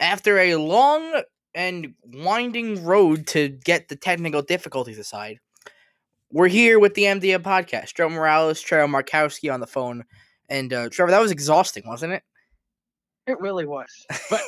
after 0.00 0.38
a 0.38 0.56
long 0.56 1.22
and 1.54 1.94
winding 2.04 2.84
road 2.84 3.26
to 3.28 3.48
get 3.48 3.88
the 3.88 3.96
technical 3.96 4.42
difficulties 4.42 4.98
aside, 4.98 5.38
we're 6.32 6.48
here 6.48 6.78
with 6.78 6.94
the 6.94 7.02
MDM 7.02 7.42
podcast. 7.42 7.94
Joe 7.94 8.08
Morales, 8.08 8.60
Trevor 8.60 8.92
Markowski 8.92 9.52
on 9.52 9.60
the 9.60 9.66
phone. 9.66 10.04
And 10.48 10.72
uh, 10.72 10.88
Trevor, 10.88 11.10
that 11.10 11.20
was 11.20 11.30
exhausting, 11.30 11.84
wasn't 11.86 12.14
it? 12.14 12.22
It 13.26 13.38
really 13.40 13.66
was. 13.66 13.88
But, 14.30 14.42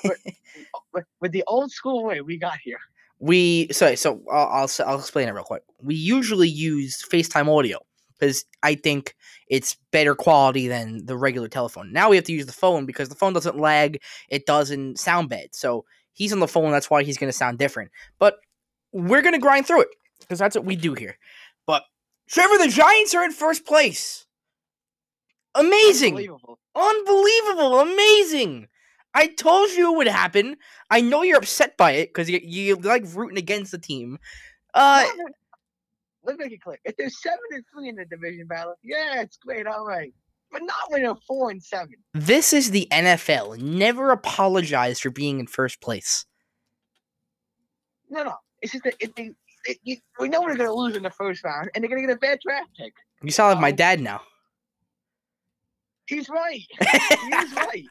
but, 0.92 1.04
with 1.20 1.32
the 1.32 1.44
old 1.46 1.70
school 1.70 2.04
way 2.04 2.20
we 2.20 2.36
got 2.36 2.58
here. 2.62 2.80
We 3.18 3.68
sorry, 3.70 3.94
so 3.94 4.20
I'll, 4.32 4.48
I'll 4.48 4.70
I'll 4.84 4.98
explain 4.98 5.28
it 5.28 5.32
real 5.32 5.44
quick. 5.44 5.62
We 5.80 5.94
usually 5.94 6.48
use 6.48 7.04
FaceTime 7.08 7.46
audio 7.46 7.78
because 8.22 8.44
I 8.62 8.76
think 8.76 9.16
it's 9.48 9.76
better 9.90 10.14
quality 10.14 10.68
than 10.68 11.06
the 11.06 11.16
regular 11.16 11.48
telephone. 11.48 11.92
Now 11.92 12.08
we 12.08 12.14
have 12.14 12.24
to 12.26 12.32
use 12.32 12.46
the 12.46 12.52
phone 12.52 12.86
because 12.86 13.08
the 13.08 13.16
phone 13.16 13.32
doesn't 13.32 13.58
lag, 13.58 14.00
it 14.28 14.46
doesn't 14.46 15.00
sound 15.00 15.28
bad. 15.28 15.48
So 15.50 15.84
he's 16.12 16.32
on 16.32 16.38
the 16.38 16.46
phone, 16.46 16.70
that's 16.70 16.88
why 16.88 17.02
he's 17.02 17.18
going 17.18 17.32
to 17.32 17.36
sound 17.36 17.58
different. 17.58 17.90
But 18.20 18.36
we're 18.92 19.22
going 19.22 19.34
to 19.34 19.40
grind 19.40 19.66
through 19.66 19.82
it 19.82 19.88
because 20.20 20.38
that's 20.38 20.54
what 20.54 20.64
we 20.64 20.76
do 20.76 20.94
here. 20.94 21.18
But 21.66 21.82
Trevor, 22.28 22.58
the 22.58 22.68
Giants 22.68 23.12
are 23.12 23.24
in 23.24 23.32
first 23.32 23.66
place. 23.66 24.24
Amazing. 25.56 26.14
Unbelievable. 26.14 26.58
Unbelievable, 26.76 27.80
amazing. 27.80 28.68
I 29.14 29.26
told 29.26 29.70
you 29.70 29.94
it 29.94 29.96
would 29.96 30.06
happen. 30.06 30.56
I 30.90 31.00
know 31.00 31.22
you're 31.22 31.38
upset 31.38 31.76
by 31.76 31.92
it 31.92 32.10
because 32.10 32.30
you, 32.30 32.38
you 32.40 32.76
like 32.76 33.02
rooting 33.14 33.36
against 33.36 33.72
the 33.72 33.78
team. 33.78 34.18
Uh, 34.74 35.04
Not 36.24 36.28
when- 36.28 36.36
Let 36.36 36.38
me 36.38 36.44
make 36.44 36.52
it 36.54 36.62
clear. 36.62 36.78
If 36.84 36.96
there's 36.96 37.20
seven 37.22 37.38
and 37.50 37.64
three 37.72 37.88
in 37.88 37.96
the 37.96 38.04
division 38.04 38.46
battle, 38.46 38.74
yeah, 38.82 39.20
it's 39.22 39.36
great, 39.36 39.66
all 39.66 39.84
right. 39.86 40.12
But 40.50 40.62
not 40.62 40.76
when 40.90 41.02
they're 41.02 41.14
four 41.26 41.50
and 41.50 41.62
seven. 41.62 41.94
this 42.14 42.52
is 42.52 42.70
the 42.72 42.86
NFL. 42.92 43.58
Never 43.60 44.10
apologize 44.10 45.00
for 45.00 45.10
being 45.10 45.40
in 45.40 45.46
first 45.46 45.80
place. 45.80 46.26
No, 48.10 48.22
no. 48.24 48.34
It's 48.60 48.72
just 48.72 48.84
that 48.84 48.94
if 49.00 49.14
they, 49.14 49.30
it, 49.64 49.78
you, 49.82 49.96
we 50.20 50.28
know 50.28 50.40
they're 50.40 50.56
going 50.56 50.68
to 50.68 50.74
lose 50.74 50.94
in 50.96 51.02
the 51.02 51.10
first 51.10 51.42
round, 51.42 51.70
and 51.74 51.82
they're 51.82 51.88
going 51.88 52.02
to 52.02 52.06
get 52.06 52.14
a 52.16 52.18
bad 52.18 52.38
draft 52.46 52.68
pick. 52.76 52.92
You 53.22 53.30
sound 53.30 53.54
like 53.54 53.62
my 53.62 53.70
Oh. 53.72 53.76
dad 53.76 54.00
now. 54.00 54.20
He's 56.06 56.28
right. 56.28 56.60
He's 56.80 57.52
right. 57.56 57.84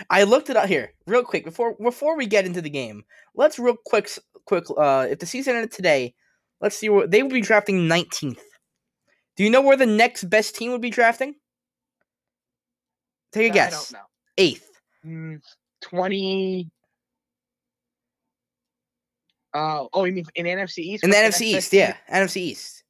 I 0.10 0.24
looked 0.24 0.50
it 0.50 0.56
up 0.56 0.66
here 0.66 0.92
real 1.06 1.22
quick 1.22 1.44
before 1.44 1.76
before 1.80 2.16
we 2.16 2.26
get 2.26 2.46
into 2.46 2.60
the 2.60 2.70
game. 2.70 3.04
Let's 3.36 3.58
real 3.58 3.76
quick 3.86 4.10
quick 4.46 4.64
uh 4.76 5.06
if 5.10 5.18
the 5.20 5.26
season 5.26 5.54
ended 5.54 5.70
today, 5.70 6.14
let's 6.60 6.76
see 6.76 6.88
what 6.88 7.10
they 7.10 7.22
would 7.22 7.32
be 7.32 7.40
drafting 7.40 7.88
19th. 7.88 8.40
Do 9.36 9.44
you 9.44 9.50
know 9.50 9.60
where 9.60 9.76
the 9.76 9.86
next 9.86 10.24
best 10.24 10.56
team 10.56 10.72
would 10.72 10.80
be 10.80 10.90
drafting? 10.90 11.34
Take 13.32 13.50
a 13.50 13.54
guess. 13.54 13.94
Eighth. 14.36 14.68
Mm, 15.04 15.40
20. 15.82 16.68
Oh, 19.54 19.88
oh, 19.92 20.04
you 20.04 20.12
mean 20.12 20.24
in 20.34 20.46
NFC 20.46 20.78
East? 20.78 21.04
In 21.04 21.10
the 21.10 21.16
NFC 21.16 21.42
East, 21.42 21.72
yeah. 21.72 21.96
NFC 22.12 22.36
East. 22.38 22.84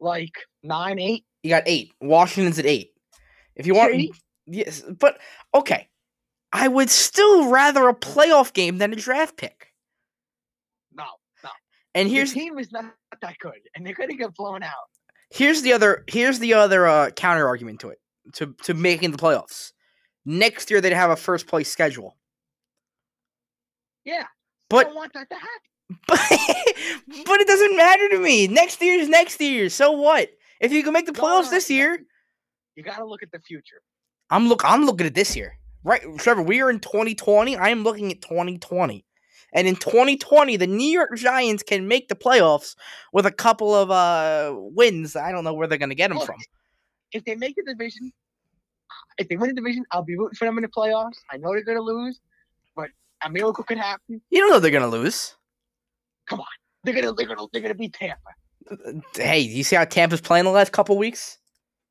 Like 0.00 0.32
nine, 0.62 0.98
eight. 0.98 1.24
You 1.42 1.50
got 1.50 1.64
eight. 1.66 1.92
Washington's 2.00 2.58
at 2.58 2.66
eight. 2.66 2.90
If 3.56 3.66
you 3.66 3.74
want 3.74 3.92
Shady? 3.92 4.12
Yes, 4.46 4.82
but 4.98 5.18
okay. 5.54 5.88
I 6.52 6.68
would 6.68 6.90
still 6.90 7.50
rather 7.50 7.88
a 7.88 7.94
playoff 7.94 8.52
game 8.52 8.78
than 8.78 8.92
a 8.92 8.96
draft 8.96 9.36
pick. 9.36 9.73
And 11.94 12.08
here's 12.08 12.32
team 12.32 12.58
is 12.58 12.72
not 12.72 12.86
that 13.22 13.38
good, 13.38 13.52
and 13.74 13.86
they're 13.86 13.94
going 13.94 14.10
to 14.10 14.16
get 14.16 14.34
blown 14.34 14.62
out. 14.62 14.72
here's 15.30 15.62
the 15.62 15.72
other 15.72 16.04
here's 16.08 16.38
the 16.38 16.54
other 16.54 16.86
uh, 16.86 17.10
counter 17.10 17.46
argument 17.46 17.80
to 17.80 17.90
it 17.90 17.98
to 18.34 18.54
to 18.64 18.74
making 18.74 19.10
the 19.12 19.18
playoffs. 19.18 19.72
Next 20.24 20.70
year 20.70 20.80
they'd 20.80 20.92
have 20.92 21.10
a 21.10 21.16
first 21.16 21.46
place 21.46 21.70
schedule, 21.70 22.16
Yeah, 24.04 24.22
I 24.24 24.26
but 24.70 24.84
don't 24.84 24.94
want 24.96 25.12
that 25.14 25.28
to 25.30 25.36
happen. 25.36 25.98
but 26.08 26.18
but 27.26 27.40
it 27.40 27.46
doesn't 27.46 27.76
matter 27.76 28.08
to 28.10 28.18
me. 28.18 28.46
Next 28.48 28.80
year's 28.82 29.08
next 29.08 29.40
year. 29.40 29.68
So 29.68 29.92
what? 29.92 30.30
If 30.60 30.72
you 30.72 30.82
can 30.82 30.92
make 30.94 31.06
the 31.06 31.12
playoffs 31.12 31.44
no, 31.44 31.50
this 31.50 31.70
year, 31.70 31.98
You 32.76 32.82
got 32.82 32.98
to 32.98 33.04
look 33.04 33.22
at 33.22 33.30
the 33.32 33.40
future. 33.40 33.82
I'm 34.30 34.48
look 34.48 34.62
I'm 34.64 34.86
looking 34.86 35.06
at 35.06 35.14
this 35.14 35.36
year. 35.36 35.58
Right, 35.84 36.02
Trevor, 36.18 36.42
we 36.42 36.62
are 36.62 36.70
in 36.70 36.80
2020. 36.80 37.56
I 37.56 37.68
am 37.68 37.82
looking 37.84 38.10
at 38.10 38.22
2020. 38.22 39.04
And 39.54 39.68
in 39.68 39.76
2020, 39.76 40.56
the 40.56 40.66
New 40.66 40.86
York 40.86 41.16
Giants 41.16 41.62
can 41.62 41.88
make 41.88 42.08
the 42.08 42.16
playoffs 42.16 42.74
with 43.12 43.24
a 43.24 43.30
couple 43.30 43.74
of 43.74 43.90
uh 43.90 44.54
wins. 44.56 45.16
I 45.16 45.32
don't 45.32 45.44
know 45.44 45.54
where 45.54 45.66
they're 45.66 45.78
going 45.78 45.90
to 45.90 45.94
get 45.94 46.08
them 46.08 46.18
Look, 46.18 46.26
from. 46.26 46.40
If 47.12 47.24
they 47.24 47.36
make 47.36 47.54
the 47.56 47.62
division, 47.62 48.12
if 49.18 49.28
they 49.28 49.36
win 49.36 49.50
the 49.50 49.54
division, 49.54 49.84
I'll 49.92 50.02
be 50.02 50.16
rooting 50.16 50.34
for 50.34 50.44
them 50.44 50.58
in 50.58 50.62
the 50.62 50.68
playoffs. 50.68 51.18
I 51.30 51.36
know 51.36 51.52
they're 51.52 51.64
going 51.64 51.78
to 51.78 51.82
lose, 51.82 52.20
but 52.74 52.90
a 53.24 53.30
miracle 53.30 53.64
could 53.64 53.78
happen. 53.78 54.20
You 54.30 54.40
don't 54.40 54.50
know 54.50 54.58
they're 54.58 54.70
going 54.70 54.82
to 54.82 54.88
lose. 54.88 55.36
Come 56.26 56.40
on, 56.40 56.46
they're 56.82 56.94
going 56.94 57.06
to 57.06 57.12
they're 57.12 57.26
going 57.26 57.38
to 57.38 57.48
they're 57.52 57.62
going 57.62 57.72
to 57.72 57.78
beat 57.78 57.92
Tampa. 57.92 58.18
Hey, 59.14 59.40
you 59.40 59.62
see 59.62 59.76
how 59.76 59.84
Tampa's 59.84 60.20
playing 60.20 60.44
the 60.44 60.50
last 60.50 60.72
couple 60.72 60.96
weeks? 60.96 61.38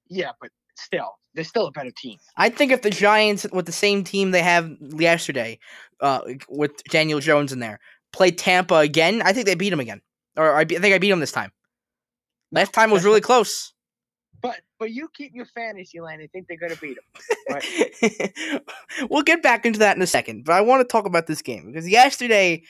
Yeah, 0.10 0.32
but 0.42 0.50
still, 0.76 1.18
they're 1.34 1.44
still 1.44 1.68
a 1.68 1.72
better 1.72 1.92
team. 1.92 2.18
I 2.38 2.50
think 2.50 2.72
if 2.72 2.82
the 2.82 2.90
Giants, 2.90 3.46
with 3.52 3.66
the 3.66 3.72
same 3.72 4.04
team 4.04 4.32
they 4.32 4.42
have 4.42 4.72
yesterday, 4.80 5.60
uh, 6.00 6.22
with 6.50 6.84
Daniel 6.86 7.20
Jones 7.20 7.52
in 7.52 7.60
there, 7.60 7.80
play 8.12 8.32
Tampa 8.32 8.76
again, 8.76 9.22
I 9.22 9.34
think 9.34 9.46
they 9.46 9.56
beat 9.56 9.72
them 9.72 9.80
again. 9.80 10.02
Or 10.38 10.56
I, 10.56 10.64
be- 10.64 10.78
I 10.78 10.80
think 10.80 10.96
I 10.96 10.98
beat 11.00 11.10
them 11.10 11.20
this 11.20 11.32
time. 11.32 11.52
Last 12.52 12.74
time 12.74 12.92
was 12.92 13.04
really 13.04 13.22
close. 13.22 13.74
But 14.42 14.60
but 14.78 14.92
you 14.92 15.08
keep 15.14 15.34
your 15.34 15.46
fantasy 15.46 16.02
land 16.02 16.22
and 16.22 16.30
think 16.32 16.48
they're 16.48 16.58
going 16.58 16.74
to 16.74 16.80
beat 16.80 16.98
them. 17.48 18.62
we'll 19.10 19.24
get 19.24 19.42
back 19.42 19.66
into 19.66 19.80
that 19.80 19.96
in 19.96 20.02
a 20.02 20.08
second, 20.08 20.44
but 20.44 20.54
I 20.54 20.62
want 20.62 20.82
to 20.82 20.92
talk 20.92 21.06
about 21.06 21.28
this 21.28 21.42
game 21.42 21.68
because 21.68 21.88
yesterday, 21.88 22.64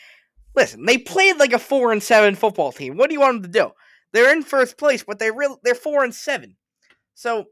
listen, 0.56 0.85
they 0.85 1.00
played 1.00 1.38
like 1.38 1.52
a 1.52 1.59
four 1.59 1.91
and 1.91 2.03
seven 2.03 2.35
football 2.35 2.72
team. 2.72 2.96
What 2.96 3.09
do 3.09 3.16
you 3.16 3.19
want 3.19 3.41
them 3.41 3.52
to 3.52 3.59
do? 3.59 3.72
They're 4.12 4.31
in 4.31 4.44
first 4.44 4.78
place, 4.78 5.03
but 5.03 5.18
they're 5.18 5.34
real. 5.34 5.59
They're 5.63 5.73
four 5.73 6.03
and 6.03 6.13
seven. 6.13 6.57
So 7.16 7.46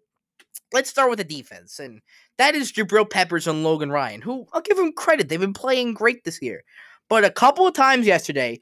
let's 0.74 0.90
start 0.90 1.10
with 1.10 1.18
the 1.20 1.24
defense, 1.26 1.80
and 1.80 2.02
that 2.38 2.56
is 2.56 2.72
Jabril 2.72 3.10
Peppers 3.10 3.48
and 3.48 3.64
Logan 3.64 3.92
Ryan, 3.92 4.22
who 4.22 4.48
I'll 4.54 4.62
give 4.62 4.78
them 4.78 4.94
credit. 4.94 5.30
They've 5.30 5.40
been 5.40 5.54
playing 5.54 5.94
great 5.94 6.24
this 6.24 6.42
year, 6.42 6.64
but 7.10 7.26
a 7.26 7.32
couple 7.32 7.68
of 7.68 7.74
times 7.74 8.06
yesterday, 8.08 8.60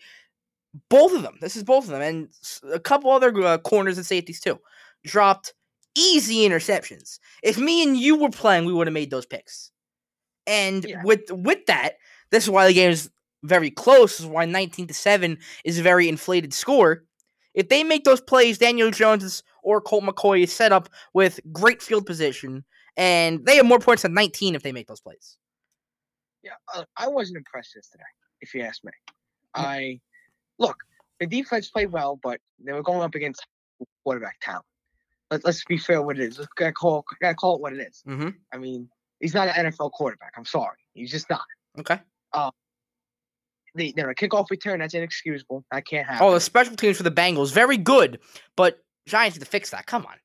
both 0.90 1.14
of 1.14 1.24
them. 1.24 1.38
This 1.42 1.56
is 1.56 1.64
both 1.64 1.86
of 1.86 1.92
them, 1.92 2.02
and 2.02 2.30
a 2.72 2.80
couple 2.80 3.12
other 3.12 3.36
uh, 3.44 3.58
corners 3.60 3.98
and 3.98 4.06
safeties 4.06 4.40
too, 4.40 4.60
dropped 5.06 5.54
easy 5.96 6.48
interceptions. 6.48 7.20
If 7.44 7.58
me 7.58 7.84
and 7.84 7.98
you 7.98 8.18
were 8.18 8.30
playing, 8.30 8.66
we 8.66 8.74
would 8.74 8.88
have 8.88 8.94
made 8.94 9.12
those 9.12 9.26
picks. 9.26 9.72
And 10.48 10.86
Yeah. 10.86 11.02
with 11.04 11.22
with 11.32 11.66
that, 11.68 11.94
this 12.32 12.44
is 12.44 12.50
why 12.50 12.68
the 12.68 12.74
game 12.74 12.92
is 12.92 13.10
very 13.44 13.72
close. 13.72 14.14
This 14.14 14.22
is 14.22 14.26
why 14.26 14.46
19 14.46 14.88
to 14.88 14.94
7 14.94 15.38
is 15.64 15.80
a 15.80 15.84
very 15.84 16.10
inflated 16.10 16.54
score. 16.54 17.04
If 17.54 17.70
they 17.70 17.84
make 17.84 18.04
those 18.04 18.22
plays, 18.22 18.58
Daniel 18.58 18.92
Jones 18.92 19.44
or 19.64 19.82
Colt 19.82 20.04
McCoy 20.04 20.44
is 20.44 20.54
set 20.54 20.72
up 20.72 20.90
with 21.14 21.40
great 21.52 21.82
field 21.82 22.06
position, 22.06 22.64
and 22.98 23.46
they 23.46 23.56
have 23.56 23.66
more 23.66 23.80
points 23.80 24.04
than 24.04 24.14
19 24.14 24.56
if 24.56 24.64
they 24.64 24.72
make 24.72 24.88
those 24.88 25.02
plays. 25.02 25.38
Yeah, 26.44 26.52
uh, 26.74 26.84
I 26.96 27.08
wasn't 27.08 27.38
impressed 27.38 27.76
yesterday, 27.76 28.04
if 28.42 28.54
you 28.54 28.62
ask 28.62 28.84
me. 28.84 28.92
I 29.56 30.00
look, 30.58 30.78
the 31.20 31.28
defense 31.28 31.70
played 31.70 31.92
well, 31.92 32.20
but 32.22 32.40
they 32.64 32.72
were 32.72 32.84
going 32.84 33.02
up 33.02 33.16
against 33.16 33.46
quarterback 34.04 34.40
talent. 34.42 34.66
Let, 35.32 35.44
let's 35.46 35.64
be 35.66 35.78
fair 35.78 36.02
what 36.02 36.18
it 36.18 36.24
is. 36.24 36.40
Let's 36.40 36.50
gotta 36.56 36.72
call, 36.72 37.04
gotta 37.22 37.36
call 37.36 37.56
it 37.56 37.62
what 37.62 37.74
it 37.74 37.80
is. 37.80 38.04
Mm-hmm. 38.08 38.30
I 38.54 38.58
mean, 38.58 38.90
he's 39.20 39.34
not 39.34 39.48
an 39.48 39.66
NFL 39.66 39.92
quarterback. 39.92 40.34
I'm 40.38 40.46
sorry, 40.46 40.78
he's 40.94 41.12
just 41.12 41.30
not. 41.30 41.42
Okay. 41.80 42.00
The 43.76 43.94
know, 43.96 44.06
kickoff 44.08 44.50
return 44.50 44.80
that's 44.80 44.94
inexcusable. 44.94 45.64
That 45.72 45.86
can't 45.86 46.08
happen. 46.08 46.26
Oh, 46.26 46.34
the 46.34 46.40
special 46.40 46.76
teams 46.76 46.98
for 46.98 47.04
the 47.04 47.12
Bengals, 47.12 47.54
very 47.54 47.78
good, 47.78 48.20
but 48.56 48.80
Giants 49.08 49.38
need 49.38 49.42
to 49.44 49.50
fix 49.50 49.70
that. 49.72 49.86
Come 49.86 50.06
on. 50.06 50.16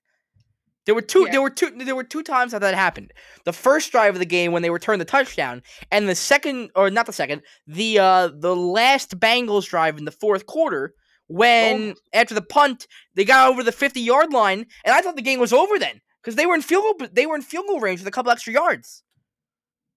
There 0.86 0.94
were 0.94 1.02
two. 1.02 1.24
Yeah. 1.24 1.32
There 1.32 1.42
were 1.42 1.50
two. 1.50 1.70
There 1.70 1.96
were 1.96 2.04
two 2.04 2.22
times 2.22 2.52
that 2.52 2.60
that 2.60 2.74
happened. 2.74 3.12
The 3.44 3.52
first 3.52 3.90
drive 3.90 4.14
of 4.14 4.18
the 4.18 4.26
game 4.26 4.52
when 4.52 4.62
they 4.62 4.70
returned 4.70 5.00
the 5.00 5.06
touchdown, 5.06 5.62
and 5.90 6.08
the 6.08 6.14
second, 6.14 6.70
or 6.74 6.90
not 6.90 7.06
the 7.06 7.12
second, 7.12 7.42
the 7.66 7.98
uh 7.98 8.28
the 8.38 8.54
last 8.54 9.18
Bengals 9.18 9.66
drive 9.66 9.96
in 9.96 10.04
the 10.04 10.10
fourth 10.10 10.46
quarter 10.46 10.92
when 11.26 11.80
Almost. 11.80 12.02
after 12.12 12.34
the 12.34 12.42
punt 12.42 12.86
they 13.14 13.24
got 13.24 13.48
over 13.48 13.62
the 13.62 13.72
fifty 13.72 14.00
yard 14.00 14.32
line, 14.32 14.66
and 14.84 14.94
I 14.94 15.00
thought 15.00 15.16
the 15.16 15.22
game 15.22 15.40
was 15.40 15.54
over 15.54 15.78
then 15.78 16.02
because 16.22 16.36
they 16.36 16.44
were 16.44 16.54
in 16.54 16.60
field 16.62 16.84
goal. 16.98 17.08
They 17.10 17.24
were 17.24 17.36
in 17.36 17.42
field 17.42 17.66
goal 17.66 17.80
range 17.80 18.00
with 18.00 18.08
a 18.08 18.10
couple 18.10 18.30
extra 18.30 18.52
yards. 18.52 19.02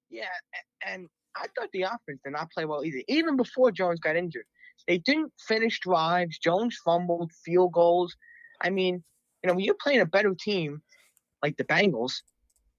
Yeah, 0.10 0.26
and 0.86 1.10
I 1.39 1.48
thought 1.56 1.69
the 1.72 1.84
offense 1.84 2.19
did 2.24 2.34
not 2.34 2.51
play 2.51 2.66
well 2.66 2.84
either. 2.84 3.01
Even 3.07 3.38
before 3.38 3.72
Jones 3.72 4.00
got 4.00 4.16
injured, 4.16 4.45
they 4.88 4.98
didn't 4.98 5.31
finish 5.39 5.80
drives. 5.80 6.38
Jones 6.38 6.80
fumbled 6.84 7.31
field 7.31 7.74
goals. 7.74 8.16
I 8.62 8.69
mean, 8.69 9.04
you 9.44 9.48
know, 9.48 9.54
when 9.54 9.63
you're 9.63 9.75
playing 9.80 10.01
a 10.01 10.06
better 10.06 10.34
team 10.39 10.81
like 11.44 11.57
the 11.57 11.63
Bengals, 11.63 12.22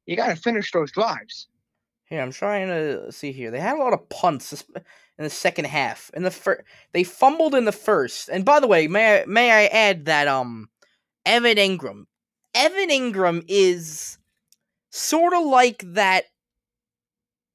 you 0.06 0.16
got 0.16 0.28
to 0.28 0.37
finish 0.37 0.72
those 0.72 0.90
drives. 0.90 1.49
Yeah, 2.10 2.22
I'm 2.22 2.32
trying 2.32 2.69
to 2.69 3.12
see 3.12 3.32
here. 3.32 3.50
They 3.50 3.60
had 3.60 3.76
a 3.76 3.82
lot 3.82 3.93
of 3.93 4.08
punts 4.08 4.64
in 4.75 5.25
the 5.25 5.31
second 5.31 5.66
half. 5.66 6.11
In 6.14 6.22
the 6.22 6.31
first, 6.31 6.62
they 6.93 7.04
fumbled 7.04 7.54
in 7.54 7.66
the 7.66 7.72
first. 7.72 8.28
And 8.31 8.44
by 8.44 8.61
the 8.61 8.66
way, 8.66 8.88
may 8.88 9.20
I, 9.20 9.25
may 9.26 9.50
I 9.50 9.66
add 9.66 10.06
that 10.06 10.26
um, 10.26 10.70
Evan 11.26 11.56
Engram, 11.56 12.04
Evan 12.54 12.88
Engram 12.88 13.44
is 13.46 14.19
sort 14.90 15.34
of 15.34 15.44
like 15.44 15.82
that 15.84 16.25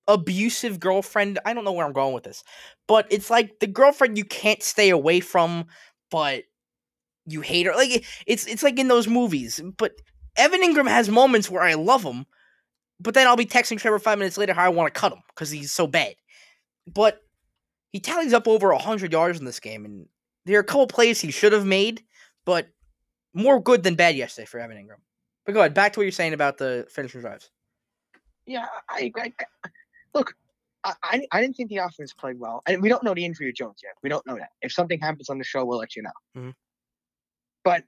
abusive 0.08 0.80
girlfriend. 0.80 1.40
I 1.46 1.54
don't 1.54 1.64
know 1.64 1.72
where 1.72 1.86
I'm 1.86 1.94
going 1.94 2.14
with 2.14 2.24
this, 2.24 2.44
but 2.88 3.08
it's 3.10 3.30
like 3.30 3.60
the 3.60 3.68
girlfriend 3.68 4.18
you 4.18 4.26
can't 4.26 4.62
stay 4.62 4.90
away 4.90 5.20
from, 5.20 5.66
but 6.12 6.44
you 7.26 7.42
hate 7.42 7.66
her. 7.66 7.74
Like 7.76 8.06
it's 8.28 8.46
it's 8.46 8.64
like 8.64 8.80
in 8.80 8.88
those 8.88 9.08
movies. 9.08 9.62
But 9.78 9.94
Evan 10.36 10.62
Engram 10.62 10.90
has 10.90 11.10
moments 11.10 11.50
where 11.50 11.64
I 11.64 11.76
love 11.76 12.04
him, 12.04 12.26
but 13.00 13.14
then 13.14 13.28
I'll 13.28 13.36
be 13.36 13.46
texting 13.46 13.80
Trevor 13.80 14.00
five 14.00 14.18
minutes 14.18 14.38
later 14.38 14.54
how 14.54 14.66
I 14.66 14.70
want 14.70 14.94
to 14.94 15.00
cut 15.00 15.14
him 15.14 15.22
because 15.30 15.50
he's 15.50 15.72
so 15.72 15.88
bad. 15.88 16.16
But 16.92 17.22
he 17.92 18.00
tallies 18.00 18.34
up 18.34 18.48
over 18.48 18.74
hundred 18.74 19.14
yards 19.14 19.40
in 19.40 19.46
this 19.46 19.60
game, 19.60 19.86
and 19.86 20.08
there 20.46 20.58
are 20.58 20.62
a 20.62 20.66
couple 20.66 20.88
plays 20.88 21.22
he 21.22 21.32
should 21.32 21.54
have 21.54 21.66
made, 21.66 22.04
but 22.46 22.68
more 23.34 23.62
good 23.62 23.84
than 23.84 23.96
bad 23.96 24.16
yesterday 24.16 24.46
for 24.46 24.60
Evan 24.60 24.78
Engram. 24.78 25.02
But 25.46 25.54
go 25.54 25.60
ahead, 25.60 25.74
back 25.74 25.94
to 25.94 26.00
what 26.00 26.04
you're 26.04 26.12
saying 26.12 26.34
about 26.34 26.58
the 26.58 26.88
finishing 26.90 27.22
drives. 27.22 27.50
Yeah, 28.46 28.66
I, 28.90 29.12
I, 29.16 29.34
look. 30.14 30.34
I, 30.86 30.94
I 31.04 31.28
I 31.32 31.42
didn't 31.42 31.56
think 31.56 31.70
the 31.70 31.78
offense 31.78 32.14
played 32.14 32.40
well, 32.40 32.62
and 32.68 32.82
we 32.82 32.90
don't 32.90 33.04
know 33.04 33.14
the 33.14 33.24
injury 33.26 33.50
of 33.50 33.56
Jones 33.56 33.80
yet. 33.84 33.94
We 34.04 34.10
don't 34.10 34.26
know 34.28 34.36
that. 34.36 34.50
If 34.62 34.74
something 34.74 35.00
happens 35.00 35.30
on 35.30 35.38
the 35.38 35.44
show, 35.46 35.64
we'll 35.64 35.78
let 35.80 35.96
you 35.96 36.04
know. 36.04 36.12
Mhm. 36.38 36.54
But 37.64 37.86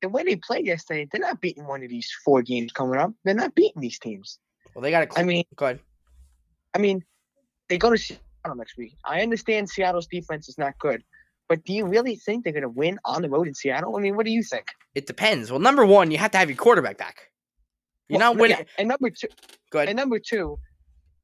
the 0.00 0.08
way 0.08 0.22
they 0.22 0.36
played 0.36 0.66
yesterday, 0.66 1.06
they're 1.10 1.20
not 1.20 1.40
beating 1.40 1.66
one 1.66 1.82
of 1.82 1.90
these 1.90 2.10
four 2.24 2.42
games 2.42 2.72
coming 2.72 2.98
up. 2.98 3.12
They're 3.24 3.34
not 3.34 3.54
beating 3.54 3.82
these 3.82 3.98
teams. 3.98 4.38
Well, 4.74 4.82
they 4.82 4.90
got 4.90 5.10
to. 5.10 5.18
I 5.18 5.22
mean, 5.22 5.44
go 5.56 5.66
ahead. 5.66 5.80
I 6.74 6.78
mean, 6.78 7.04
they 7.68 7.78
go 7.78 7.90
to 7.90 7.98
Seattle 7.98 8.56
next 8.56 8.76
week. 8.76 8.94
I 9.04 9.20
understand 9.22 9.68
Seattle's 9.68 10.06
defense 10.06 10.48
is 10.48 10.58
not 10.58 10.78
good, 10.78 11.04
but 11.48 11.64
do 11.64 11.72
you 11.72 11.86
really 11.86 12.16
think 12.16 12.44
they're 12.44 12.52
going 12.52 12.62
to 12.62 12.68
win 12.68 12.98
on 13.04 13.22
the 13.22 13.28
road 13.30 13.48
in 13.48 13.54
Seattle? 13.54 13.96
I 13.96 14.00
mean, 14.00 14.16
what 14.16 14.26
do 14.26 14.32
you 14.32 14.42
think? 14.42 14.66
It 14.94 15.06
depends. 15.06 15.50
Well, 15.50 15.60
number 15.60 15.84
one, 15.86 16.10
you 16.10 16.18
have 16.18 16.30
to 16.32 16.38
have 16.38 16.48
your 16.48 16.56
quarterback 16.56 16.98
back. 16.98 17.30
You're 18.08 18.18
Well, 18.18 18.32
not 18.34 18.40
winning. 18.40 18.58
yeah, 18.58 18.64
And 18.78 18.88
number 18.88 19.10
two, 19.10 19.28
Go 19.70 19.78
ahead. 19.78 19.88
and 19.88 19.96
number 19.96 20.18
two, 20.18 20.58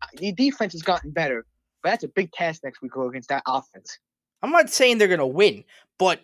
uh, 0.02 0.06
the 0.14 0.32
defense 0.32 0.72
has 0.72 0.82
gotten 0.82 1.10
better, 1.10 1.44
but 1.82 1.90
that's 1.90 2.04
a 2.04 2.08
big 2.08 2.32
task 2.32 2.62
next 2.64 2.80
week 2.82 2.92
against 2.96 3.28
that 3.28 3.42
offense. 3.46 3.98
I'm 4.42 4.50
not 4.50 4.70
saying 4.70 4.98
they're 4.98 5.08
gonna 5.08 5.26
win, 5.26 5.64
but 5.98 6.20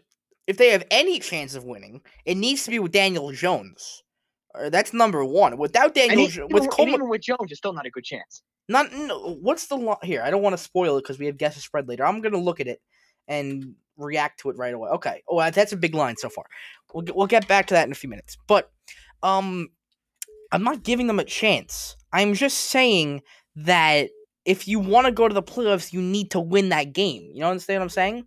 if 0.47 0.56
they 0.56 0.70
have 0.70 0.85
any 0.91 1.19
chance 1.19 1.55
of 1.55 1.64
winning, 1.64 2.00
it 2.25 2.37
needs 2.37 2.64
to 2.64 2.70
be 2.70 2.79
with 2.79 2.93
Daniel 2.93 3.31
Jones. 3.32 4.03
Uh, 4.55 4.70
that's 4.70 4.94
number 4.94 5.23
one. 5.25 5.58
Without 5.58 5.93
Daniel, 5.94 6.20
e- 6.20 6.29
Jo- 6.29 6.47
with 6.50 6.70
Coleman, 6.70 6.94
even 6.94 7.08
with 7.11 7.20
Jones, 7.20 7.50
it's 7.50 7.58
still 7.58 7.75
not 7.75 7.85
a 7.85 7.91
good 7.91 8.05
chance. 8.05 8.43
not 8.69 8.91
no, 8.93 9.35
what's 9.43 9.67
the 9.67 9.76
lo- 9.76 9.99
here? 10.03 10.23
I 10.23 10.31
don't 10.31 10.43
want 10.43 10.55
to 10.56 10.62
spoil 10.62 10.97
it 10.97 11.03
because 11.03 11.19
we 11.19 11.26
have 11.26 11.37
guess 11.37 11.55
the 11.56 11.61
spread 11.61 11.87
later. 11.88 12.06
I'm 12.06 12.23
gonna 12.23 12.38
look 12.38 12.61
at 12.61 12.67
it 12.67 12.81
and 13.29 13.75
react 13.99 14.41
to 14.41 14.50
it 14.50 14.56
right 14.56 14.73
away. 14.73 14.88
Okay. 14.91 15.23
Oh, 15.29 15.50
that's 15.50 15.73
a 15.73 15.76
big 15.76 15.94
line 15.94 16.17
so 16.17 16.29
far. 16.31 16.44
We'll 16.94 17.03
get, 17.03 17.14
we'll 17.17 17.26
get 17.26 17.47
back 17.49 17.67
to 17.67 17.75
that 17.75 17.87
in 17.87 17.93
a 17.93 17.94
few 17.94 18.08
minutes. 18.08 18.38
But 18.47 18.70
um, 19.23 19.69
I'm 20.52 20.62
not 20.62 20.82
giving 20.82 21.06
them 21.06 21.19
a 21.19 21.25
chance. 21.25 21.96
I'm 22.12 22.34
just 22.34 22.58
saying 22.58 23.22
that 23.56 24.10
if 24.44 24.69
you 24.69 24.78
want 24.78 25.06
to 25.06 25.12
go 25.12 25.28
to 25.28 25.34
the 25.34 25.43
playoffs, 25.43 25.93
you 25.93 26.00
need 26.00 26.31
to 26.32 26.40
win 26.40 26.69
that 26.70 26.93
game. 26.93 27.31
You 27.32 27.40
know 27.40 27.50
understand 27.50 27.81
what 27.81 27.84
I'm 27.84 27.90
saying? 27.90 28.26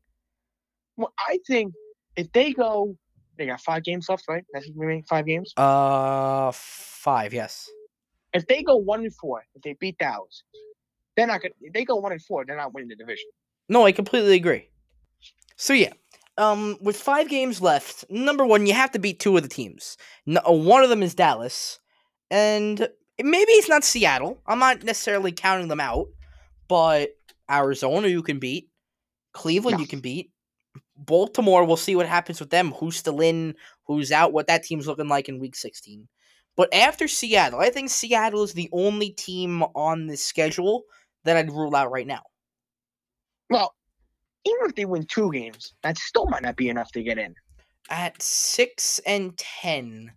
Well, 0.97 1.13
I 1.17 1.39
think 1.47 1.73
if 2.15 2.31
they 2.33 2.51
go, 2.51 2.97
they 3.37 3.45
got 3.45 3.61
five 3.61 3.83
games 3.83 4.09
left, 4.09 4.25
right? 4.27 4.43
That's 4.53 4.69
remaining 4.75 5.03
five 5.03 5.25
games. 5.25 5.53
Uh, 5.55 6.51
five. 6.53 7.33
Yes. 7.33 7.69
If 8.33 8.45
they 8.47 8.63
go 8.63 8.75
one 8.75 8.99
and 9.01 9.15
four, 9.15 9.43
if 9.55 9.61
they 9.61 9.73
beat 9.79 9.97
Dallas, 9.97 10.43
they're 11.15 11.25
not 11.25 11.41
going. 11.41 11.53
to 11.53 11.69
They 11.73 11.85
go 11.85 11.95
one 11.95 12.11
and 12.11 12.21
four, 12.21 12.45
they're 12.45 12.57
not 12.57 12.73
winning 12.73 12.89
the 12.89 12.95
division. 12.95 13.29
No, 13.69 13.85
I 13.85 13.91
completely 13.91 14.35
agree. 14.35 14.69
So 15.55 15.73
yeah, 15.73 15.93
um, 16.37 16.77
with 16.81 16.95
five 16.95 17.29
games 17.29 17.61
left, 17.61 18.05
number 18.09 18.45
one, 18.45 18.65
you 18.65 18.73
have 18.73 18.91
to 18.91 18.99
beat 18.99 19.19
two 19.19 19.35
of 19.35 19.43
the 19.43 19.49
teams. 19.49 19.97
No, 20.25 20.41
uh, 20.47 20.51
one 20.51 20.83
of 20.83 20.89
them 20.89 21.03
is 21.03 21.13
Dallas, 21.13 21.79
and 22.31 22.79
maybe 23.21 23.51
it's 23.53 23.69
not 23.69 23.83
Seattle. 23.83 24.41
I'm 24.47 24.59
not 24.59 24.83
necessarily 24.83 25.31
counting 25.31 25.67
them 25.67 25.79
out, 25.79 26.07
but 26.67 27.09
Arizona 27.49 28.07
you 28.07 28.21
can 28.23 28.39
beat, 28.39 28.69
Cleveland 29.33 29.77
No. 29.77 29.81
you 29.81 29.87
can 29.87 29.99
beat, 29.99 30.31
Baltimore. 30.95 31.65
We'll 31.65 31.77
see 31.77 31.95
what 31.95 32.05
happens 32.07 32.39
with 32.39 32.49
them. 32.49 32.71
Who's 32.73 32.97
still 32.97 33.19
in? 33.21 33.55
Who's 33.85 34.11
out? 34.11 34.33
What 34.33 34.47
that 34.47 34.63
team's 34.63 34.87
looking 34.87 35.07
like 35.07 35.29
in 35.29 35.39
Week 35.39 35.55
16. 35.55 36.07
But 36.55 36.73
after 36.73 37.07
Seattle, 37.07 37.59
I 37.61 37.69
think 37.69 37.89
Seattle 37.89 38.43
is 38.43 38.53
the 38.53 38.69
only 38.73 39.11
team 39.11 39.63
on 39.75 40.07
the 40.07 40.17
schedule 40.17 40.83
that 41.23 41.37
I'd 41.37 41.51
rule 41.51 41.75
out 41.75 41.91
right 41.91 42.07
now. 42.07 42.21
Well, 43.49 43.73
even 44.45 44.69
if 44.69 44.75
they 44.75 44.85
win 44.85 45.05
two 45.05 45.31
games, 45.31 45.73
that 45.83 45.97
still 45.97 46.27
might 46.27 46.41
not 46.43 46.55
be 46.57 46.69
enough 46.69 46.91
to 46.93 47.03
get 47.03 47.17
in. 47.17 47.33
at 47.89 48.21
six 48.21 48.99
and 49.05 49.35
ten. 49.37 50.11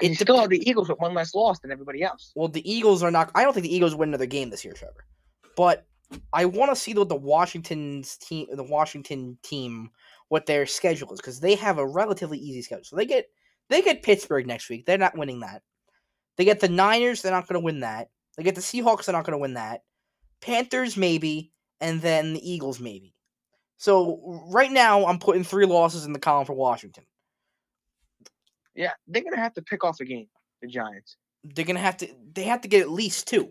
And 0.00 0.06
It 0.06 0.10
you 0.10 0.14
still 0.14 0.38
have 0.38 0.50
the 0.50 0.68
Eagles 0.68 0.88
with 0.88 1.00
one 1.00 1.14
less 1.14 1.34
loss 1.34 1.58
than 1.60 1.72
everybody 1.72 2.02
else. 2.02 2.32
Well, 2.36 2.48
the 2.48 2.68
Eagles 2.70 3.02
are 3.02 3.10
not. 3.10 3.30
I 3.34 3.42
don't 3.42 3.52
think 3.52 3.64
the 3.64 3.74
Eagles 3.74 3.94
win 3.94 4.10
another 4.10 4.26
game 4.26 4.50
this 4.50 4.64
year, 4.64 4.74
Trevor. 4.74 5.04
But 5.56 5.86
I 6.32 6.44
want 6.44 6.70
to 6.70 6.76
see 6.76 6.94
what 6.94 7.08
the 7.08 7.16
Washington's 7.16 8.16
team, 8.16 8.46
the 8.52 8.62
Washington 8.62 9.38
team, 9.42 9.90
what 10.28 10.46
their 10.46 10.66
schedule 10.66 11.12
is 11.12 11.20
because 11.20 11.40
they 11.40 11.54
have 11.56 11.78
a 11.78 11.86
relatively 11.86 12.38
easy 12.38 12.62
schedule. 12.62 12.84
So 12.84 12.96
they 12.96 13.06
get 13.06 13.26
they 13.68 13.82
get 13.82 14.02
Pittsburgh 14.02 14.46
next 14.46 14.68
week. 14.68 14.86
They're 14.86 14.98
not 14.98 15.18
winning 15.18 15.40
that. 15.40 15.62
They 16.36 16.44
get 16.44 16.60
the 16.60 16.68
Niners. 16.68 17.22
They're 17.22 17.32
not 17.32 17.48
going 17.48 17.60
to 17.60 17.64
win 17.64 17.80
that. 17.80 18.08
They 18.36 18.44
get 18.44 18.54
the 18.54 18.60
Seahawks. 18.60 19.04
They're 19.04 19.12
not 19.12 19.24
going 19.24 19.32
to 19.32 19.38
win 19.38 19.54
that. 19.54 19.82
Panthers 20.40 20.96
maybe, 20.96 21.52
and 21.80 22.00
then 22.00 22.34
the 22.34 22.50
Eagles 22.50 22.78
maybe. 22.78 23.14
So 23.76 24.42
right 24.52 24.70
now, 24.70 25.06
I'm 25.06 25.18
putting 25.18 25.44
three 25.44 25.66
losses 25.66 26.04
in 26.04 26.12
the 26.12 26.18
column 26.18 26.46
for 26.46 26.54
Washington. 26.54 27.04
Yeah, 28.78 28.92
they're 29.08 29.24
gonna 29.24 29.36
have 29.40 29.54
to 29.54 29.62
pick 29.62 29.82
off 29.82 29.98
a 30.00 30.04
game. 30.04 30.28
The 30.62 30.68
Giants. 30.68 31.16
They're 31.42 31.64
gonna 31.64 31.80
have 31.80 31.96
to. 31.96 32.08
They 32.32 32.44
have 32.44 32.60
to 32.60 32.68
get 32.68 32.80
at 32.80 32.90
least 32.90 33.26
two. 33.26 33.50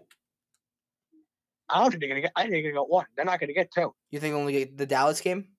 I 1.70 1.82
don't 1.82 1.90
think 1.92 2.00
they're 2.00 2.10
gonna 2.10 2.22
get. 2.22 2.32
I 2.36 2.44
think 2.44 2.54
they're 2.54 2.62
gonna 2.72 2.84
get 2.86 2.90
one. 2.90 3.06
They're 3.16 3.26
not 3.26 3.40
gonna 3.42 3.52
get 3.54 3.70
two. 3.74 3.94
You 4.10 4.20
think 4.22 4.36
only 4.36 4.54
get 4.54 4.78
the 4.78 4.86
Dallas 4.86 5.20
game? 5.20 5.50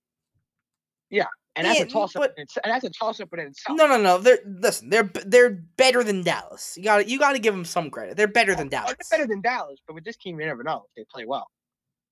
Yeah, 1.11 1.27
and 1.55 1.67
that's 1.67 1.79
Yeah, 1.81 1.85
a 1.85 1.89
toss 1.89 2.17
up. 2.17 2.23
but- 2.23 2.35
And 2.39 2.49
that's 2.65 2.85
a 2.85 2.91
toss 2.91 3.21
up 3.21 3.33
in 3.35 3.41
itself. 3.41 3.77
No, 3.77 3.87
no, 3.87 3.99
no. 3.99 4.17
They're 4.19 4.39
listen. 4.47 4.89
They're 4.89 5.11
they're 5.27 5.51
better 5.51 6.03
than 6.03 6.23
Dallas. 6.23 6.75
You 6.79 6.85
got 6.85 7.07
you 7.07 7.19
got 7.19 7.33
to 7.35 7.39
give 7.39 7.55
them 7.55 7.67
some 7.67 7.91
credit. 7.91 8.17
They're 8.17 8.27
better 8.27 8.55
than 8.55 8.69
Oh, 8.69 8.71
Dallas. 8.71 8.95
they're 9.11 9.19
better 9.19 9.29
than 9.29 9.43
Dallas, 9.43 9.81
but 9.87 9.93
with 9.95 10.05
this 10.05 10.17
team, 10.17 10.41
you 10.41 10.47
never 10.47 10.63
know 10.65 10.87
if 10.89 10.95
they 10.97 11.05
play 11.13 11.27
well. 11.27 11.51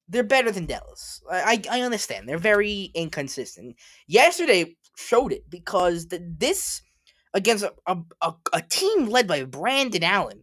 They're 0.09 0.23
better 0.23 0.51
than 0.53 0.67
Dallas. 0.67 1.23
I 1.31 1.63
I, 1.71 1.79
I 1.79 1.81
understand. 1.83 2.29
They're 2.29 2.37
very 2.39 2.91
inconsistent. 2.95 3.77
Yesterday 4.09 4.77
showed 4.99 5.33
it 5.33 5.49
because 5.51 6.09
the, 6.09 6.19
this 6.39 6.83
against 7.37 7.63
a, 7.65 7.73
a, 7.87 7.99
a, 8.23 8.35
a 8.55 8.63
team 8.63 9.07
led 9.07 9.29
by 9.29 9.45
Brandon 9.45 10.03
Allen, 10.03 10.43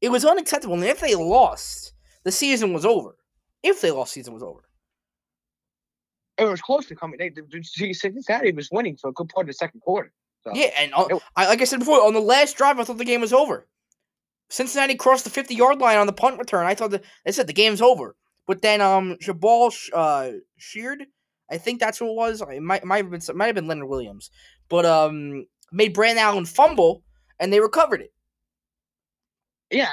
it 0.00 0.10
was 0.10 0.24
unacceptable. 0.24 0.74
And 0.74 0.84
if 0.84 1.00
they 1.00 1.14
lost, 1.14 1.94
the 2.24 2.32
season 2.32 2.72
was 2.72 2.84
over. 2.84 3.16
If 3.62 3.80
they 3.80 3.90
lost, 3.90 4.12
season 4.12 4.34
was 4.34 4.42
over. 4.42 4.60
It 6.36 6.44
was 6.44 6.60
close 6.60 6.86
to 6.86 6.96
coming. 6.96 7.18
They, 7.18 7.30
the, 7.30 7.42
the, 7.48 7.94
Cincinnati 7.94 8.52
was 8.52 8.68
winning 8.70 8.96
for 8.96 9.08
a 9.08 9.12
good 9.12 9.28
part 9.28 9.44
of 9.44 9.48
the 9.48 9.54
second 9.54 9.80
quarter. 9.80 10.12
So, 10.44 10.50
Yeah, 10.52 10.70
and 10.78 10.92
on, 10.92 11.20
I 11.34 11.46
like 11.48 11.62
I 11.62 11.64
said 11.64 11.78
before, 11.78 12.04
on 12.04 12.12
the 12.12 12.20
last 12.20 12.56
drive, 12.56 12.78
I 12.78 12.84
thought 12.84 12.98
the 12.98 13.04
game 13.04 13.20
was 13.20 13.32
over. 13.32 13.66
Cincinnati 14.50 14.94
crossed 14.94 15.24
the 15.24 15.30
fifty 15.30 15.54
yard 15.54 15.78
line 15.78 15.98
on 15.98 16.06
the 16.06 16.12
punt 16.12 16.38
return. 16.38 16.66
I 16.66 16.74
thought 16.74 16.90
that 16.90 17.04
they 17.24 17.32
said 17.32 17.46
the 17.46 17.52
game's 17.52 17.82
over. 17.82 18.14
But 18.46 18.62
then 18.62 18.80
um 18.80 19.16
Jabaal 19.22 19.72
uh 19.92 20.30
Sheard, 20.56 21.06
I 21.50 21.58
think 21.58 21.80
that's 21.80 21.98
who 21.98 22.10
it 22.10 22.14
was. 22.14 22.42
It 22.42 22.62
might 22.62 22.84
might 22.84 23.04
have 23.04 23.10
been 23.10 23.20
it 23.20 23.36
might 23.36 23.46
have 23.46 23.54
been 23.54 23.66
Leonard 23.66 23.88
Williams, 23.88 24.30
but 24.68 24.86
um 24.86 25.46
made 25.72 25.94
Brandon 25.94 26.22
Allen 26.24 26.44
fumble 26.46 27.02
and 27.40 27.52
they 27.52 27.60
recovered 27.60 28.00
it. 28.00 28.12
yeah, 29.70 29.90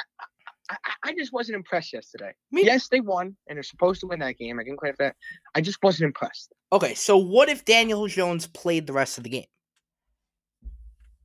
I, 0.70 0.78
I- 1.04 1.14
just 1.18 1.34
wasn't 1.34 1.56
impressed 1.56 1.94
yesterday. 1.94 2.34
Me- 2.52 2.66
yes, 2.66 2.88
they 2.88 3.02
won, 3.02 3.36
and 3.48 3.58
they're 3.58 3.64
supposed 3.64 4.00
to 4.02 4.08
win 4.08 4.20
that 4.20 4.38
game. 4.38 4.60
I 4.60 4.64
can 4.64 4.78
credit 4.78 4.98
that. 5.00 5.16
I 5.56 5.62
just 5.62 5.78
wasn't 5.84 6.08
impressed. 6.08 6.54
Okay, 6.72 6.94
so 6.94 7.18
what 7.18 7.50
if 7.50 7.66
Daniel 7.66 8.08
Jones 8.08 8.48
played 8.48 8.88
the 8.88 8.94
rest 8.94 9.18
of 9.18 9.24
the 9.24 9.30
game? 9.30 9.46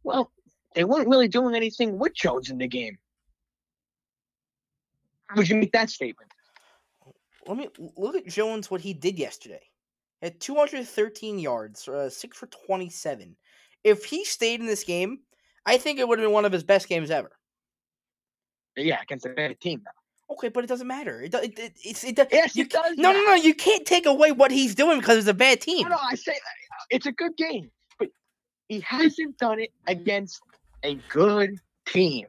Well, 0.03 0.31
they 0.75 0.85
weren't 0.85 1.09
really 1.09 1.29
doing 1.29 1.55
anything 1.55 1.99
with 1.99 2.15
Jones 2.15 2.51
in 2.51 2.59
the 2.59 2.69
game. 2.69 2.99
How 5.27 5.37
would 5.37 5.49
you 5.49 5.57
make 5.57 5.73
that 5.73 5.91
statement? 5.91 6.31
Let 7.47 7.57
me 7.57 7.69
look 7.97 8.15
at 8.17 8.27
Jones 8.27 8.71
what 8.71 8.81
he 8.81 8.93
did 8.93 9.19
yesterday. 9.19 9.63
At 10.21 10.41
213 10.41 11.39
yards, 11.39 11.87
uh, 11.89 12.11
6 12.11 12.37
for 12.37 12.47
27. 12.47 13.37
If 13.85 14.05
he 14.05 14.25
stayed 14.25 14.61
in 14.61 14.67
this 14.67 14.85
game, 14.85 15.21
I 15.65 15.79
think 15.79 15.99
it 15.99 16.09
would 16.09 16.19
have 16.19 16.27
been 16.27 16.33
one 16.33 16.45
of 16.45 16.53
his 16.53 16.65
best 16.65 16.89
games 16.89 17.11
ever. 17.11 17.31
Yeah, 18.77 19.01
against 19.03 19.27
a 19.27 19.31
bad 19.31 19.59
team 19.61 19.83
now. 19.85 19.93
Okay, 20.31 20.49
but 20.51 20.63
it 20.63 20.67
doesn't 20.67 20.87
matter. 20.87 21.23
It, 21.23 21.35
it, 21.35 21.59
it 21.59 21.73
it's 21.85 22.05
it, 22.05 22.19
Yes, 22.31 22.55
you 22.55 22.65
it 22.65 22.71
does. 22.71 22.97
No, 22.97 23.13
no, 23.13 23.19
matter. 23.25 23.27
no. 23.27 23.35
You 23.35 23.55
can't 23.55 23.87
take 23.87 24.07
away 24.07 24.31
what 24.33 24.51
he's 24.51 24.75
doing 24.75 24.99
because 24.99 25.19
it's 25.19 25.27
a 25.29 25.35
bad 25.35 25.61
team. 25.61 25.89
No, 25.89 25.97
no, 25.97 25.99
I 26.03 26.15
say 26.15 26.39
it's 26.91 27.07
a 27.07 27.13
good 27.13 27.37
game, 27.37 27.71
but 27.99 28.09
he 28.69 28.81
hasn't 28.81 29.39
done 29.39 29.59
it 29.61 29.71
against 29.87 30.41
a 30.83 30.95
good 31.09 31.59
team. 31.87 32.27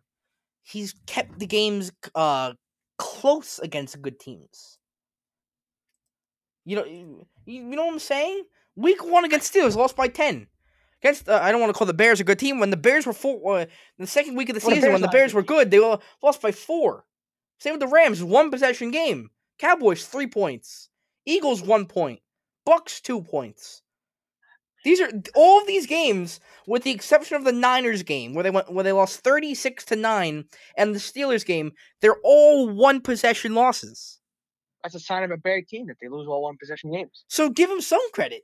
He's 0.63 0.95
kept 1.07 1.39
the 1.39 1.45
games 1.45 1.91
uh 2.15 2.53
close 2.97 3.59
against 3.59 4.01
good 4.01 4.19
teams. 4.19 4.77
You 6.65 6.77
know, 6.77 6.85
you, 6.85 7.25
you 7.45 7.63
know 7.63 7.85
what 7.85 7.93
I'm 7.93 7.99
saying? 7.99 8.43
Week 8.75 9.03
one 9.03 9.25
against 9.25 9.53
Steelers 9.53 9.75
lost 9.75 9.95
by 9.95 10.07
ten. 10.07 10.47
Against 11.01 11.29
uh, 11.29 11.39
I 11.41 11.51
don't 11.51 11.61
want 11.61 11.73
to 11.73 11.77
call 11.77 11.87
the 11.87 11.93
Bears 11.93 12.19
a 12.19 12.23
good 12.23 12.39
team 12.39 12.59
when 12.59 12.71
the 12.71 12.77
Bears 12.77 13.05
were 13.05 13.13
four. 13.13 13.59
Uh, 13.59 13.65
the 13.97 14.07
second 14.07 14.35
week 14.35 14.49
of 14.49 14.55
the 14.55 14.61
Well, 14.65 14.71
the 14.71 14.81
season 14.81 14.91
when 14.91 15.01
the 15.01 15.07
Bears 15.07 15.33
were 15.33 15.43
good, 15.43 15.71
they 15.71 15.79
lost 15.79 16.41
by 16.41 16.51
four. 16.51 17.05
Same 17.59 17.73
with 17.73 17.81
the 17.81 17.87
Rams, 17.87 18.23
one 18.23 18.51
possession 18.51 18.91
game. 18.91 19.29
Cowboys 19.59 20.05
three 20.05 20.27
points. 20.27 20.89
Eagles 21.25 21.61
one 21.61 21.85
point. 21.85 22.19
Bucks 22.65 22.99
two 22.99 23.21
points. 23.21 23.81
These 24.85 25.01
are 25.01 25.09
all 25.35 25.59
of 25.59 25.67
these 25.67 25.85
games, 25.87 26.39
with 26.65 26.83
the 26.83 26.91
exception 26.91 27.35
of 27.35 27.43
the 27.43 27.51
Niners 27.51 28.03
game, 28.03 28.33
where 28.33 28.43
they 28.43 28.49
went 28.49 28.71
where 28.71 28.83
they 28.83 28.91
lost 28.91 29.19
thirty 29.21 29.53
six 29.55 29.85
to 29.85 29.95
nine, 29.95 30.45
and 30.77 30.95
the 30.95 30.99
Steelers 30.99 31.45
game. 31.45 31.71
They're 32.01 32.19
all 32.23 32.69
one 32.69 33.01
possession 33.01 33.55
losses. 33.55 34.19
That's 34.83 34.95
a 34.95 34.99
sign 34.99 35.23
of 35.23 35.31
a 35.31 35.37
bad 35.37 35.67
team 35.67 35.87
that 35.87 35.97
they 36.01 36.07
lose 36.07 36.27
all 36.27 36.43
one 36.43 36.55
possession 36.57 36.91
games. 36.91 37.25
So 37.27 37.49
give 37.49 37.69
them 37.69 37.81
some 37.81 38.01
credit. 38.11 38.43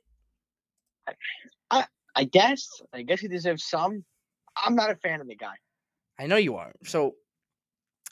I 1.70 1.86
guess. 2.24 2.66
I 2.92 3.02
guess 3.02 3.20
he 3.20 3.28
deserves 3.28 3.64
some. 3.64 4.04
I'm 4.64 4.74
not 4.74 4.90
a 4.90 4.96
fan 4.96 5.20
of 5.20 5.28
the 5.28 5.36
guy. 5.36 5.54
I 6.18 6.26
know 6.26 6.36
you 6.36 6.56
are. 6.56 6.72
So 6.84 7.14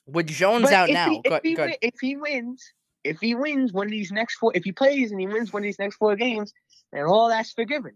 with 0.07 0.27
Jones 0.27 0.65
But 0.65 0.73
out 0.75 0.91
now, 0.91 1.09
he, 1.11 1.23
go, 1.23 1.37
if, 1.37 1.43
he, 1.43 1.55
win- 1.57 1.75
if 1.81 1.95
he 2.01 2.17
wins, 2.17 2.63
if 3.03 3.19
he 3.21 3.35
wins 3.35 3.73
one 3.73 3.87
of 3.87 3.91
these 3.91 4.13
next 4.13 4.35
four, 4.37 4.53
if 4.55 4.65
he 4.65 4.73
plays 4.73 5.11
and 5.11 5.19
he 5.21 5.27
wins 5.27 5.53
one 5.53 5.63
of 5.63 5.65
these 5.65 5.79
next 5.79 5.97
four 5.97 6.15
games, 6.17 6.53
then 6.93 7.05
all 7.05 7.29
that's 7.29 7.53
forgiven. 7.53 7.93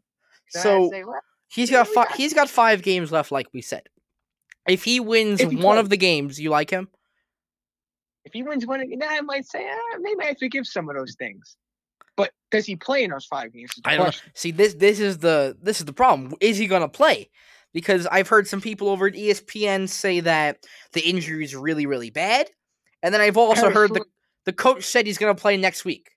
Then 0.55 0.63
so 0.63 0.91
say, 0.91 1.05
well, 1.05 1.21
he's 1.49 1.71
got 1.71 1.87
five. 1.89 2.09
got- 2.09 2.17
He's 2.17 2.33
got 2.35 2.49
five 2.49 2.83
games 2.83 3.13
left, 3.13 3.31
like 3.31 3.49
we 3.53 3.61
said. 3.61 3.83
If 4.67 4.85
he 4.85 5.01
wins 5.01 5.41
If 5.41 5.51
he 5.51 5.57
one 5.57 5.79
of 5.79 5.89
the 5.91 5.97
games, 5.97 6.39
you 6.41 6.51
like 6.51 6.71
him. 6.71 6.89
if 8.25 8.33
he 8.33 8.43
wins 8.43 8.67
one, 8.67 8.81
of 8.81 8.87
the 8.87 8.91
games 8.91 9.01
then 9.01 9.11
I 9.11 9.21
might 9.23 9.47
say 9.47 9.67
ah, 9.71 9.99
maybe 10.01 10.23
I 10.25 10.35
forgive 10.39 10.67
some 10.67 10.89
of 10.89 10.97
those 10.97 11.15
things. 11.19 11.57
But 12.19 12.33
does 12.51 12.67
he 12.67 12.75
play 12.75 13.05
in 13.05 13.13
those 13.13 13.27
five 13.27 13.53
games? 13.53 13.71
I 13.85 13.97
don't 13.97 14.07
know. 14.07 14.13
See 14.35 14.51
this 14.51 14.75
this 14.75 14.99
is 14.99 15.19
the 15.19 15.57
this 15.63 15.79
is 15.79 15.87
the 15.87 15.93
problem. 15.93 16.35
Is 16.41 16.59
he 16.59 16.67
gonna 16.67 16.89
play? 16.89 17.31
Because 17.73 18.09
I've 18.09 18.29
heard 18.29 18.49
some 18.49 18.61
people 18.61 18.89
over 18.89 19.07
at 19.07 19.15
ESPN 19.15 19.89
say 19.89 20.19
that 20.21 20.67
the 20.95 21.01
injury 21.01 21.45
is 21.45 21.55
really 21.55 21.87
really 21.87 22.11
bad, 22.11 22.51
and 23.05 23.15
then 23.15 23.21
I've 23.21 23.37
also 23.37 23.71
heard 23.71 23.95
the 23.95 24.05
the 24.47 24.53
coach 24.53 24.83
said 24.83 25.07
he's 25.07 25.17
gonna 25.17 25.37
play 25.37 25.57
next 25.57 25.85
week. 25.85 26.11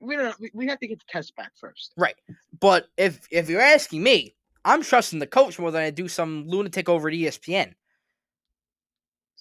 We 0.00 0.16
don't. 0.16 0.38
We, 0.38 0.50
we 0.52 0.66
have 0.66 0.78
to 0.80 0.86
get 0.86 0.98
the 0.98 1.06
test 1.08 1.34
back 1.34 1.52
first. 1.58 1.94
right? 1.96 2.16
But 2.60 2.88
if 2.98 3.26
if 3.30 3.48
you're 3.48 3.62
asking 3.62 4.02
me, 4.02 4.34
I'm 4.66 4.82
trusting 4.82 5.18
the 5.18 5.26
coach 5.26 5.58
more 5.58 5.70
than 5.70 5.80
I 5.82 5.88
do 5.88 6.08
some 6.08 6.46
lunatic 6.46 6.90
over 6.90 7.08
at 7.08 7.14
ESPN. 7.14 7.72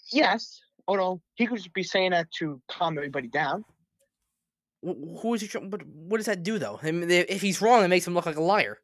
Yes. 0.09 0.61
Oh 0.87 0.95
no, 0.95 1.21
he 1.35 1.47
could 1.47 1.57
just 1.57 1.73
be 1.73 1.83
saying 1.83 2.11
that 2.11 2.31
to 2.39 2.61
calm 2.69 2.97
everybody 2.97 3.27
down. 3.27 3.65
Wh- 4.81 5.21
Who 5.21 5.33
is 5.33 5.41
he? 5.41 5.59
But 5.59 5.85
what 5.85 6.17
does 6.17 6.25
that 6.27 6.43
do 6.43 6.59
though? 6.59 6.79
I 6.81 6.91
mean, 6.91 7.09
if 7.09 7.41
he's 7.41 7.61
wrong, 7.61 7.83
it 7.83 7.87
makes 7.87 8.07
him 8.07 8.13
look 8.13 8.25
like 8.25 8.37
a 8.37 8.41
liar. 8.43 8.77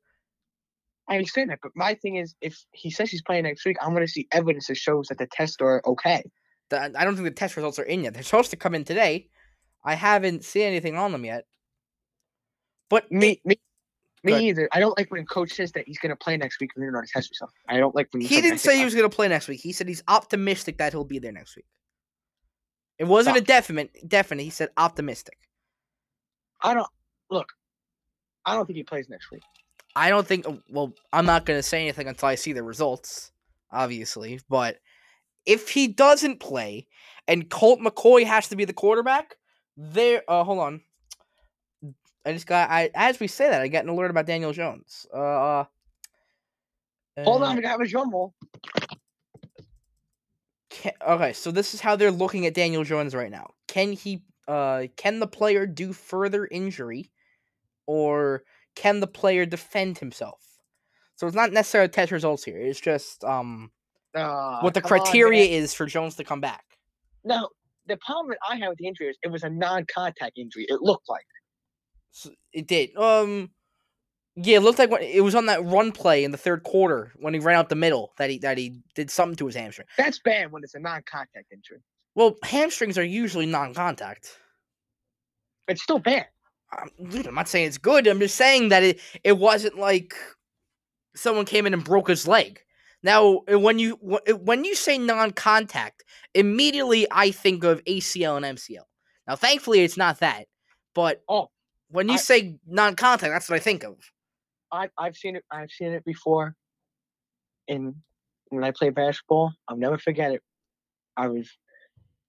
I 1.08 1.16
understand 1.18 1.52
that, 1.52 1.60
but 1.62 1.72
my 1.76 1.94
thing 1.94 2.16
is, 2.16 2.34
if 2.42 2.58
he 2.72 2.90
says 2.90 3.12
he's 3.12 3.22
playing 3.22 3.44
next 3.44 3.64
week, 3.64 3.78
I'm 3.80 3.94
going 3.94 4.06
to 4.06 4.12
see 4.12 4.28
evidence 4.32 4.68
that 4.68 4.78
shows 4.78 5.08
that 5.10 5.20
the 5.20 5.28
tests 5.28 5.58
are 5.62 5.82
okay. 5.86 6.24
The- 6.70 6.92
I 6.98 7.04
don't 7.06 7.16
think 7.16 7.26
the 7.26 7.32
test 7.32 7.56
results 7.56 7.78
are 7.78 7.84
in 7.84 8.04
yet. 8.04 8.14
They're 8.16 8.24
supposed 8.24 8.50
to 8.52 8.58
come 8.58 8.74
in 8.74 8.84
today. 8.84 9.28
I 9.84 9.94
haven't 9.94 10.44
seen 10.44 10.64
anything 10.64 10.96
on 10.98 11.12
them 11.12 11.24
yet. 11.24 11.46
But 12.90 13.12
Me, 13.12 13.40
me, 13.46 13.60
me 14.24 14.50
either. 14.50 14.68
I 14.72 14.80
don't 14.80 14.98
like 14.98 15.12
when 15.12 15.26
coach 15.28 15.52
says 15.54 15.72
that 15.74 15.86
he's 15.88 16.00
going 16.00 16.10
to 16.10 16.16
play 16.16 16.38
next 16.38 16.60
week 16.60 16.72
and 16.76 16.82
we 16.82 16.88
don't 16.88 16.94
know 16.94 17.00
how 17.00 17.04
to 17.04 17.12
test 17.14 17.30
yourself. 17.30 17.52
I 17.70 17.78
don't 17.78 17.94
like 17.94 18.08
when 18.12 18.22
He 18.22 18.42
didn't 18.42 18.58
say 18.60 18.78
he 18.78 18.84
was 18.84 18.96
going 18.96 19.08
to 19.08 19.16
play 19.16 19.28
next 19.28 19.48
week. 19.48 19.60
He 19.62 19.72
said 19.74 19.88
he's 19.88 20.04
optimistic 20.08 20.80
that 20.80 20.92
he'll 20.94 21.04
be 21.04 21.20
there 21.20 21.32
next 21.32 21.56
week. 21.56 21.66
It 22.98 23.04
wasn't 23.04 23.38
a 23.38 23.42
definite. 23.42 23.92
Definite. 24.08 24.44
He 24.44 24.50
said 24.50 24.70
optimistic. 24.78 25.38
I 26.66 26.74
don't 26.74 26.88
look. 27.30 27.54
I 28.46 28.56
don't 28.56 28.66
think 28.66 28.78
he 28.78 28.84
plays 28.84 29.08
next 29.08 29.30
week. 29.32 29.44
I 29.96 30.10
don't 30.10 30.28
think. 30.28 30.46
Well, 30.70 30.94
I'm 31.14 31.26
not 31.26 31.46
going 31.46 31.60
to 31.60 31.64
say 31.64 31.82
anything 31.82 32.08
until 32.08 32.28
I 32.28 32.36
see 32.36 32.54
the 32.54 32.64
results, 32.64 33.32
obviously. 33.72 34.40
But 34.50 34.80
if 35.46 35.70
he 35.70 35.88
doesn't 35.88 36.40
play, 36.40 36.88
and 37.28 37.50
Colt 37.50 37.80
McCoy 37.80 38.26
has 38.26 38.48
to 38.50 38.56
be 38.56 38.66
the 38.66 38.74
quarterback, 38.74 39.38
there. 39.78 40.24
Uh, 40.28 40.44
hold 40.44 40.60
on. 40.60 40.82
I 42.26 42.34
just 42.34 42.48
got. 42.48 42.70
I 42.72 42.90
as 42.96 43.20
we 43.20 43.28
say 43.28 43.48
that, 43.50 43.62
I 43.62 43.68
got 43.68 43.84
an 43.84 43.90
alert 43.90 44.10
about 44.10 44.26
Daniel 44.26 44.52
Jones. 44.52 45.06
Uh. 45.14 45.66
Hold 47.20 47.44
uh, 47.44 47.46
on, 47.46 47.56
we 47.56 47.62
got 47.62 47.80
a 47.80 48.10
roll. 48.12 48.34
Can, 50.70 50.92
okay, 51.08 51.32
so 51.32 51.52
this 51.52 51.74
is 51.74 51.80
how 51.80 51.96
they're 51.96 52.12
looking 52.12 52.46
at 52.46 52.54
Daniel 52.54 52.84
Jones 52.84 53.16
right 53.16 53.32
now. 53.32 53.54
Can 53.68 53.94
he 53.94 54.22
uh 54.48 54.84
can 54.96 55.20
the 55.20 55.28
player 55.28 55.66
do 55.66 55.94
further 55.94 56.46
injury 56.46 57.12
or 57.88 58.44
can 58.76 59.00
the 59.00 59.08
player 59.08 59.46
defend 59.46 59.98
himself? 59.98 60.42
So 61.16 61.28
it's 61.28 61.36
not 61.36 61.52
necessarily 61.54 61.90
test 61.90 62.12
results 62.12 62.44
here. 62.44 62.60
It's 62.60 62.80
just 62.80 63.24
um 63.24 63.72
Uh, 64.16 64.60
what 64.62 64.74
the 64.74 64.82
come 64.82 64.92
on, 64.94 65.06
criteria 65.06 65.46
is 65.46 65.74
for 65.74 65.86
Jones 65.86 66.16
to 66.16 66.24
come 66.24 66.42
back. 66.42 66.64
No, 67.24 67.50
the 67.88 67.98
problem 67.98 68.30
that 68.32 68.40
I 68.50 68.58
have 68.58 68.70
with 68.70 68.78
the 68.78 68.88
injury 68.88 69.08
is 69.08 69.18
it 69.24 69.30
was 69.30 69.44
a 69.44 69.50
non-contact 69.50 70.38
injury. 70.38 70.66
It 70.68 70.82
looked 70.82 71.10
like. 71.10 71.26
So 72.12 72.32
it 72.54 72.68
did. 72.68 72.96
Um 72.98 73.52
yeah, 74.38 74.58
it 74.58 74.64
looked 74.64 74.80
like 74.80 74.92
when, 74.92 75.02
it 75.02 75.24
was 75.24 75.34
on 75.34 75.46
that 75.46 75.64
run 75.64 75.94
play 75.94 76.26
in 76.26 76.32
the 76.32 76.38
third 76.38 76.64
quarter 76.64 77.14
when 77.16 77.34
he 77.34 77.40
ran 77.40 77.56
out 77.56 77.70
the 77.70 77.76
middle 77.76 78.12
that 78.18 78.30
he 78.30 78.38
that 78.40 78.58
he 78.58 78.82
did 78.94 79.10
something 79.10 79.38
to 79.38 79.46
his 79.46 79.56
hamstring. 79.56 79.88
That's 79.98 80.20
bad 80.20 80.52
when 80.52 80.64
it's 80.64 80.76
a 80.76 80.80
non-contact 80.80 81.52
injury. 81.54 81.80
Well, 82.16 82.36
hamstrings 82.44 82.98
are 82.98 83.04
usually 83.04 83.46
non-contact. 83.46 84.38
It's 85.68 85.82
still 85.84 86.00
bad. 86.00 86.28
I'm, 86.72 86.90
dude, 87.10 87.28
I'm 87.28 87.36
not 87.36 87.48
saying 87.48 87.68
it's 87.68 87.78
good. 87.78 88.08
I'm 88.08 88.20
just 88.20 88.36
saying 88.36 88.70
that 88.70 88.84
it 88.84 89.00
it 89.24 89.38
wasn't 89.38 89.78
like 89.78 90.14
someone 91.16 91.46
came 91.46 91.66
in 91.66 91.74
and 91.74 91.84
broke 91.84 92.08
his 92.08 92.28
leg. 92.28 92.60
Now, 93.04 93.42
when 93.48 93.80
you 93.80 93.96
wh- 93.98 94.44
when 94.46 94.64
you 94.66 94.76
say 94.76 94.98
non-contact, 94.98 96.04
immediately 96.34 97.08
I 97.12 97.32
think 97.32 97.64
of 97.64 97.84
ACL 97.86 98.38
and 98.38 98.58
MCL. 98.58 98.84
Now, 99.28 99.36
thankfully, 99.36 99.82
it's 99.82 99.98
not 99.98 100.20
that. 100.20 100.46
But 100.94 101.22
Oh, 101.30 101.50
when 101.90 102.08
you 102.08 102.16
I- 102.16 102.18
say 102.18 102.58
non-contact, 102.68 103.32
that's 103.32 103.50
what 103.50 103.56
I 103.58 103.60
think 103.60 103.84
of. 103.84 103.98
I 104.72 104.90
I've 104.98 105.16
seen 105.16 105.36
it. 105.36 105.44
I've 105.52 105.72
seen 105.72 105.92
it 105.94 106.04
before. 106.06 106.56
In 107.68 107.96
when 108.50 108.64
I 108.64 108.72
played 108.72 108.96
basketball, 108.96 109.54
I'll 109.68 109.78
never 109.78 109.98
forget 109.98 110.32
it. 110.32 110.42
I 111.18 111.28
was 111.28 111.50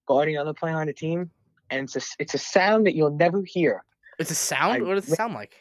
guarding 0.07 0.37
another 0.37 0.55
player 0.55 0.77
on 0.81 0.87
the 0.87 0.93
team, 0.93 1.31
and 1.71 1.85
it's 1.85 1.97
a 1.97 2.01
it's 2.19 2.35
a 2.35 2.39
sound 2.39 2.87
that 2.87 2.95
you'll 2.95 3.11
never 3.17 3.43
hear. 3.43 3.85
It's 4.19 4.31
a 4.31 4.35
sound. 4.35 4.73
I- 4.75 4.81
what 4.87 4.95
does 4.95 5.09
it 5.13 5.17
sound 5.17 5.35
like? 5.35 5.55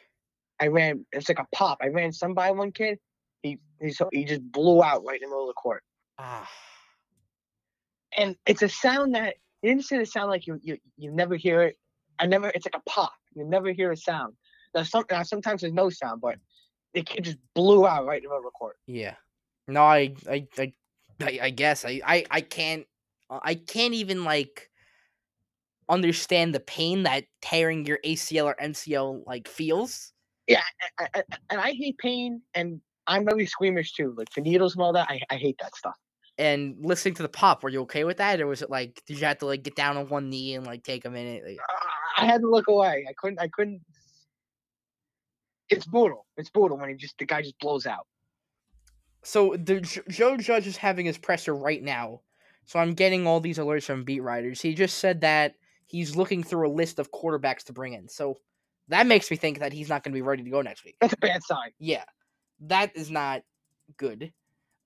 I 0.62 0.68
ran. 0.68 1.06
It's 1.12 1.28
like 1.28 1.40
a 1.40 1.48
pop. 1.54 1.80
I 1.82 1.88
ran 1.88 2.14
some 2.14 2.34
by 2.34 2.52
one 2.52 2.72
kid. 2.72 2.98
He 3.44 3.60
he 3.82 3.92
so 3.92 4.10
he 4.14 4.24
just 4.24 4.42
blew 4.52 4.82
out 4.82 5.04
right 5.06 5.22
in 5.22 5.28
the 5.30 5.34
middle 5.36 5.44
of 5.44 5.50
the 5.50 5.54
court. 5.62 5.84
Ah, 6.18 6.50
And 8.18 8.36
it's 8.46 8.62
a 8.62 8.70
sound 8.70 9.16
that 9.16 9.36
you 9.62 9.70
didn't 9.72 9.84
say 9.86 9.98
the 9.98 10.06
sound 10.06 10.30
like 10.30 10.48
you 10.48 10.60
you 10.64 10.78
you 10.98 11.12
never 11.12 11.36
hear 11.36 11.62
it. 11.64 11.78
I 12.20 12.26
never. 12.26 12.50
It's 12.50 12.66
like 12.66 12.76
a 12.82 12.90
pop. 12.90 13.12
You 13.36 13.44
never 13.44 13.72
hear 13.74 13.92
a 13.92 13.98
sound. 13.98 14.34
Now 14.74 14.84
some 14.84 15.04
now 15.12 15.24
sometimes 15.24 15.62
there's 15.62 15.74
no 15.74 15.90
sound, 15.90 16.22
but 16.22 16.38
the 16.94 17.04
kid 17.04 17.26
just 17.26 17.38
blew 17.54 17.86
out 17.86 18.06
right 18.06 18.18
in 18.18 18.24
the 18.24 18.30
middle 18.30 18.38
of 18.40 18.44
the 18.46 18.52
court. 18.52 18.78
yeah. 18.88 19.16
No, 19.68 19.82
I, 19.84 20.14
I, 20.30 20.48
I, 20.60 20.74
I, 21.22 21.40
I 21.42 21.50
guess 21.50 21.86
I, 21.86 22.00
I, 22.06 22.24
I 22.30 22.42
can't, 22.42 22.86
I 23.30 23.56
can't 23.56 23.94
even 23.94 24.24
like 24.24 24.70
understand 25.90 26.54
the 26.56 26.60
pain 26.60 27.04
that 27.04 27.26
tearing 27.42 27.86
your 27.86 28.00
ACL 28.06 28.46
or 28.46 28.56
MCL 28.62 29.24
like 29.26 29.48
feels. 29.48 30.12
I, 31.00 31.08
I, 31.16 31.24
and 31.50 31.60
I 31.60 31.72
hate 31.72 31.98
pain, 31.98 32.42
and 32.54 32.80
I'm 33.08 33.26
really 33.26 33.46
squeamish 33.46 33.94
too. 33.94 34.14
Like 34.18 34.30
the 34.32 34.42
needles 34.42 34.76
and 34.76 34.84
all 34.84 34.94
that, 34.94 35.10
I, 35.10 35.22
I 35.30 35.36
hate 35.36 35.58
that 35.62 35.76
stuff. 35.76 35.96
And 36.38 36.76
listening 36.82 37.14
to 37.16 37.24
the 37.24 37.30
pop, 37.30 37.64
were 37.64 37.70
you 37.70 37.82
okay 37.82 38.04
with 38.04 38.18
that, 38.18 38.42
or 38.42 38.48
was 38.48 38.62
it 38.62 38.70
like 38.70 39.02
did 39.08 39.20
you 39.20 39.26
have 39.26 39.40
to 39.40 39.46
like 39.46 39.64
get 39.64 39.76
down 39.76 39.98
on 39.98 40.08
one 40.10 40.30
knee 40.30 40.56
and 40.56 40.66
like 40.66 40.84
take 40.84 41.06
a 41.06 41.10
minute? 41.10 41.44
Like, 41.48 41.58
Uh, 41.58 42.22
I 42.22 42.26
had 42.26 42.42
to 42.42 42.50
look 42.50 42.68
away. 42.68 43.06
I 43.10 43.14
couldn't. 43.18 43.40
I 43.40 43.48
couldn't. 43.48 43.82
It's 45.70 45.86
brutal. 45.86 46.26
It's 46.38 46.50
brutal 46.50 46.78
when 46.78 46.90
he 46.90 46.96
just 46.96 47.18
the 47.18 47.26
guy 47.26 47.42
just 47.42 47.58
blows 47.60 47.86
out. 47.86 48.06
so 49.24 49.56
the 49.58 49.80
Joe 50.10 50.38
Judge 50.38 50.68
is 50.68 50.78
having 50.78 51.06
his 51.06 51.18
presser 51.18 51.56
right 51.56 51.82
now, 51.82 52.22
so 52.66 52.80
I'm 52.80 52.94
getting 52.94 53.26
all 53.28 53.40
these 53.40 53.58
alerts 53.58 53.84
from 53.86 54.04
beat 54.04 54.22
writers. 54.22 54.62
He 54.62 54.74
just 54.74 54.98
said 55.00 55.22
that 55.22 55.56
he's 55.86 56.16
looking 56.16 56.44
through 56.44 56.68
a 56.68 56.72
list 56.74 57.00
of 57.00 57.12
quarterbacks 57.12 57.64
to 57.66 57.74
bring 57.74 57.94
in, 57.94 58.08
so 58.08 58.38
that 58.90 59.08
makes 59.08 59.30
me 59.32 59.38
think 59.38 59.60
that 59.60 59.74
he's 59.74 59.90
not 59.90 60.04
going 60.04 60.12
to 60.14 60.18
be 60.18 60.22
ready 60.22 60.44
to 60.44 60.50
go 60.50 60.62
next 60.62 60.84
week. 60.86 60.96
That's 61.02 61.14
a 61.14 61.18
bad 61.18 61.44
sign. 61.44 61.72
Yeah, 61.80 62.04
that 62.62 62.96
is 62.96 63.10
not 63.10 63.42
good. 63.98 64.32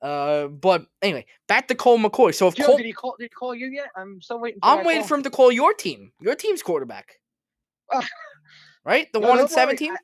Uh, 0.02 0.48
but 0.48 0.86
anyway, 1.02 1.26
back 1.48 1.68
to 1.68 1.76
Colt 1.76 2.00
McCoy. 2.00 2.34
So 2.34 2.48
if 2.48 2.56
Joe, 2.56 2.68
Cole, 2.68 2.78
did 2.78 2.86
he 2.86 2.94
call? 2.94 3.16
Did 3.20 3.26
he 3.26 3.30
call 3.30 3.54
you 3.54 3.68
yet? 3.68 3.90
I'm 3.98 4.22
still 4.22 4.40
waiting. 4.40 4.60
For 4.62 4.68
I'm 4.70 4.86
waiting 4.86 5.02
call. 5.02 5.08
for 5.10 5.16
him 5.16 5.24
to 5.24 5.30
call 5.30 5.52
your 5.52 5.74
team, 5.74 6.14
your 6.22 6.36
team's 6.36 6.64
quarterback, 6.64 7.20
Ah. 7.92 8.08
right? 8.86 9.12
The 9.12 9.20
No, 9.20 9.28
one 9.28 9.40
in 9.40 9.48
seventeen. 9.50 9.96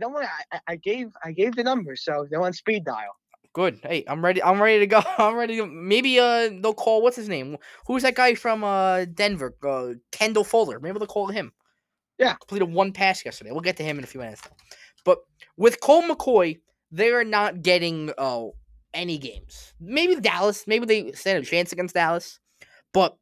Don't 0.00 0.14
worry. 0.14 0.24
I, 0.24 0.56
I- 0.56 0.60
I 0.68 0.76
gave 0.76 1.08
I 1.22 1.32
gave 1.32 1.56
the 1.56 1.62
number, 1.64 1.94
so 1.94 2.26
they're 2.30 2.40
on 2.40 2.54
speed 2.54 2.84
dial. 2.86 3.14
Good. 3.52 3.80
Hey, 3.82 4.04
I'm 4.06 4.24
ready. 4.24 4.42
I'm 4.42 4.62
ready 4.62 4.80
to 4.80 4.86
go. 4.86 5.02
I'm 5.18 5.34
ready 5.36 5.56
to. 5.56 5.66
Maybe 5.66 6.18
uh, 6.20 6.50
they'll 6.62 6.74
call. 6.74 7.02
What's 7.02 7.16
his 7.16 7.28
name? 7.28 7.56
Who's 7.86 8.02
that 8.02 8.14
guy 8.14 8.34
from 8.34 8.62
uh 8.64 9.06
Denver? 9.06 9.54
Uh, 9.66 9.94
Kendall 10.12 10.44
Fuller. 10.44 10.78
Maybe 10.80 10.98
they'll 10.98 11.06
call 11.08 11.28
him. 11.28 11.52
Yeah. 12.18 12.34
Completed 12.34 12.70
one 12.72 12.92
pass 12.92 13.24
yesterday. 13.24 13.50
We'll 13.52 13.60
get 13.62 13.76
to 13.78 13.82
him 13.82 13.98
in 13.98 14.04
a 14.04 14.06
few 14.06 14.20
minutes. 14.20 14.42
But 15.04 15.18
with 15.56 15.80
Colt 15.80 16.04
McCoy, 16.04 16.60
they 16.92 17.10
are 17.10 17.24
not 17.24 17.62
getting 17.62 18.12
uh 18.18 18.46
any 18.94 19.18
games. 19.18 19.74
Maybe 19.80 20.16
Dallas. 20.16 20.66
Maybe 20.66 20.86
they 20.86 21.12
stand 21.12 21.42
a 21.42 21.46
chance 21.46 21.72
against 21.72 21.94
Dallas. 21.94 22.38
but 22.92 23.16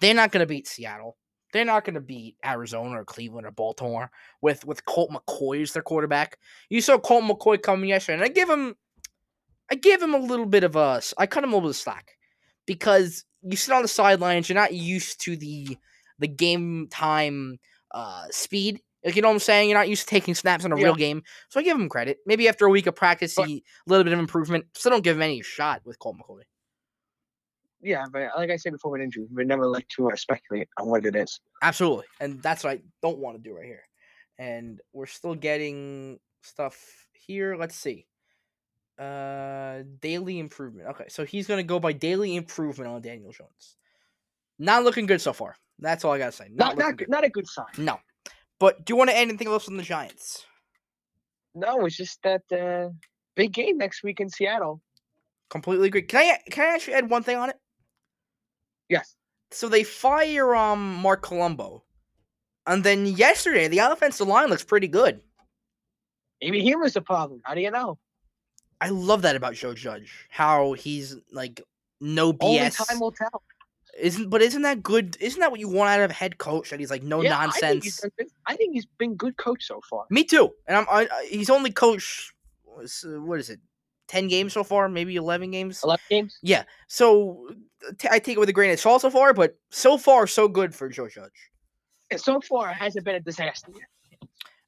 they're 0.00 0.14
not 0.14 0.32
going 0.32 0.40
to 0.42 0.46
beat 0.46 0.66
Seattle. 0.68 1.16
They're 1.52 1.64
not 1.64 1.84
going 1.84 1.94
to 1.94 2.00
beat 2.00 2.36
Arizona 2.44 3.00
or 3.00 3.04
Cleveland 3.04 3.46
or 3.46 3.50
Baltimore 3.50 4.10
with 4.42 4.64
with 4.66 4.84
Colt 4.86 5.10
McCoy 5.10 5.62
as 5.62 5.72
their 5.72 5.82
quarterback. 5.82 6.38
You 6.70 6.80
saw 6.80 6.98
Colt 6.98 7.24
McCoy 7.24 7.60
coming 7.62 7.88
yesterday, 7.90 8.16
and 8.16 8.24
I 8.24 8.28
give 8.28 8.50
him, 8.50 8.76
I 9.70 9.74
give 9.74 10.00
him 10.02 10.14
a 10.14 10.18
little 10.18 10.46
bit 10.46 10.64
of 10.64 10.76
a, 10.76 11.00
I 11.18 11.26
cut 11.26 11.44
him 11.44 11.50
a 11.50 11.56
little 11.56 11.68
bit 11.68 11.76
of 11.76 11.76
slack 11.76 12.12
because 12.66 13.24
you 13.42 13.56
sit 13.56 13.72
on 13.74 13.82
the 13.82 13.88
sidelines, 13.88 14.48
you're 14.48 14.54
not 14.56 14.72
used 14.74 15.20
to 15.22 15.36
the 15.36 15.76
the 16.18 16.28
game 16.28 16.88
time 16.90 17.58
uh, 17.92 18.24
speed. 18.30 18.80
Like 19.04 19.14
you 19.14 19.22
know 19.22 19.28
what 19.28 19.34
I'm 19.34 19.40
saying? 19.40 19.68
You're 19.68 19.78
not 19.78 19.88
used 19.88 20.02
to 20.02 20.10
taking 20.10 20.34
snaps 20.34 20.64
in 20.64 20.72
a 20.72 20.76
Yeah. 20.76 20.84
real 20.86 20.94
game, 20.96 21.22
so 21.48 21.60
I 21.60 21.62
give 21.62 21.76
him 21.76 21.88
credit. 21.88 22.18
Maybe 22.26 22.48
after 22.48 22.66
a 22.66 22.70
week 22.70 22.86
of 22.86 22.96
practice, 22.96 23.34
But- 23.36 23.46
he 23.48 23.62
a 23.86 23.90
little 23.90 24.04
bit 24.04 24.12
of 24.12 24.18
improvement. 24.18 24.66
Still 24.74 24.90
don't 24.90 25.04
give 25.04 25.16
him 25.16 25.22
any 25.22 25.42
shot 25.42 25.82
with 25.84 25.98
Colt 25.98 26.16
McCoy. 26.18 26.42
Yeah, 27.80 28.06
but 28.12 28.30
like 28.36 28.50
I 28.50 28.56
said 28.56 28.72
before 28.72 28.90
with 28.90 29.00
injury, 29.02 29.26
we 29.32 29.44
never 29.44 29.64
like 29.64 29.86
to 29.96 30.10
uh, 30.10 30.16
speculate 30.16 30.68
on 30.78 30.88
what 30.88 31.06
it 31.06 31.14
is. 31.14 31.38
Absolutely. 31.62 32.06
And 32.20 32.42
that's 32.42 32.64
what 32.64 32.72
I 32.72 32.80
don't 33.02 33.18
want 33.18 33.36
to 33.36 33.42
do 33.42 33.54
right 33.54 33.64
here. 33.66 33.84
And 34.36 34.80
we're 34.92 35.06
still 35.06 35.36
getting 35.36 36.18
stuff 36.42 37.06
here. 37.12 37.54
Let's 37.56 37.76
see. 37.76 38.07
Uh 38.98 39.84
daily 40.00 40.38
improvement. 40.40 40.88
Okay, 40.88 41.04
so 41.08 41.24
he's 41.24 41.46
gonna 41.46 41.62
go 41.62 41.78
by 41.78 41.92
daily 41.92 42.34
improvement 42.36 42.90
on 42.90 43.00
Daniel 43.00 43.30
Jones. 43.32 43.76
Not 44.58 44.82
looking 44.82 45.06
good 45.06 45.20
so 45.20 45.32
far. 45.32 45.54
That's 45.78 46.04
all 46.04 46.12
I 46.12 46.18
gotta 46.18 46.32
say. 46.32 46.48
Not 46.50 46.76
Not, 46.76 46.78
not 46.78 46.96
good- 46.96 47.08
not 47.08 47.24
a 47.24 47.28
good 47.28 47.46
sign. 47.46 47.66
No. 47.78 48.00
But 48.58 48.84
do 48.84 48.92
you 48.92 48.96
want 48.96 49.10
to 49.10 49.16
add 49.16 49.22
anything 49.28 49.46
else 49.46 49.68
on 49.68 49.76
the 49.76 49.84
Giants? 49.84 50.44
No, 51.54 51.86
it's 51.86 51.96
just 51.96 52.20
that 52.24 52.42
uh, 52.50 52.90
big 53.36 53.52
game 53.52 53.78
next 53.78 54.02
week 54.02 54.18
in 54.18 54.28
Seattle. 54.28 54.82
Completely 55.48 55.86
agree. 55.88 56.02
Can 56.02 56.20
I 56.20 56.50
can 56.50 56.64
I 56.68 56.74
actually 56.74 56.94
add 56.94 57.08
one 57.08 57.22
thing 57.22 57.36
on 57.36 57.50
it? 57.50 57.56
Yes. 58.88 59.14
So 59.52 59.68
they 59.68 59.84
fire 59.84 60.54
um 60.56 60.94
Marc 60.96 61.22
Colombo. 61.22 61.84
And 62.66 62.82
then 62.82 63.06
yesterday 63.06 63.68
the 63.68 63.78
offensive 63.78 64.26
line 64.26 64.48
looks 64.50 64.64
pretty 64.64 64.88
good. 64.88 65.20
Maybe 66.42 66.60
he 66.62 66.74
was 66.76 66.94
the 66.94 67.00
problem. 67.00 67.40
How 67.44 67.54
do 67.54 67.60
you 67.60 67.70
know? 67.70 67.98
I 68.80 68.90
love 68.90 69.22
that 69.22 69.36
about 69.36 69.54
Joe 69.54 69.74
Judge. 69.74 70.26
How 70.30 70.72
he's 70.72 71.16
like 71.32 71.60
no 72.00 72.32
BS. 72.32 72.40
Only 72.42 72.70
time 72.70 73.00
will 73.00 73.12
tell. 73.12 73.42
Isn't 73.98 74.30
but 74.30 74.42
isn't 74.42 74.62
that 74.62 74.82
good? 74.82 75.16
Isn't 75.20 75.40
that 75.40 75.50
what 75.50 75.58
you 75.58 75.68
want 75.68 75.90
out 75.90 76.00
of 76.00 76.10
a 76.10 76.14
head 76.14 76.38
coach? 76.38 76.70
That 76.70 76.78
he's 76.78 76.90
like 76.90 77.02
no 77.02 77.20
Yeah, 77.20 77.38
I 77.38 77.50
think, 77.50 77.82
he's 77.84 78.00
nonsense. 78.02 78.14
been, 78.16 78.26
I 78.46 78.56
think 78.56 78.74
he's 78.74 78.86
been 78.86 79.16
good 79.16 79.36
coach 79.36 79.64
so 79.64 79.80
far. 79.88 80.06
Me 80.10 80.22
too. 80.22 80.52
And 80.66 80.76
I'm 80.76 80.86
I, 80.88 81.08
he's 81.28 81.50
only 81.50 81.72
coached 81.72 82.32
what 83.04 83.40
is 83.40 83.50
it? 83.50 83.60
Ten 84.06 84.28
games 84.28 84.52
so 84.52 84.64
far, 84.64 84.88
maybe 84.88 85.16
eleven 85.16 85.50
games. 85.50 85.82
Eleven 85.82 86.04
games. 86.08 86.38
Yeah. 86.42 86.62
So 86.86 87.48
t- 87.98 88.08
I 88.10 88.18
take 88.18 88.36
it 88.36 88.40
with 88.40 88.48
a 88.48 88.52
grain 88.52 88.70
of 88.72 88.80
salt 88.80 89.02
so 89.02 89.10
far, 89.10 89.34
but 89.34 89.58
so 89.70 89.98
far 89.98 90.26
so 90.26 90.48
good 90.48 90.74
for 90.74 90.88
Joe 90.88 91.08
Judge. 91.08 91.50
And 92.10 92.20
so 92.20 92.40
far, 92.40 92.70
it 92.70 92.74
hasn't 92.74 93.04
been 93.04 93.16
a 93.16 93.20
disaster. 93.20 93.72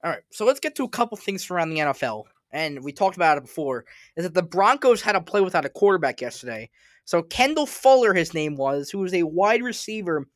All 0.02 0.10
right, 0.10 0.22
so 0.30 0.44
let's 0.44 0.60
get 0.60 0.74
to 0.76 0.84
a 0.84 0.88
couple 0.88 1.16
things 1.16 1.50
around 1.50 1.70
the 1.70 1.78
NFL. 1.78 2.24
And 2.52 2.82
we 2.82 2.92
talked 2.92 3.16
about 3.16 3.38
it 3.38 3.44
before. 3.44 3.84
Is 4.16 4.24
that 4.24 4.34
the 4.34 4.42
Broncos 4.42 5.02
had 5.02 5.12
to 5.12 5.20
play 5.20 5.40
without 5.40 5.64
a 5.64 5.70
quarterback 5.70 6.20
yesterday? 6.20 6.70
So 7.04 7.22
Kendall 7.22 7.66
Fuller, 7.66 8.14
his 8.14 8.34
name 8.34 8.56
was, 8.56 8.90
who 8.90 8.98
was 8.98 9.14
a 9.14 9.22
wide 9.22 9.62
receiver 9.62 10.26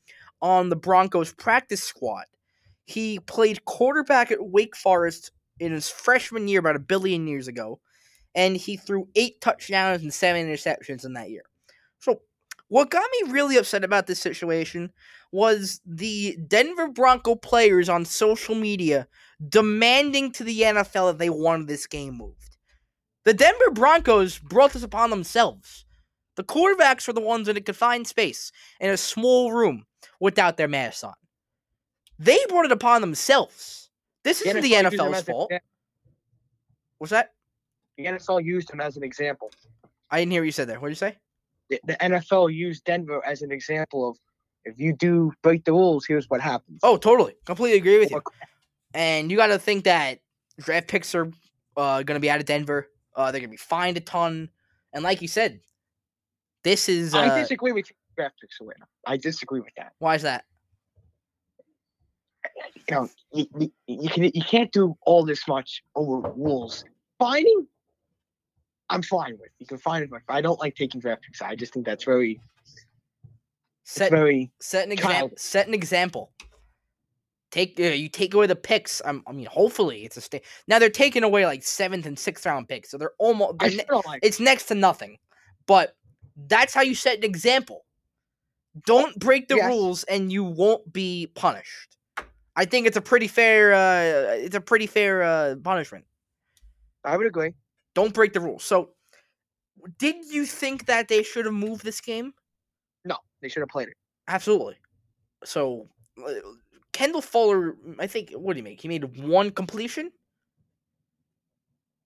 on 0.40 0.68
the 0.68 0.76
Broncos 0.76 1.32
practice 1.32 1.82
squad. 1.82 2.24
He 2.84 3.18
played 3.18 3.64
quarterback 3.64 4.30
at 4.30 4.44
Wake 4.44 4.76
Forest 4.76 5.30
in 5.58 5.72
his 5.72 5.88
freshman 5.88 6.48
year, 6.48 6.60
about 6.60 6.76
a 6.76 6.80
billion 6.80 7.26
years 7.26 7.48
ago, 7.48 7.80
and 8.34 8.56
he 8.56 8.76
threw 8.76 9.08
eight 9.14 9.40
touchdowns 9.40 10.02
and 10.02 10.12
seven 10.12 10.46
interceptions 10.46 11.04
in 11.04 11.14
that 11.14 11.30
year. 11.30 11.44
So, 12.00 12.20
what 12.68 12.90
got 12.90 13.08
me 13.22 13.32
really 13.32 13.56
upset 13.56 13.84
about 13.84 14.06
this 14.06 14.18
situation 14.18 14.92
was 15.32 15.80
the 15.86 16.36
Denver 16.46 16.88
Bronco 16.88 17.36
players 17.36 17.88
on 17.88 18.04
social 18.04 18.54
media 18.54 19.06
demanding 19.48 20.32
to 20.32 20.44
the 20.44 20.60
NFL 20.62 21.12
that 21.12 21.18
they 21.18 21.30
wanted 21.30 21.68
this 21.68 21.86
game 21.86 22.18
moved. 22.18 22.56
The 23.24 23.34
Denver 23.34 23.70
Broncos 23.72 24.38
brought 24.38 24.72
this 24.72 24.82
upon 24.82 25.10
themselves. 25.10 25.84
The 26.36 26.44
quarterbacks 26.44 27.06
were 27.06 27.12
the 27.12 27.20
ones 27.20 27.48
in 27.48 27.56
a 27.56 27.60
confined 27.60 28.06
space 28.06 28.52
in 28.80 28.90
a 28.90 28.96
small 28.96 29.52
room 29.52 29.86
without 30.20 30.56
their 30.56 30.68
masks 30.68 31.04
on. 31.04 31.14
They 32.18 32.38
brought 32.48 32.66
it 32.66 32.72
upon 32.72 33.00
themselves. 33.00 33.90
This 34.24 34.40
isn't 34.42 34.62
the 34.62 34.72
NFL's 34.72 35.22
fault. 35.22 35.52
What's 36.98 37.10
that? 37.10 37.32
The 37.96 38.06
NFL 38.06 38.44
used 38.44 38.70
him 38.70 38.80
as 38.80 38.96
an 38.96 39.04
example. 39.04 39.50
I 40.10 40.20
didn't 40.20 40.32
hear 40.32 40.42
what 40.42 40.46
you 40.46 40.52
said 40.52 40.68
there. 40.68 40.80
What 40.80 40.88
did 40.88 40.92
you 40.92 40.96
say? 40.96 41.16
The, 41.70 41.80
the 41.84 41.94
NFL 41.94 42.52
used 42.52 42.84
Denver 42.84 43.24
as 43.24 43.42
an 43.42 43.52
example 43.52 44.08
of 44.08 44.18
if 44.64 44.78
you 44.78 44.92
do 44.92 45.32
break 45.42 45.64
the 45.64 45.72
rules, 45.72 46.06
here's 46.06 46.28
what 46.30 46.40
happens. 46.40 46.80
Oh, 46.82 46.96
totally. 46.96 47.34
Completely 47.44 47.78
agree 47.78 47.98
with 47.98 48.10
you. 48.10 48.22
And 48.94 49.30
you 49.30 49.36
got 49.36 49.48
to 49.48 49.58
think 49.58 49.84
that 49.84 50.20
draft 50.58 50.88
picks 50.88 51.14
are 51.14 51.30
uh, 51.76 52.02
going 52.04 52.16
to 52.16 52.20
be 52.20 52.30
out 52.30 52.40
of 52.40 52.46
Denver. 52.46 52.88
Uh, 53.14 53.30
they're 53.30 53.40
going 53.40 53.50
to 53.50 53.52
be 53.52 53.56
fined 53.56 53.96
a 53.96 54.00
ton. 54.00 54.48
And 54.92 55.02
like 55.02 55.20
you 55.20 55.28
said, 55.28 55.60
this 56.62 56.88
is. 56.88 57.14
Uh, 57.14 57.18
I 57.18 57.40
disagree 57.40 57.72
with. 57.72 57.90
Draft 58.16 58.36
picks 58.40 58.60
away. 58.60 58.74
I 59.06 59.16
disagree 59.16 59.60
with 59.60 59.74
that. 59.76 59.92
why 59.98 60.14
is 60.14 60.22
that? 60.22 60.44
You 62.88 62.94
know, 62.94 63.10
you, 63.32 63.46
you, 63.58 63.72
you 63.86 64.08
can 64.08 64.22
you 64.22 64.42
can't 64.42 64.70
do 64.70 64.96
all 65.02 65.24
this 65.24 65.48
much 65.48 65.82
over 65.96 66.30
rules. 66.36 66.84
Fining, 67.18 67.66
I'm 68.88 69.02
fine 69.02 69.32
with. 69.40 69.50
You 69.58 69.66
can 69.66 69.78
find 69.78 70.04
it, 70.04 70.10
but 70.10 70.20
I 70.28 70.40
don't 70.40 70.60
like 70.60 70.76
taking 70.76 71.00
draft 71.00 71.22
picks. 71.22 71.42
I 71.42 71.56
just 71.56 71.72
think 71.72 71.86
that's 71.86 72.04
very, 72.04 72.40
Set 73.82 74.10
very. 74.10 74.52
set 74.60 74.86
an 74.86 74.92
example. 74.92 75.30
Set 75.36 75.66
an 75.66 75.74
example. 75.74 76.30
Take 77.54 77.78
uh, 77.78 77.84
you 77.84 78.08
take 78.08 78.34
away 78.34 78.48
the 78.48 78.56
picks. 78.56 79.00
I'm, 79.04 79.22
I 79.28 79.32
mean, 79.32 79.46
hopefully 79.46 80.04
it's 80.04 80.16
a 80.16 80.20
stay. 80.20 80.42
Now 80.66 80.80
they're 80.80 80.90
taking 80.90 81.22
away 81.22 81.46
like 81.46 81.62
seventh 81.62 82.04
and 82.04 82.18
sixth 82.18 82.44
round 82.44 82.66
picks, 82.66 82.90
so 82.90 82.98
they're 82.98 83.12
almost. 83.20 83.60
They're 83.60 83.70
ne- 83.70 83.84
like. 84.04 84.20
it. 84.20 84.26
it's 84.26 84.40
next 84.40 84.64
to 84.64 84.74
nothing. 84.74 85.18
But 85.66 85.96
that's 86.48 86.74
how 86.74 86.82
you 86.82 86.96
set 86.96 87.18
an 87.18 87.22
example. 87.22 87.84
Don't 88.84 89.16
break 89.20 89.46
the 89.46 89.54
Yes. 89.54 89.68
rules, 89.68 90.02
and 90.02 90.32
you 90.32 90.42
won't 90.42 90.92
be 90.92 91.28
punished. 91.36 91.96
I 92.56 92.64
think 92.64 92.88
it's 92.88 92.96
a 92.96 93.00
pretty 93.00 93.28
fair. 93.28 93.72
Uh, 93.72 94.34
it's 94.34 94.56
a 94.56 94.60
pretty 94.60 94.88
fair 94.88 95.22
uh, 95.22 95.54
punishment. 95.62 96.06
I 97.04 97.16
would 97.16 97.28
agree. 97.28 97.54
Don't 97.94 98.12
break 98.12 98.32
the 98.32 98.40
rules. 98.40 98.64
So, 98.64 98.90
did 99.96 100.16
you 100.28 100.44
think 100.44 100.86
that 100.86 101.06
they 101.06 101.22
should 101.22 101.44
have 101.44 101.54
moved 101.54 101.84
this 101.84 102.00
game? 102.00 102.34
No, 103.04 103.18
they 103.40 103.48
should 103.48 103.60
have 103.60 103.68
played 103.68 103.86
it. 103.90 103.94
Absolutely. 104.26 104.74
So, 105.44 105.86
uh, 106.26 106.32
Kendall 106.94 107.20
Fuller, 107.22 107.76
I 107.98 108.06
think, 108.06 108.30
what 108.30 108.54
did 108.54 108.64
he 108.64 108.70
make? 108.70 108.80
He 108.80 108.88
made 108.88 109.18
one 109.18 109.50
completion, 109.50 110.12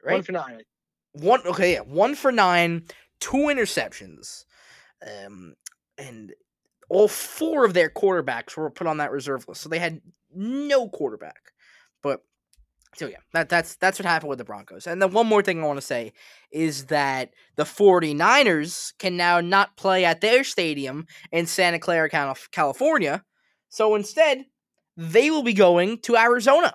right? 0.02 0.14
One 0.14 0.22
for 0.22 0.32
nine. 0.32 0.62
One 1.12 1.46
okay, 1.46 1.74
yeah, 1.74 1.80
one 1.80 2.14
for 2.14 2.32
nine, 2.32 2.84
two 3.20 3.36
interceptions, 3.36 4.44
um, 5.06 5.54
and 5.98 6.32
all 6.88 7.06
four 7.06 7.66
of 7.66 7.74
their 7.74 7.90
quarterbacks 7.90 8.56
were 8.56 8.70
put 8.70 8.86
on 8.86 8.96
that 8.96 9.12
reserve 9.12 9.46
list, 9.46 9.60
so 9.60 9.68
they 9.68 9.78
had 9.78 10.00
no 10.34 10.88
quarterback. 10.88 11.52
But 12.02 12.22
so 12.96 13.08
yeah, 13.08 13.18
that 13.34 13.50
that's 13.50 13.76
that's 13.76 13.98
what 13.98 14.06
happened 14.06 14.30
with 14.30 14.38
the 14.38 14.44
Broncos. 14.44 14.86
And 14.86 15.02
then 15.02 15.12
one 15.12 15.26
more 15.26 15.42
thing 15.42 15.62
I 15.62 15.66
want 15.66 15.78
to 15.78 15.86
say 15.86 16.14
is 16.50 16.86
that 16.86 17.34
the 17.56 17.64
49ers 17.64 18.94
can 18.98 19.18
now 19.18 19.42
not 19.42 19.76
play 19.76 20.06
at 20.06 20.22
their 20.22 20.44
stadium 20.44 21.06
in 21.30 21.44
Santa 21.44 21.78
Clara, 21.78 22.08
Cal- 22.08 22.38
California. 22.52 23.22
So 23.68 23.94
instead, 23.94 24.46
they 24.98 25.30
will 25.30 25.44
be 25.44 25.54
going 25.54 25.98
to 26.00 26.16
Arizona. 26.16 26.74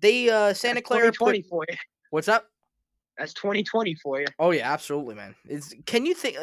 They 0.00 0.30
uh 0.30 0.54
Santa 0.54 0.80
Clara 0.80 1.12
2020 1.12 1.42
put, 1.42 1.48
for 1.48 1.64
you. 1.68 1.76
What's 2.08 2.26
up? 2.26 2.46
That's 3.18 3.34
2020 3.34 3.94
for 3.96 4.20
you. 4.20 4.26
Oh 4.38 4.50
yeah, 4.50 4.72
absolutely, 4.72 5.14
man. 5.14 5.34
It's 5.46 5.74
can 5.84 6.06
you 6.06 6.14
think? 6.14 6.38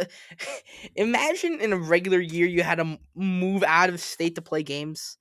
imagine 0.95 1.59
in 1.59 1.73
a 1.73 1.77
regular 1.77 2.19
year 2.19 2.45
you 2.45 2.61
had 2.61 2.77
to 2.77 2.99
move 3.15 3.63
out 3.63 3.89
of 3.89 3.99
state 3.99 4.35
to 4.35 4.41
play 4.41 4.61
games. 4.61 5.17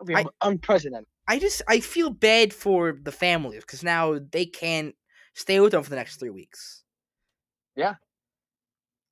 It'll 0.00 0.06
be 0.06 0.16
I- 0.16 0.24
unprecedented. 0.42 1.06
I 1.28 1.38
just 1.38 1.60
I 1.68 1.80
feel 1.80 2.08
bad 2.08 2.54
for 2.54 2.98
the 3.00 3.12
families 3.12 3.64
because 3.64 3.82
now 3.82 4.18
they 4.32 4.46
can't 4.46 4.94
stay 5.34 5.60
with 5.60 5.72
them 5.72 5.82
for 5.82 5.90
the 5.90 5.96
next 5.96 6.16
three 6.16 6.30
weeks. 6.30 6.84
Yeah. 7.74 7.96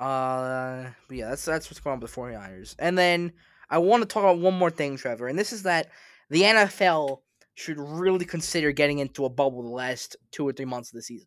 Uh, 0.00 0.90
but 1.08 1.16
yeah, 1.16 1.28
that's 1.28 1.44
that's 1.44 1.68
what's 1.68 1.80
going 1.80 1.94
on 1.94 2.00
with 2.00 2.14
the 2.14 2.20
49ers. 2.20 2.74
And 2.78 2.96
then 2.96 3.32
I 3.74 3.78
want 3.78 4.04
to 4.04 4.06
talk 4.06 4.22
about 4.22 4.38
one 4.38 4.54
more 4.54 4.70
thing, 4.70 4.96
Trevor, 4.96 5.26
and 5.26 5.36
this 5.36 5.52
is 5.52 5.64
that 5.64 5.88
the 6.30 6.42
NFL 6.42 7.22
should 7.56 7.76
really 7.76 8.24
consider 8.24 8.70
getting 8.70 9.00
into 9.00 9.24
a 9.24 9.28
bubble 9.28 9.64
the 9.64 9.68
last 9.68 10.14
two 10.30 10.46
or 10.46 10.52
three 10.52 10.64
months 10.64 10.90
of 10.90 10.94
the 10.94 11.02
season. 11.02 11.26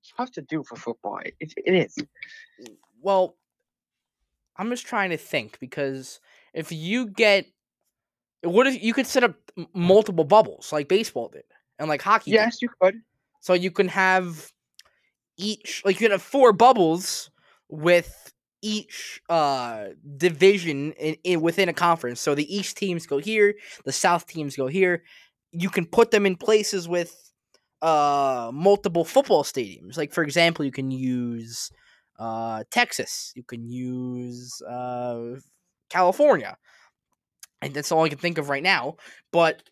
It's 0.00 0.12
tough 0.16 0.32
to 0.32 0.42
do 0.42 0.64
for 0.64 0.74
football. 0.74 1.20
It, 1.38 1.54
it 1.56 1.74
is. 1.74 1.96
Well, 3.00 3.36
I'm 4.56 4.68
just 4.68 4.84
trying 4.84 5.10
to 5.10 5.16
think 5.16 5.60
because 5.60 6.18
if 6.54 6.72
you 6.72 7.06
get, 7.06 7.46
what 8.42 8.66
if 8.66 8.82
you 8.82 8.92
could 8.92 9.06
set 9.06 9.22
up 9.22 9.36
multiple 9.72 10.24
bubbles 10.24 10.72
like 10.72 10.88
baseball 10.88 11.28
did 11.28 11.44
and 11.78 11.88
like 11.88 12.02
hockey? 12.02 12.32
did? 12.32 12.38
Yes, 12.38 12.60
you 12.60 12.68
could. 12.80 13.00
So 13.38 13.52
you 13.52 13.70
can 13.70 13.86
have 13.86 14.50
each, 15.36 15.82
like 15.84 16.00
you 16.00 16.06
can 16.06 16.10
have 16.10 16.22
four 16.22 16.52
bubbles 16.52 17.30
with 17.68 18.32
each 18.62 19.20
uh 19.28 19.86
division 20.16 20.92
in, 20.92 21.16
in 21.24 21.40
within 21.40 21.68
a 21.68 21.72
conference. 21.72 22.20
So 22.20 22.34
the 22.34 22.54
East 22.54 22.76
teams 22.76 23.06
go 23.06 23.18
here, 23.18 23.54
the 23.84 23.92
South 23.92 24.26
teams 24.26 24.56
go 24.56 24.66
here. 24.66 25.02
You 25.52 25.70
can 25.70 25.86
put 25.86 26.10
them 26.10 26.26
in 26.26 26.36
places 26.36 26.88
with 26.88 27.14
uh 27.82 28.50
multiple 28.52 29.04
football 29.04 29.44
stadiums. 29.44 29.96
Like 29.96 30.12
for 30.12 30.22
example, 30.22 30.64
you 30.64 30.72
can 30.72 30.90
use 30.90 31.70
uh 32.18 32.64
Texas, 32.70 33.32
you 33.36 33.44
can 33.44 33.68
use 33.68 34.60
uh 34.62 35.36
California. 35.88 36.56
And 37.60 37.74
that's 37.74 37.90
all 37.90 38.04
I 38.04 38.08
can 38.08 38.18
think 38.18 38.38
of 38.38 38.48
right 38.48 38.62
now. 38.62 38.96
But 39.32 39.62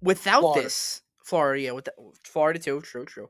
without 0.00 0.40
Florida. 0.40 0.62
this, 0.62 1.02
Florida, 1.22 1.62
yeah, 1.62 1.72
with 1.72 1.88
Florida 2.24 2.58
too, 2.58 2.80
true, 2.80 3.04
true. 3.04 3.28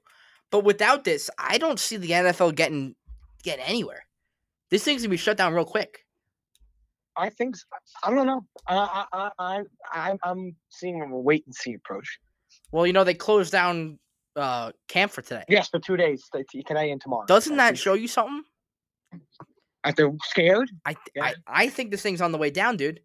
But 0.51 0.65
without 0.65 1.05
this, 1.05 1.31
I 1.39 1.59
don't 1.59 1.79
see 1.79 1.97
the 1.97 2.11
NFL 2.11 2.55
getting 2.55 2.95
getting 3.43 3.65
anywhere. 3.65 4.05
This 4.71 4.85
thing's 4.85 5.03
gonna 5.03 5.11
be 5.11 5.17
shut 5.17 5.37
down 5.37 5.55
real 5.55 5.65
quick. 5.65 6.05
I 7.17 7.29
think 7.29 7.57
I 8.03 8.11
don't 8.11 8.27
know. 8.27 8.47
I 8.67 9.05
I 9.13 9.31
I 9.39 9.61
I 9.93 10.17
I'm 10.23 10.55
seeing 10.69 11.03
a 11.03 11.07
wait 11.19 11.45
and 11.47 11.55
see 11.55 11.75
approach. 11.75 12.19
Well, 12.73 12.87
you 12.87 12.93
know 12.93 13.05
they 13.05 13.15
closed 13.15 13.53
down 13.53 13.99
uh 14.37 14.73
camp 14.89 15.13
for 15.13 15.23
today. 15.23 15.45
Yes, 15.49 15.69
for 15.69 15.81
two 15.81 15.97
days, 15.97 16.29
today 16.67 16.91
and 16.91 17.01
tomorrow. 17.01 17.27
Doesn't 17.27 17.57
that 17.57 17.77
show 17.77 17.95
you 17.95 18.09
something? 18.09 18.43
Are 19.85 19.93
they 19.93 20.05
scared? 20.25 20.71
I 20.85 20.95
th- 20.95 21.07
Yeah. 21.15 21.25
I 21.25 21.35
I 21.65 21.69
think 21.69 21.91
this 21.91 22.03
thing's 22.03 22.21
on 22.21 22.33
the 22.33 22.39
way 22.39 22.51
down, 22.51 22.77
dude. 22.77 23.01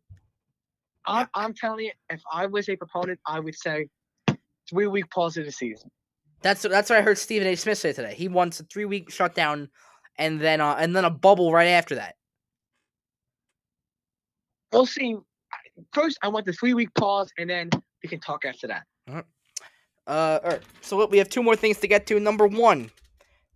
I, 1.08 1.28
I'm 1.36 1.54
telling 1.54 1.86
you, 1.86 1.92
if 2.10 2.22
I 2.32 2.48
was 2.48 2.68
a 2.68 2.76
proponent, 2.76 3.20
I 3.28 3.40
would 3.40 3.56
say 3.56 3.88
three 4.70 4.88
week 4.88 5.10
pause 5.12 5.38
of 5.38 5.46
the 5.46 5.52
season. 5.52 5.90
That's 6.42 6.62
that's 6.64 6.90
what 6.90 7.00
I 7.00 7.02
heard 7.02 7.18
Stephen 7.18 7.48
A. 7.48 7.56
Smith 7.56 7.78
say 7.78 7.94
today. 7.94 8.14
He 8.14 8.28
wants 8.28 8.60
a 8.60 8.64
three 8.64 8.86
week 8.86 9.12
shutdown, 9.12 9.70
and 10.18 10.40
then 10.40 10.62
uh, 10.62 10.76
and 10.80 10.96
then 10.96 11.06
a 11.06 11.10
bubble 11.10 11.52
right 11.52 11.68
after 11.70 11.96
that. 11.96 12.16
We'll 14.72 14.86
see. 14.86 15.18
First, 15.94 16.18
I 16.22 16.28
want 16.30 16.46
the 16.46 16.54
three 16.54 16.74
week 16.74 16.94
pause, 16.94 17.32
and 17.38 17.50
then 17.50 17.70
we 18.04 18.10
can 18.10 18.20
talk 18.20 18.46
after 18.46 18.68
that. 18.68 18.84
Uh, 19.08 19.22
all 20.44 20.50
right. 20.52 20.62
So 20.82 20.98
what- 20.98 21.12
we 21.12 21.18
have 21.18 21.30
two 21.30 21.44
more 21.44 21.56
things 21.56 21.80
to 21.80 21.88
get 21.88 22.06
to. 22.08 22.20
Number 22.20 22.48
one, 22.48 22.92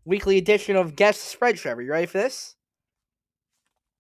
weekly 0.05 0.37
edition 0.37 0.75
of 0.75 0.95
Guest 0.95 1.21
Spread. 1.21 1.57
Trevor, 1.57 1.81
you 1.81 1.91
ready 1.91 2.07
for 2.07 2.17
this? 2.17 2.55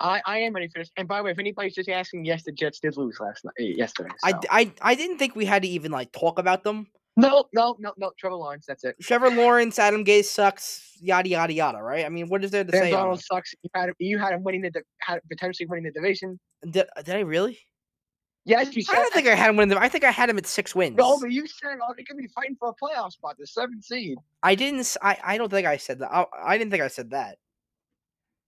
I, 0.01 0.21
I 0.25 0.37
am 0.39 0.53
ready 0.53 0.69
for 0.69 0.79
this. 0.79 0.91
And 0.95 1.07
by 1.07 1.17
the 1.17 1.23
way, 1.23 1.31
if 1.31 1.39
anybody's 1.39 1.75
just 1.75 1.89
asking, 1.89 2.23
yes, 2.23 2.43
the 2.43 2.53
Jets 2.53 2.79
did 2.79 2.95
lose 2.95 3.19
last 3.19 3.43
night, 3.43 3.53
yesterday. 3.57 4.09
I. 4.23 4.33
I 4.49 4.71
I 4.81 4.95
didn't 4.95 5.17
think 5.17 5.35
we 5.35 5.45
had 5.45 5.61
to 5.63 5.67
even 5.67 5.91
like 5.91 6.11
talk 6.13 6.39
about 6.39 6.63
them. 6.63 6.87
No, 7.19 7.45
no, 7.53 7.75
no, 7.79 7.93
no. 7.97 8.11
Trevor 8.17 8.35
Lawrence, 8.35 8.65
that's 8.67 8.83
it. 8.83 8.95
Trevor 9.01 9.29
Lawrence, 9.29 9.79
Adam 9.79 10.03
Gase 10.03 10.25
sucks. 10.25 10.97
Yada 11.01 11.29
yada 11.29 11.53
yada. 11.53 11.81
Right? 11.81 12.05
I 12.05 12.09
mean, 12.09 12.27
what 12.27 12.43
is 12.43 12.51
there 12.51 12.63
to 12.63 12.71
say? 12.71 12.91
Donald 12.91 13.21
sucks. 13.21 13.53
You 13.61 13.69
had 13.73 13.89
him, 13.89 13.95
you 13.99 14.17
had 14.19 14.33
him 14.33 14.43
winning 14.43 14.61
the 14.61 14.71
di- 14.71 14.81
had 14.99 15.21
potentially 15.29 15.67
winning 15.67 15.85
the 15.85 15.91
division. 15.91 16.39
Did, 16.69 16.87
uh, 16.95 17.01
did 17.01 17.15
I 17.15 17.19
really? 17.19 17.59
Yes, 18.45 18.75
you 18.75 18.81
said. 18.81 18.95
I 18.95 19.01
don't 19.01 19.13
think 19.13 19.27
I 19.27 19.35
had 19.35 19.49
him 19.49 19.57
win. 19.57 19.69
The, 19.69 19.79
I 19.79 19.89
think 19.89 20.03
I 20.03 20.11
had 20.11 20.29
him 20.29 20.37
at 20.37 20.47
six 20.47 20.73
wins. 20.73 20.97
No, 20.97 21.19
but 21.19 21.31
you 21.31 21.45
said 21.47 21.77
oh, 21.81 21.93
they 21.95 22.03
could 22.03 22.17
be 22.17 22.27
fighting 22.27 22.55
for 22.59 22.69
a 22.69 22.73
playoff 22.73 23.11
spot, 23.11 23.35
the 23.37 23.45
seventh 23.45 23.83
seed. 23.83 24.17
I 24.41 24.55
didn't. 24.55 24.97
I, 25.01 25.17
I 25.23 25.37
don't 25.37 25.49
think 25.49 25.67
I 25.67 25.77
said 25.77 25.99
that. 25.99 26.11
I, 26.11 26.25
I 26.43 26.57
didn't 26.57 26.71
think 26.71 26.83
I 26.83 26.87
said 26.87 27.11
that. 27.11 27.37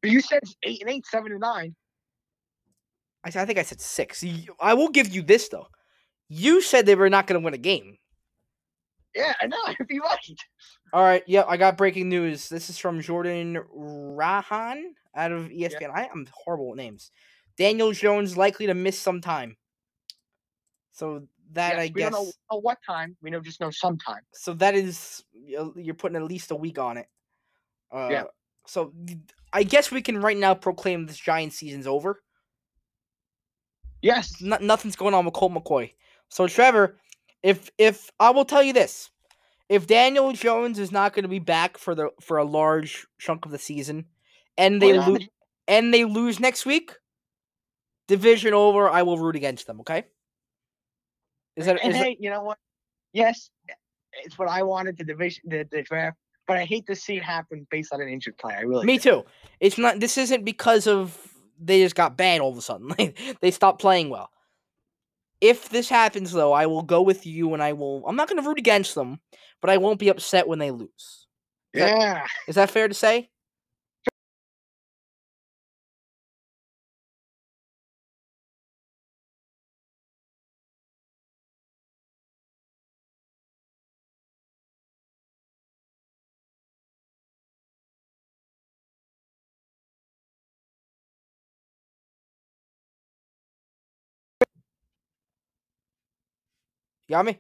But 0.02 0.12
you 0.12 0.22
said 0.22 0.42
eight 0.64 0.82
and 0.82 0.90
eight, 0.90 1.06
seven 1.06 1.32
and 1.32 1.42
nine. 1.42 1.76
I 3.24 3.30
think 3.30 3.60
I 3.60 3.64
said 3.64 3.80
six. 3.80 4.24
I 4.60 4.74
will 4.74 4.90
give 4.90 5.10
you 5.10 5.22
this 5.22 5.50
though. 5.50 5.68
You 6.28 6.62
said 6.62 6.86
they 6.86 6.96
were 6.96 7.10
not 7.10 7.28
going 7.28 7.40
to 7.40 7.46
win 7.46 7.54
a 7.54 7.60
game. 7.60 7.98
Yeah, 9.16 9.34
I 9.42 9.48
know. 9.48 9.58
You'd 9.80 9.88
be 9.88 10.00
right. 10.00 10.40
All 10.94 11.04
right. 11.04 11.24
Yep. 11.28 11.46
I 11.50 11.58
got 11.58 11.78
breaking 11.78 12.10
news. 12.10 12.48
This 12.50 12.70
is 12.70 12.78
from 12.78 13.02
Jordan 13.02 13.58
Raanan 13.76 14.92
out 15.16 15.32
of 15.32 15.50
ESPN. 15.50 15.92
I 15.94 16.06
am 16.06 16.28
horrible 16.32 16.70
with 16.70 16.78
names. 16.78 17.12
Daniel 17.58 17.92
Jones 17.92 18.38
likely 18.38 18.68
to 18.68 18.74
miss 18.74 18.98
some 18.98 19.20
time. 19.22 19.58
So 20.94 21.28
that 21.54 21.74
Yes, 21.74 21.80
I 21.80 21.84
we 21.84 21.90
guess. 21.90 21.96
We 21.96 22.02
don't 22.04 22.12
know 22.14 22.32
know 22.52 22.60
what 22.60 22.78
time. 22.88 23.18
We 23.22 23.30
know 23.30 23.42
just 23.42 23.60
know 23.60 23.72
sometime. 23.72 24.22
So 24.34 24.54
that 24.56 24.76
is 24.76 25.24
you're 25.34 25.94
putting 25.94 26.16
at 26.16 26.24
least 26.24 26.52
a 26.52 26.56
week 26.56 26.80
on 26.80 26.98
it. 26.98 27.08
Uh, 27.92 28.08
Yeah. 28.10 28.24
So 28.68 28.94
I 29.52 29.64
guess 29.64 29.92
we 29.92 30.02
can 30.02 30.22
right 30.22 30.38
now 30.38 30.54
proclaim 30.54 31.06
this 31.06 31.18
Giant 31.18 31.52
season's 31.52 31.88
over. 31.88 32.22
Yes. 34.02 34.42
no- 34.42 34.58
nothing's 34.62 34.96
going 34.96 35.14
on 35.14 35.26
with 35.26 35.34
Colt 35.34 35.52
McCoy. 35.52 35.94
So 36.30 36.48
Trevor, 36.48 36.98
if 37.44 37.72
if 37.78 38.12
I 38.20 38.32
will 38.32 38.46
tell 38.46 38.64
you 38.64 38.74
this, 38.74 39.10
if 39.70 39.88
Daniel 39.88 40.32
Jones 40.34 40.80
is 40.80 40.92
not 40.92 41.14
going 41.14 41.24
to 41.24 41.30
be 41.30 41.40
back 41.40 41.78
for 41.78 41.96
the 41.96 42.10
for 42.20 42.38
a 42.38 42.44
large 42.44 43.08
chunk 43.20 43.46
of 43.46 43.52
the 43.52 43.58
season, 43.58 44.06
and 44.58 44.82
they 44.82 44.98
lose 44.98 45.28
and 45.68 45.94
they 45.94 46.06
lose 46.06 46.40
next 46.40 46.66
week, 46.66 46.92
division 48.08 48.54
over. 48.54 48.90
I 48.90 49.04
will 49.04 49.18
root 49.18 49.36
against 49.36 49.68
them. 49.68 49.80
Okay. 49.82 50.04
Is 51.56 51.66
that 51.66 51.82
and 51.84 51.94
is 51.94 52.00
that, 52.00 52.06
hey, 52.06 52.18
you 52.20 52.30
know 52.30 52.44
what? 52.44 52.58
Yes, 53.14 53.50
it's 54.24 54.38
what 54.38 54.48
I 54.48 54.64
wanted 54.64 54.98
the 54.98 55.04
division, 55.04 55.44
the, 55.46 55.68
the 55.70 55.82
draft. 55.82 56.18
But 56.48 56.58
I 56.58 56.66
hate 56.66 56.86
to 56.88 56.96
see 56.96 57.18
it 57.18 57.24
happen 57.24 57.66
based 57.70 57.94
on 57.94 58.02
an 58.02 58.10
injured 58.10 58.38
player. 58.38 58.58
I 58.58 58.62
really. 58.62 58.86
me 58.86 58.98
do. 58.98 59.12
too? 59.12 59.26
It's 59.60 59.78
not. 59.78 60.00
This 60.00 60.18
isn't 60.18 60.44
because 60.44 60.88
of 60.88 61.18
they 61.60 61.82
just 61.84 61.96
got 61.96 62.18
bad 62.18 62.42
all 62.42 62.52
of 62.52 62.58
a 62.58 62.62
sudden. 62.62 62.90
Like 63.00 63.18
they 63.42 63.52
stopped 63.52 63.80
playing 63.80 64.10
well. 64.10 64.32
If 65.42 65.70
this 65.70 65.90
happens 65.90 66.32
though, 66.32 66.54
I 66.54 66.68
will 66.68 66.84
go 66.84 67.02
with 67.02 67.26
you, 67.26 67.54
and 67.54 67.64
I 67.64 67.74
will. 67.74 68.06
I'm 68.08 68.16
not 68.16 68.30
going 68.30 68.42
to 68.42 68.48
root 68.48 68.60
against 68.60 68.94
them, 68.94 69.20
but 69.60 69.72
I 69.72 69.78
won't 69.78 70.00
be 70.00 70.10
upset 70.10 70.48
when 70.48 70.60
they 70.60 70.70
lose. 70.72 71.28
Is 71.74 71.82
Yeah. 71.82 72.28
Is 72.48 72.56
that 72.56 72.70
fair 72.70 72.88
to 72.88 72.94
say? 72.94 73.31
You 97.12 97.18
got 97.18 97.26
me? 97.26 97.38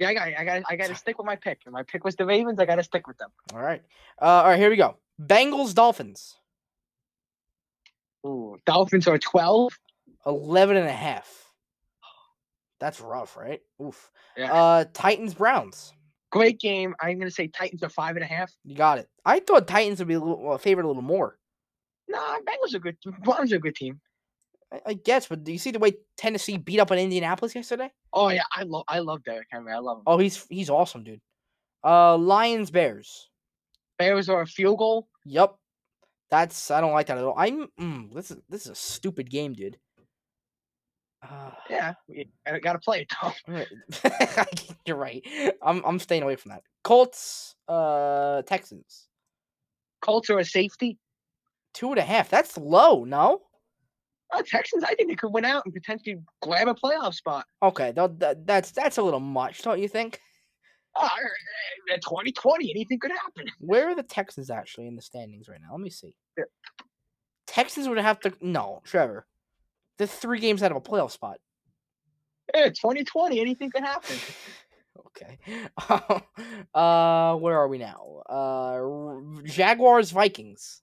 Yeah, 0.00 0.08
I 0.08 0.14
got, 0.14 0.28
I 0.36 0.44
got, 0.44 0.62
I 0.68 0.74
got 0.74 0.88
to 0.88 0.96
stick 0.96 1.16
with 1.16 1.26
my 1.26 1.36
pick. 1.36 1.60
And 1.64 1.72
my 1.72 1.84
pick 1.84 2.02
was 2.02 2.16
the 2.16 2.26
Ravens. 2.26 2.58
I 2.58 2.64
got 2.64 2.74
to 2.74 2.82
stick 2.82 3.06
with 3.06 3.16
them. 3.18 3.30
All 3.54 3.60
right. 3.60 3.80
Uh, 4.20 4.24
all 4.24 4.48
right, 4.48 4.58
here 4.58 4.68
we 4.68 4.74
go. 4.74 4.96
Bengals 5.22 5.74
Dolphins. 5.74 6.34
Ooh, 8.26 8.56
Dolphins 8.66 9.06
are 9.06 9.16
twelve. 9.18 9.78
11 10.26 10.76
and 10.76 10.88
a 10.88 10.92
half. 10.92 11.52
That's 12.80 13.00
rough, 13.00 13.36
right? 13.36 13.60
Oof. 13.80 14.10
Yeah. 14.36 14.52
Uh, 14.52 14.84
Titans 14.92 15.34
Browns. 15.34 15.92
Great 16.32 16.58
game. 16.58 16.96
I'm 17.00 17.20
gonna 17.20 17.30
say 17.30 17.46
Titans 17.46 17.84
are 17.84 17.90
five 17.90 18.16
and 18.16 18.24
a 18.24 18.28
half. 18.28 18.52
You 18.64 18.74
got 18.74 18.98
it. 18.98 19.08
I 19.24 19.38
thought 19.38 19.68
Titans 19.68 20.00
would 20.00 20.08
be 20.08 20.14
a 20.14 20.18
little 20.18 20.42
well, 20.42 20.58
favored 20.58 20.84
a 20.84 20.88
little 20.88 21.02
more. 21.02 21.38
Nah, 22.08 22.38
Bengals 22.38 22.74
are 22.74 22.80
good. 22.80 22.96
Browns 23.22 23.52
are 23.52 23.56
a 23.56 23.60
good 23.60 23.76
team. 23.76 24.00
I, 24.72 24.80
I 24.86 24.94
guess, 24.94 25.26
but 25.26 25.44
do 25.44 25.52
you 25.52 25.58
see 25.58 25.70
the 25.70 25.78
way 25.78 25.92
Tennessee 26.16 26.56
beat 26.56 26.80
up 26.80 26.90
on 26.90 26.98
Indianapolis 26.98 27.54
yesterday? 27.54 27.90
Oh 28.12 28.28
yeah, 28.30 28.44
I 28.54 28.62
love, 28.62 28.84
I 28.88 29.00
love 29.00 29.22
Derrick 29.24 29.48
Henry. 29.50 29.72
I 29.72 29.78
love 29.78 29.98
him. 29.98 30.04
Oh, 30.06 30.18
he's 30.18 30.46
he's 30.48 30.70
awesome, 30.70 31.04
dude. 31.04 31.20
Uh, 31.84 32.16
Lions 32.16 32.70
Bears. 32.70 33.28
Bears 33.98 34.28
are 34.28 34.42
a 34.42 34.46
field 34.46 34.78
goal. 34.78 35.08
Yup. 35.24 35.58
That's 36.30 36.70
I 36.70 36.80
don't 36.80 36.92
like 36.92 37.08
that 37.08 37.18
at 37.18 37.24
all. 37.24 37.34
I'm 37.36 37.68
mm, 37.78 38.12
this 38.14 38.30
is 38.30 38.38
this 38.48 38.62
is 38.62 38.70
a 38.72 38.74
stupid 38.74 39.28
game, 39.30 39.52
dude. 39.52 39.76
Uh, 41.22 41.50
Yeah, 41.70 41.94
we- 42.08 42.28
I 42.46 42.58
got 42.58 42.72
to 42.72 42.78
play 42.80 43.02
it 43.08 43.12
though. 43.46 43.64
You're 44.86 44.96
right. 44.96 45.22
I'm 45.62 45.84
I'm 45.84 45.98
staying 45.98 46.22
away 46.22 46.36
from 46.36 46.50
that. 46.52 46.62
Colts, 46.82 47.54
uh, 47.68 48.42
Texans, 48.42 49.08
Colts 50.00 50.30
are 50.30 50.38
a 50.38 50.44
safety. 50.44 50.98
two 51.74 51.90
and 51.90 51.98
a 51.98 52.02
half. 52.02 52.28
That's 52.28 52.56
low. 52.58 53.04
No. 53.04 53.42
Oh, 54.34 54.42
Texans, 54.42 54.82
I 54.84 54.94
think 54.94 55.10
they 55.10 55.14
could 55.14 55.32
win 55.32 55.44
out 55.44 55.64
and 55.64 55.74
potentially 55.74 56.16
grab 56.40 56.68
a 56.68 56.74
playoff 56.74 57.14
spot. 57.14 57.44
Okay, 57.62 57.92
that, 57.92 58.46
that's 58.46 58.70
that's 58.70 58.98
a 58.98 59.02
little 59.02 59.20
much, 59.20 59.62
don't 59.62 59.80
you 59.80 59.88
think? 59.88 60.20
Oh, 60.96 61.08
in 61.92 62.00
2020, 62.00 62.70
anything 62.70 62.98
could 62.98 63.10
happen. 63.10 63.46
Where 63.58 63.88
are 63.88 63.94
the 63.94 64.02
Texans 64.02 64.50
actually 64.50 64.86
in 64.86 64.96
the 64.96 65.02
standings 65.02 65.48
right 65.48 65.60
now? 65.60 65.72
Let 65.72 65.80
me 65.80 65.90
see. 65.90 66.14
Yeah. 66.36 66.44
Texans 67.46 67.88
would 67.88 67.98
have 67.98 68.20
to 68.20 68.32
no, 68.40 68.80
Trevor. 68.84 69.26
They're 69.98 70.06
three 70.06 70.40
games 70.40 70.62
out 70.62 70.70
of 70.70 70.76
a 70.76 70.80
playoff 70.80 71.10
spot. 71.10 71.38
Yeah, 72.54 72.68
2020, 72.68 73.40
anything 73.40 73.70
could 73.70 73.82
happen. 73.84 74.16
Okay. 75.14 75.38
uh, 76.74 77.36
where 77.36 77.58
are 77.58 77.68
we 77.68 77.78
now? 77.78 78.22
Uh, 78.28 78.80
Jaguars, 79.44 80.10
Vikings, 80.10 80.80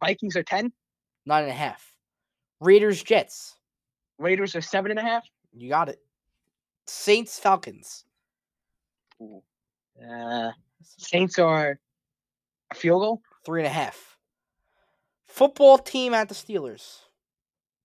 Vikings 0.00 0.36
are 0.36 0.42
10. 0.42 0.72
nine 1.26 1.42
and 1.42 1.50
a 1.50 1.54
half. 1.54 1.91
Raiders, 2.62 3.02
Jets. 3.02 3.56
Raiders 4.18 4.54
are 4.54 4.60
seven 4.60 4.92
and 4.92 5.00
a 5.00 5.02
half. 5.02 5.24
You 5.52 5.68
got 5.68 5.88
it. 5.88 5.98
Saints, 6.86 7.38
Falcons. 7.38 8.04
Uh, 9.20 10.50
Saints 10.82 11.38
are 11.38 11.78
a 12.70 12.74
field 12.74 13.02
goal. 13.02 13.22
Three 13.44 13.60
and 13.60 13.66
a 13.66 13.70
half. 13.70 14.16
Football 15.26 15.78
team 15.78 16.14
at 16.14 16.28
the 16.28 16.34
Steelers. 16.34 16.98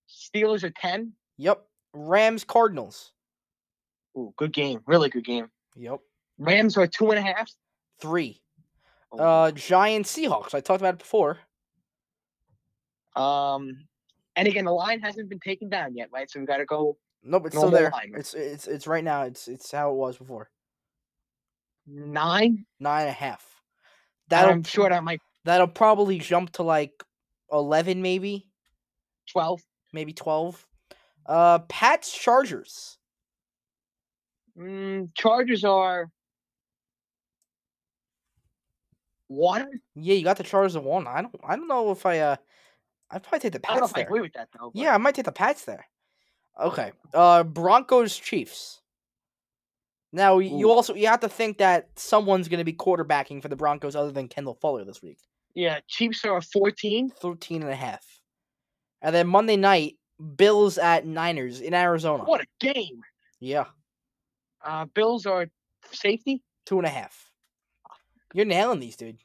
Steelers 0.08 0.64
are 0.64 0.70
ten. 0.70 1.14
Yep. 1.38 1.64
Rams 1.94 2.44
Cardinals. 2.44 3.12
Ooh, 4.16 4.34
good 4.38 4.54
game. 4.54 4.82
Really 4.86 5.10
good 5.10 5.26
game. 5.26 5.48
Yep. 5.76 6.00
Rams 6.38 6.78
are 6.78 6.86
two 6.86 7.10
and 7.12 7.18
a 7.20 7.22
half. 7.22 7.52
Three. 8.00 8.42
Oh, 9.12 9.18
Uh, 9.18 9.52
Giants 9.52 10.16
Seahawks. 10.16 10.54
I 10.54 10.60
talked 10.60 10.82
about 10.82 10.96
it 10.96 11.00
before. 11.00 11.40
Um, 13.16 13.88
and 14.38 14.48
again, 14.48 14.64
the 14.66 14.72
line 14.72 15.02
hasn't 15.02 15.28
been 15.28 15.40
taken 15.40 15.68
down 15.68 15.96
yet, 15.96 16.08
right? 16.14 16.30
So 16.30 16.40
we've 16.40 16.48
got 16.48 16.58
to 16.58 16.66
go 16.66 16.96
Nope, 17.24 17.48
it's 17.48 17.58
still 17.58 17.72
there. 17.72 17.90
line. 17.90 18.14
It's 18.16 18.34
it's 18.34 18.68
it's 18.68 18.88
right 18.88 19.04
now. 19.04 19.24
It's 19.24 19.48
it's 19.50 19.72
how 19.72 19.92
it 19.92 19.96
was 19.96 20.18
before. 20.18 20.50
nine. 21.86 22.66
Nine 22.80 23.02
and 23.02 23.10
a 23.10 23.14
half. 23.14 23.46
That'll, 24.30 24.52
I'm 24.52 24.64
sure 24.64 24.90
that 24.90 25.04
might 25.04 25.20
that'll 25.44 25.68
probably 25.68 26.20
jump 26.20 26.52
to 26.54 26.64
like 26.64 26.92
eleven, 27.52 28.02
maybe, 28.02 28.50
twelve. 29.30 29.62
maybe 29.92 30.14
twelve. 30.14 30.66
Uh, 31.26 31.60
Pats 31.60 32.16
Chargers. 32.16 32.98
Mm, 34.58 35.10
Chargers 35.16 35.64
are 35.64 36.10
one. 39.28 39.68
Yeah, 39.96 40.14
you 40.14 40.24
got 40.24 40.38
the 40.38 40.44
Chargers 40.44 40.76
at 40.76 40.84
one. 40.84 41.08
I 41.08 41.22
don't 41.22 41.36
I 41.46 41.56
don't 41.56 41.68
know 41.68 41.92
if 41.92 42.06
I 42.06 42.20
uh, 42.20 42.36
I'd 43.12 43.24
probably 43.24 43.40
take 43.40 43.54
the 43.54 43.70
I 43.70 43.74
don't 43.74 43.78
know 43.78 43.82
Pats 43.88 43.92
if 43.92 43.96
I 43.98 44.00
there. 44.02 44.08
agree 44.08 44.22
with 44.22 44.34
that 44.34 44.50
though. 44.54 44.72
but- 44.74 44.82
Yeah, 44.82 44.94
I 44.94 44.98
might 44.98 45.16
take 45.16 45.26
the 45.26 45.32
Pats 45.32 45.66
there. 45.66 45.86
Okay. 46.60 46.92
Uh, 47.14 47.44
Broncos 47.44 48.18
Chiefs. 48.18 48.82
Now 50.14 50.38
y- 50.38 50.44
you 50.44 50.72
also 50.72 50.94
you 50.96 51.08
have 51.08 51.20
to 51.22 51.30
think 51.30 51.58
that 51.60 51.90
someone's 51.96 52.48
going 52.48 52.60
to 52.60 52.64
be 52.64 52.74
quarterbacking 52.74 53.42
for 53.42 53.48
the 53.50 53.56
Broncos 53.56 53.96
other 53.96 54.12
than 54.12 54.28
Kendall 54.28 54.56
Fuller 54.56 54.84
this 54.86 55.02
week. 55.02 55.20
yeah. 55.54 55.80
Chiefs 55.88 56.26
are 56.26 56.42
fourteen. 56.42 57.10
13 57.10 57.62
and 57.62 57.72
a 57.72 57.76
half. 57.76 58.06
And 59.02 59.14
then 59.14 59.28
Monday 59.28 59.58
night, 59.58 59.98
Bills 60.36 60.78
at 60.80 61.06
Niners 61.06 61.62
in 61.62 61.74
Arizona. 61.76 62.24
What 62.24 62.42
a 62.42 62.48
game! 62.60 63.02
Yeah, 63.40 63.66
Uh, 64.66 64.86
Bills 64.86 65.28
are 65.28 65.48
safety. 65.92 66.42
two 66.66 66.78
and 66.80 66.88
a 66.88 66.90
half. 66.90 67.30
You're 68.34 68.46
nailing 68.46 68.80
these, 68.80 68.96
dude. 68.96 69.20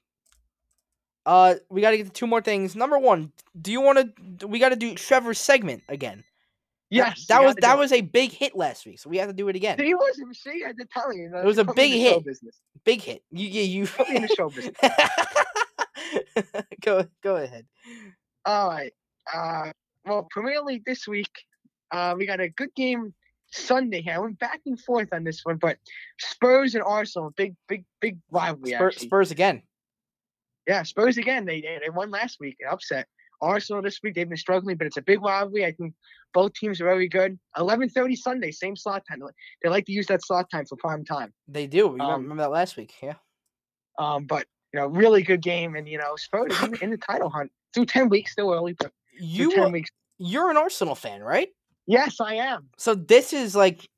Uh, 1.24 1.54
we 1.68 1.80
got 1.80 1.90
to 1.92 1.96
get 1.98 2.06
to 2.06 2.12
two 2.12 2.26
more 2.26 2.40
things. 2.42 2.74
Number 2.74 2.98
one, 2.98 3.32
do 3.60 3.70
you 3.70 3.80
want 3.80 4.16
to? 4.38 4.46
We 4.46 4.58
got 4.58 4.70
to 4.70 4.76
do 4.76 4.94
Trevor's 4.94 5.38
segment 5.38 5.82
again. 5.88 6.18
That- 6.18 6.24
Yes, 6.90 7.24
that, 7.28 7.40
you 7.40 7.46
was 7.46 7.54
that 7.62 7.76
it. 7.76 7.78
was 7.78 7.92
a 7.92 8.00
big 8.02 8.32
hit 8.32 8.54
last 8.54 8.84
week, 8.84 8.98
so 8.98 9.08
we 9.08 9.16
have 9.16 9.28
to 9.28 9.32
do 9.32 9.48
it 9.48 9.56
again. 9.56 9.78
He 9.78 9.94
was. 9.94 10.20
See, 10.38 10.62
I 10.66 10.72
to 10.72 10.84
tell 10.92 11.10
you. 11.10 11.34
It 11.34 11.42
was 11.42 11.56
a 11.56 11.64
put 11.64 11.74
me 11.78 12.06
in 12.06 12.22
big 12.22 12.26
hit. 12.26 12.38
Big 12.84 13.00
hit. 13.00 13.22
You 13.30 13.46
you 13.48 13.62
you. 13.62 13.88
In 14.14 14.20
the 14.22 14.28
show 14.28 14.50
business. 14.54 14.76
go 16.82 17.06
go 17.22 17.36
ahead. 17.36 17.64
All 18.44 18.68
right. 18.68 18.92
Uh, 19.32 19.72
well, 20.04 20.26
Premier 20.30 20.60
League 20.60 20.84
this 20.84 21.06
week, 21.08 21.30
uh, 21.92 22.14
we 22.18 22.26
got 22.26 22.40
a 22.40 22.48
good 22.50 22.74
game 22.74 23.14
Sunday 23.50 24.02
here. 24.02 24.14
I 24.14 24.18
went 24.18 24.38
back 24.38 24.60
and 24.66 24.78
forth 24.78 25.08
on 25.12 25.24
this 25.24 25.40
one, 25.44 25.56
but 25.56 25.78
Spurs 26.18 26.74
and 26.74 26.82
Arsenal, 26.84 27.30
big, 27.36 27.54
big, 27.68 27.84
big 28.00 28.18
rivalry. 28.30 28.72
Spurs. 28.72 28.96
Spurs 28.98 29.30
again. 29.30 29.62
Yeah, 30.66 30.82
Spurs 30.84 31.18
again. 31.18 31.44
They, 31.44 31.60
they 31.60 31.90
won 31.90 32.10
last 32.10 32.38
week, 32.40 32.56
an 32.60 32.68
upset. 32.70 33.06
Arsenal 33.40 33.82
this 33.82 33.98
week 34.02 34.14
they've 34.14 34.28
been 34.28 34.38
struggling, 34.38 34.76
but 34.76 34.86
it's 34.86 34.96
a 34.96 35.02
big 35.02 35.20
rivalry. 35.20 35.66
I 35.66 35.72
think 35.72 35.94
both 36.32 36.54
teams 36.54 36.80
are 36.80 36.84
very 36.84 37.08
good. 37.08 37.38
Eleven 37.58 37.88
thirty 37.88 38.14
Sunday, 38.14 38.52
same 38.52 38.76
slot 38.76 39.02
time. 39.08 39.20
They 39.62 39.68
like 39.68 39.84
to 39.86 39.92
use 39.92 40.06
that 40.06 40.24
slot 40.24 40.48
time 40.48 40.64
for 40.64 40.76
prime 40.76 41.04
time. 41.04 41.32
They 41.48 41.66
do. 41.66 41.98
Um, 41.98 42.22
remember 42.22 42.44
that 42.44 42.52
last 42.52 42.76
week? 42.76 42.94
Yeah. 43.02 43.14
Um, 43.98 44.26
but 44.26 44.46
you 44.72 44.78
know, 44.78 44.86
really 44.86 45.22
good 45.22 45.42
game, 45.42 45.74
and 45.74 45.88
you 45.88 45.98
know, 45.98 46.14
Spurs 46.16 46.54
in, 46.62 46.76
in 46.76 46.90
the 46.90 46.96
title 46.98 47.28
hunt 47.28 47.50
through 47.74 47.86
ten 47.86 48.08
weeks, 48.08 48.30
still 48.32 48.52
early, 48.52 48.74
but 48.74 48.92
You 49.18 49.50
ten 49.50 49.64
uh, 49.64 49.70
weeks. 49.70 49.90
you're 50.18 50.48
an 50.48 50.56
Arsenal 50.56 50.94
fan, 50.94 51.20
right? 51.20 51.48
Yes, 51.88 52.20
I 52.20 52.34
am. 52.34 52.68
So 52.78 52.94
this 52.94 53.32
is 53.32 53.56
like, 53.56 53.88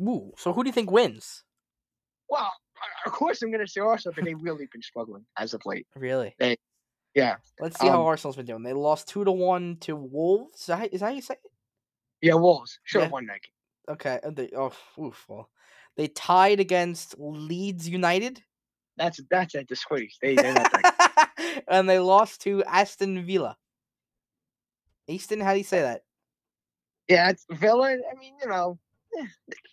ooh. 0.00 0.32
So 0.38 0.52
who 0.52 0.62
do 0.62 0.68
you 0.68 0.72
think 0.72 0.92
wins? 0.92 1.42
Well, 2.28 2.52
of 3.06 3.12
course 3.12 3.42
I'm 3.42 3.50
going 3.50 3.64
to 3.64 3.70
say 3.70 3.80
Arsenal, 3.80 4.14
but 4.14 4.24
they've 4.24 4.40
really 4.40 4.66
been 4.72 4.82
struggling 4.82 5.24
as 5.38 5.54
of 5.54 5.62
late. 5.66 5.86
Really? 5.96 6.34
Yeah, 7.14 7.36
Let's 7.60 7.78
see 7.78 7.86
how 7.86 8.00
Um, 8.00 8.06
Arsenal's 8.06 8.36
been 8.36 8.46
doing. 8.46 8.62
They 8.64 8.72
lost 8.72 9.06
two 9.08 9.24
to 9.24 9.30
one 9.30 9.76
to 9.82 9.94
Wolves. 9.94 10.60
Is 10.60 10.66
that, 10.66 10.92
is 10.92 11.00
that 11.00 11.06
how 11.06 11.12
you 11.12 11.22
say 11.22 11.34
it? 11.34 11.50
yeah, 12.22 12.34
Wolves 12.34 12.80
should 12.84 13.02
Yeah. 13.02 13.08
won 13.08 13.26
that 13.26 13.40
game. 13.42 13.94
Okay. 13.94 14.18
They, 14.32 14.50
oh, 14.56 14.72
oof. 14.98 15.24
Well, 15.28 15.48
they 15.96 16.08
tied 16.08 16.58
against 16.58 17.14
Leeds 17.18 17.88
United, 17.88 18.42
That's 18.96 19.20
that's 19.30 19.54
a 19.54 19.62
disgrace. 19.64 20.16
They 20.20 20.34
they're 20.34 20.54
not 20.54 21.30
and 21.68 21.88
they 21.88 21.98
lost 22.00 22.40
to 22.42 22.64
Aston 22.64 23.24
Villa. 23.26 23.56
Easton, 25.06 25.40
how 25.40 25.52
do 25.52 25.58
you 25.58 25.64
say 25.64 25.82
that? 25.82 26.02
Yeah, 27.08 27.28
it's 27.30 27.44
Villa. 27.50 27.92
I 27.92 28.18
mean, 28.18 28.34
you 28.40 28.48
know, 28.48 28.78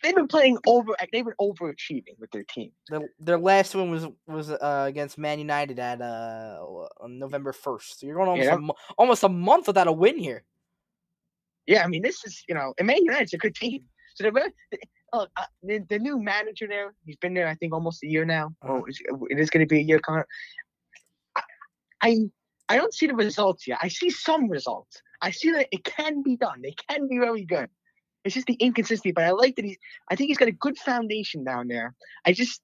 they've 0.04 0.16
been 0.16 0.28
playing 0.28 0.58
over. 0.68 0.96
They've 1.12 1.26
been 1.26 1.34
overachieving 1.40 2.20
with 2.20 2.32
their 2.32 2.44
team. 2.44 2.72
Their, 2.90 3.10
their 3.20 3.38
last 3.40 3.76
one 3.76 3.90
was 3.92 4.08
was 4.28 4.52
uh, 4.52 4.86
against 4.88 5.18
Man 5.18 5.40
United 5.40 5.80
at 5.80 6.02
uh, 6.02 6.60
on 7.00 7.20
November 7.20 7.54
first. 7.54 8.00
So 8.00 8.08
you're 8.08 8.16
going 8.16 8.30
almost 8.30 8.46
Yeah. 8.48 8.58
a 8.58 8.94
almost 8.98 9.24
a 9.24 9.30
month 9.30 9.68
without 9.68 9.88
a 9.88 9.92
win 9.92 10.18
here. 10.18 10.44
Yeah, 11.68 11.84
I 11.84 11.88
mean, 11.88 12.02
this 12.02 12.24
is 12.26 12.44
you 12.48 12.56
know, 12.56 12.74
and 12.78 12.88
Man 12.88 13.04
United's 13.04 13.34
a 13.34 13.38
good 13.38 13.56
team. 13.56 13.84
So 14.16 14.24
they're 14.24 14.32
very, 14.34 14.52
uh, 15.14 15.26
the, 15.64 15.80
the 15.90 16.00
new 16.00 16.20
manager 16.20 16.68
there. 16.68 16.94
He's 17.06 17.16
been 17.16 17.34
there, 17.34 17.48
I 17.48 17.56
think, 17.56 17.74
almost 17.74 18.04
a 18.04 18.08
year 18.08 18.26
now. 18.26 18.54
Uh-huh. 18.62 18.84
Is- 18.88 19.02
it 19.30 19.40
is 19.40 19.50
going 19.50 19.66
to 19.66 19.70
be 19.70 19.80
a 19.80 19.84
year. 19.84 20.00
Coming. 20.00 20.24
I, 21.36 21.42
I 22.02 22.18
I 22.70 22.78
don't 22.78 22.94
see 22.94 23.08
the 23.08 23.16
results 23.16 23.68
yet. 23.68 23.80
I 23.82 23.88
see 23.90 24.10
some 24.10 24.50
results. 24.50 25.02
I 25.22 25.32
see 25.32 25.52
that 25.52 25.68
it 25.72 25.84
can 25.84 26.24
be 26.24 26.36
done. 26.36 26.62
They 26.62 26.74
can 26.90 27.08
be 27.08 27.20
very 27.20 27.46
good. 27.46 27.70
It's 28.24 28.36
just 28.36 28.48
the 28.48 28.54
inconsistency. 28.56 29.12
But 29.12 29.24
I 29.24 29.32
like 29.32 29.56
that 29.56 29.66
he's. 29.66 29.78
I 30.10 30.16
think 30.16 30.28
he's 30.30 30.38
got 30.38 30.48
a 30.48 30.54
good 30.54 30.78
foundation 30.78 31.44
down 31.44 31.68
there. 31.68 31.96
I 32.26 32.34
just. 32.34 32.62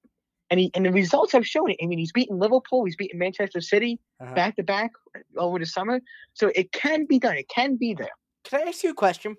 And, 0.50 0.62
he, 0.62 0.72
and 0.74 0.86
the 0.86 0.94
results 0.94 1.34
have 1.34 1.46
shown 1.46 1.72
it. 1.72 1.78
I 1.84 1.88
mean, 1.88 2.00
he's 2.00 2.14
beaten 2.14 2.40
Liverpool, 2.40 2.86
he's 2.86 2.96
beaten 2.96 3.20
Manchester 3.20 3.60
City 3.60 4.00
back 4.34 4.56
to 4.56 4.64
back 4.64 4.92
over 5.36 5.60
the 5.60 5.66
summer. 5.66 6.00
So 6.36 6.54
it 6.56 6.72
can 6.72 7.06
be 7.06 7.20
done. 7.20 7.36
It 7.36 7.50
can 7.50 7.76
be 7.76 7.94
there. 7.94 8.08
Can 8.46 8.62
I 8.62 8.70
ask 8.70 8.82
you 8.82 8.92
a 8.92 8.94
question? 8.94 9.36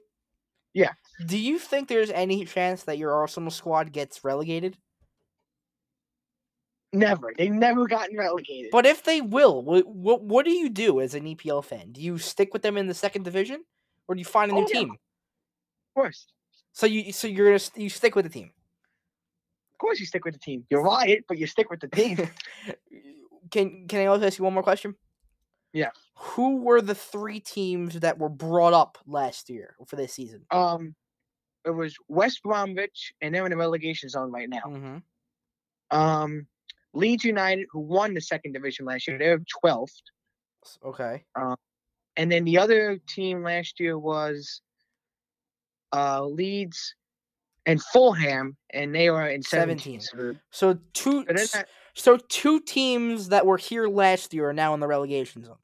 Yeah. 0.74 0.92
Do 1.24 1.38
you 1.38 1.58
think 1.58 1.88
there's 1.88 2.10
any 2.10 2.44
chance 2.44 2.82
that 2.82 2.98
your 2.98 3.14
Arsenal 3.14 3.50
squad 3.50 3.90
gets 3.90 4.22
relegated? 4.22 4.76
Never. 6.92 7.32
They've 7.36 7.52
never 7.52 7.86
gotten 7.86 8.16
relegated. 8.16 8.70
But 8.70 8.86
if 8.86 9.02
they 9.04 9.20
will, 9.20 9.62
what 9.62 9.86
what, 9.86 10.22
what 10.22 10.44
do 10.44 10.50
you 10.50 10.68
do 10.70 11.00
as 11.00 11.14
an 11.14 11.24
EPL 11.24 11.64
fan? 11.64 11.92
Do 11.92 12.00
you 12.00 12.18
stick 12.18 12.52
with 12.52 12.62
them 12.62 12.76
in 12.76 12.86
the 12.86 12.94
second 12.94 13.24
division, 13.24 13.64
or 14.08 14.14
do 14.14 14.18
you 14.18 14.24
find 14.24 14.50
a 14.50 14.54
new 14.54 14.62
Oh, 14.62 14.66
yeah. 14.72 14.80
team? 14.80 14.96
Course. 15.98 16.26
So 16.72 16.86
you 16.86 17.12
so 17.12 17.26
you're 17.26 17.46
gonna 17.46 17.70
you 17.82 17.88
stick 17.88 18.14
with 18.14 18.24
the 18.24 18.30
team. 18.30 18.50
Of 19.72 19.78
course 19.78 20.00
you 20.00 20.06
stick 20.06 20.24
with 20.24 20.34
the 20.34 20.40
team. 20.40 20.64
You're 20.70 20.82
riot, 20.82 21.24
but 21.28 21.38
you 21.38 21.46
stick 21.46 21.70
with 21.70 21.80
the 21.80 21.88
team. 21.88 22.16
can 23.50 23.88
can 23.88 24.00
I 24.00 24.06
also 24.06 24.26
ask 24.26 24.38
you 24.38 24.44
one 24.44 24.54
more 24.54 24.62
question? 24.62 24.94
Yeah. 25.72 25.90
Who 26.16 26.58
were 26.58 26.80
the 26.80 26.94
three 26.94 27.40
teams 27.40 28.00
that 28.00 28.18
were 28.18 28.28
brought 28.28 28.72
up 28.72 28.98
last 29.06 29.50
year 29.50 29.74
for 29.86 29.96
this 29.96 30.12
season? 30.12 30.44
um 30.50 30.94
it 31.64 31.70
was 31.70 31.94
West 32.08 32.42
Bromwich 32.44 33.12
and 33.20 33.34
they're 33.34 33.44
in 33.44 33.50
the 33.50 33.56
relegation 33.56 34.08
zone 34.08 34.30
right 34.30 34.48
now. 34.48 34.62
Mm-hmm. 34.66 34.98
Um 35.96 36.46
Leeds 36.94 37.24
United, 37.24 37.66
who 37.70 37.80
won 37.80 38.14
the 38.14 38.20
second 38.20 38.52
division 38.52 38.86
last 38.86 39.08
year, 39.08 39.18
they're 39.18 39.42
twelfth. 39.60 40.00
Okay. 40.84 41.24
Um, 41.34 41.56
And 42.16 42.30
then 42.32 42.44
the 42.44 42.58
other 42.58 42.98
team 43.08 43.42
last 43.42 43.78
year 43.80 43.98
was 43.98 44.60
uh 45.92 46.24
Leeds 46.24 46.94
and 47.66 47.82
Fulham, 47.82 48.56
and 48.70 48.94
they 48.94 49.08
are 49.08 49.28
in 49.28 49.42
17. 49.42 50.00
17. 50.00 50.40
So, 50.50 50.78
two 50.94 51.24
so 51.36 51.62
so 51.94 52.16
two 52.28 52.60
teams 52.60 53.28
that 53.28 53.44
were 53.44 53.58
here 53.58 53.88
last 53.88 54.32
year 54.32 54.50
are 54.50 54.52
now 54.54 54.72
in 54.74 54.80
the 54.80 54.86
relegation 54.86 55.44
zone. 55.44 55.56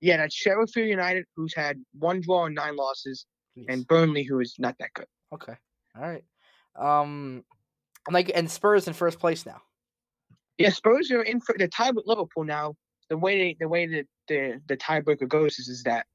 yeah, 0.00 0.18
that's 0.18 0.34
Sheffield 0.34 0.88
United, 0.88 1.24
who's 1.34 1.54
had 1.54 1.82
one 1.98 2.20
draw 2.20 2.46
and 2.46 2.54
nine 2.54 2.76
losses, 2.76 3.26
Jeez. 3.56 3.64
and 3.68 3.86
Burnley, 3.86 4.22
who 4.22 4.38
is 4.40 4.54
not 4.58 4.76
that 4.78 4.90
good. 4.94 5.06
Okay. 5.32 5.54
All 5.96 6.02
right. 6.02 6.24
Um, 6.78 7.42
like 8.10 8.30
and 8.34 8.50
Spurs 8.50 8.86
in 8.86 8.92
first 8.92 9.18
place 9.18 9.46
now. 9.46 9.62
Yeah, 10.58 10.70
Spurs 10.70 11.10
are 11.10 11.22
in 11.22 11.40
for 11.40 11.54
the 11.58 11.68
tie 11.68 11.90
with 11.90 12.06
Liverpool 12.06 12.44
now. 12.44 12.74
The 13.08 13.16
way 13.16 13.38
they, 13.38 13.56
the 13.58 13.68
way 13.68 13.86
that 13.86 14.06
the 14.28 14.60
the 14.68 14.76
tiebreaker 14.76 15.28
goes 15.28 15.58
is, 15.58 15.68
is 15.68 15.82
that 15.84 16.06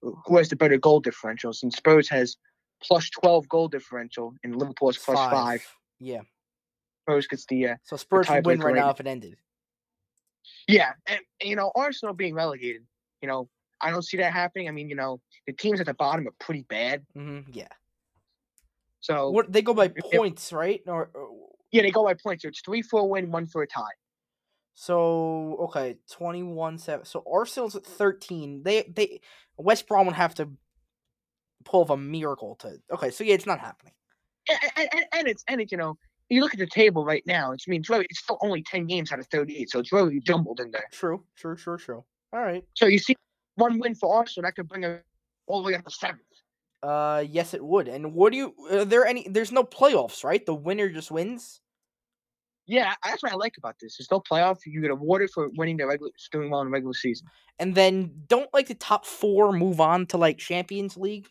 who 0.00 0.36
has 0.38 0.48
the 0.48 0.56
better 0.56 0.78
goal 0.78 1.00
differentials? 1.02 1.62
And 1.62 1.72
Spurs 1.72 2.08
has 2.08 2.36
plus 2.82 3.10
twelve 3.10 3.48
goal 3.48 3.68
differential, 3.68 4.34
and 4.44 4.56
Liverpool 4.56 4.88
has 4.88 4.98
plus 4.98 5.16
five. 5.30 5.66
Yeah. 5.98 6.20
Spurs 7.02 7.26
gets 7.26 7.46
the 7.46 7.68
uh, 7.68 7.74
So 7.84 7.96
Spurs 7.96 8.28
would 8.28 8.46
win 8.46 8.60
right 8.60 8.74
now 8.74 8.90
if 8.90 9.00
it 9.00 9.06
ended. 9.06 9.36
yeah, 10.68 10.92
and, 11.06 11.20
you 11.42 11.56
know 11.56 11.72
Arsenal 11.74 12.14
being 12.14 12.34
relegated. 12.34 12.82
You 13.22 13.28
know, 13.28 13.48
I 13.80 13.90
don't 13.90 14.02
see 14.02 14.16
that 14.18 14.32
happening. 14.32 14.68
I 14.68 14.70
mean, 14.70 14.88
you 14.88 14.96
know, 14.96 15.20
the 15.46 15.52
teams 15.52 15.80
at 15.80 15.86
the 15.86 15.94
bottom 15.94 16.26
are 16.28 16.34
pretty 16.38 16.62
bad. 16.62 17.04
Mm-hmm. 17.16 17.50
Yeah. 17.52 17.68
So 19.00 19.30
What 19.30 19.50
they 19.52 19.62
go 19.62 19.74
by 19.74 19.86
if- 19.86 19.92
if- 19.96 20.12
points, 20.12 20.52
right? 20.52 20.80
Or, 20.86 21.10
or 21.14 21.48
yeah, 21.72 21.82
they 21.82 21.90
go 21.90 22.04
by 22.04 22.14
points. 22.14 22.42
So 22.42 22.48
it's 22.48 22.60
three 22.62 22.82
for 22.82 23.00
a 23.00 23.04
win, 23.04 23.30
one 23.30 23.46
for 23.46 23.62
a 23.62 23.66
tie. 23.66 23.82
So 24.74 25.56
okay, 25.68 25.96
twenty 26.10 26.42
one 26.42 26.78
seven. 26.78 27.04
So 27.04 27.22
Arsenal's 27.30 27.76
at 27.76 27.84
thirteen. 27.84 28.62
They 28.62 28.82
they 28.94 29.20
West 29.56 29.86
Brom 29.86 30.06
would 30.06 30.14
have 30.16 30.34
to 30.36 30.48
pull 31.64 31.82
of 31.82 31.90
a 31.90 31.96
miracle 31.96 32.56
to. 32.56 32.78
Okay, 32.92 33.10
so 33.10 33.24
yeah, 33.24 33.34
it's 33.34 33.46
not 33.46 33.60
happening. 33.60 33.92
And, 34.48 34.88
and, 34.92 35.04
and 35.12 35.28
it's 35.28 35.44
and 35.48 35.60
it's 35.60 35.72
you 35.72 35.78
know 35.78 35.96
you 36.28 36.40
look 36.40 36.54
at 36.54 36.58
the 36.58 36.66
table 36.66 37.04
right 37.04 37.22
now. 37.26 37.52
It's 37.52 37.64
I 37.68 37.70
mean 37.70 37.80
it's, 37.80 37.90
really, 37.90 38.06
it's 38.08 38.20
still 38.20 38.38
only 38.40 38.62
ten 38.62 38.86
games 38.86 39.12
out 39.12 39.18
of 39.18 39.26
thirty 39.26 39.56
eight, 39.56 39.70
so 39.70 39.78
it's 39.78 39.92
really 39.92 40.20
jumbled 40.20 40.60
in 40.60 40.70
there. 40.70 40.86
True, 40.92 41.22
true, 41.36 41.56
true, 41.56 41.76
true. 41.76 42.04
All 42.32 42.40
right. 42.40 42.64
So 42.74 42.86
you 42.86 42.98
see 42.98 43.16
one 43.56 43.78
win 43.78 43.94
for 43.94 44.14
Arsenal 44.16 44.46
that 44.46 44.54
could 44.54 44.68
bring 44.68 44.84
it 44.84 45.04
all 45.46 45.62
the 45.62 45.68
way 45.68 45.74
up 45.74 45.84
to 45.84 45.90
seventh. 45.90 46.20
Uh, 46.82 47.24
yes, 47.28 47.52
it 47.52 47.62
would. 47.62 47.88
And 47.88 48.14
what 48.14 48.32
do 48.32 48.38
you? 48.38 48.54
Are 48.70 48.84
there 48.84 49.06
any? 49.06 49.28
There's 49.28 49.52
no 49.52 49.64
playoffs, 49.64 50.24
right? 50.24 50.44
The 50.44 50.54
winner 50.54 50.88
just 50.88 51.10
wins. 51.10 51.60
Yeah, 52.66 52.94
that's 53.04 53.22
what 53.22 53.32
I 53.32 53.34
like 53.34 53.56
about 53.58 53.76
this. 53.80 53.96
There's 53.98 54.10
no 54.10 54.20
playoff. 54.20 54.58
You 54.64 54.80
get 54.80 54.92
awarded 54.92 55.30
for 55.30 55.50
winning 55.56 55.76
the 55.76 55.86
regular, 55.86 56.12
doing 56.30 56.50
well 56.50 56.60
in 56.60 56.68
the 56.68 56.70
regular 56.70 56.94
season. 56.94 57.26
And 57.58 57.74
then 57.74 58.12
don't 58.28 58.48
like 58.54 58.68
the 58.68 58.74
top 58.74 59.04
four 59.04 59.52
move 59.52 59.80
on 59.80 60.06
to 60.06 60.16
like 60.16 60.38
Champions 60.38 60.96
League. 60.96 61.28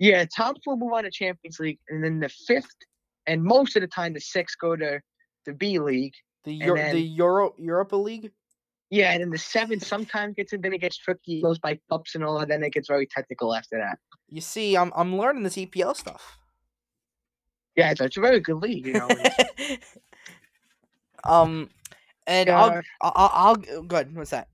Yeah, 0.00 0.24
top 0.34 0.56
four 0.64 0.78
move 0.78 0.94
on 0.94 1.04
to 1.04 1.10
Champions 1.10 1.60
League, 1.60 1.78
and 1.90 2.02
then 2.02 2.20
the 2.20 2.30
fifth, 2.30 2.74
and 3.26 3.44
most 3.44 3.76
of 3.76 3.82
the 3.82 3.86
time 3.86 4.14
the 4.14 4.20
sixth 4.20 4.56
go 4.58 4.74
to 4.74 4.98
the 5.44 5.52
B 5.52 5.78
League. 5.78 6.14
The 6.44 6.54
Euro, 6.54 6.76
then- 6.76 6.94
the 6.96 7.02
Euro 7.02 7.54
Europa 7.58 7.96
League. 7.96 8.32
Yeah, 8.88 9.12
and 9.12 9.20
then 9.22 9.30
the 9.30 9.38
seventh 9.38 9.86
sometimes 9.86 10.34
gets 10.34 10.52
and 10.52 10.64
then 10.64 10.72
it 10.72 10.80
gets 10.80 10.96
tricky, 10.96 11.40
goes 11.42 11.60
by 11.60 11.78
cups 11.90 12.16
and 12.16 12.24
all, 12.24 12.38
and 12.38 12.50
then 12.50 12.64
it 12.64 12.72
gets 12.72 12.88
very 12.88 13.06
technical 13.06 13.54
after 13.54 13.78
that. 13.78 13.98
You 14.28 14.40
see, 14.40 14.76
I'm 14.76 14.90
I'm 14.96 15.16
learning 15.16 15.44
this 15.44 15.56
EPL 15.56 15.94
stuff. 15.94 16.38
Yeah, 17.76 17.92
it's, 17.92 18.00
it's 18.00 18.16
a 18.16 18.20
very 18.20 18.40
good 18.40 18.56
league, 18.56 18.86
you 18.86 18.94
know. 18.94 19.08
um, 21.24 21.70
and 22.26 22.50
I'll, 22.50 22.70
Uh, 22.70 22.82
I'll 23.02 23.12
I'll 23.14 23.30
I'll 23.32 23.56
good. 23.82 24.16
What's 24.16 24.30
that? 24.30 24.48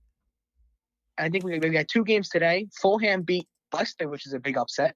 I 1.16 1.30
think 1.30 1.44
we, 1.44 1.58
we 1.58 1.70
got 1.70 1.88
two 1.88 2.04
games 2.04 2.28
today. 2.28 2.66
Fulham 2.82 3.22
beat 3.22 3.48
Leicester, 3.72 4.06
which 4.08 4.26
is 4.26 4.34
a 4.34 4.38
big 4.38 4.58
upset, 4.58 4.94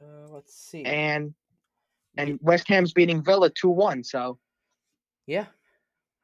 Uh, 0.00 0.28
let's 0.30 0.54
see. 0.54 0.84
and 0.84 1.34
and 2.16 2.38
West 2.42 2.68
Ham's 2.68 2.92
beating 2.92 3.22
Villa 3.22 3.50
two 3.50 3.68
one. 3.70 4.04
So 4.04 4.38
Yeah. 5.26 5.46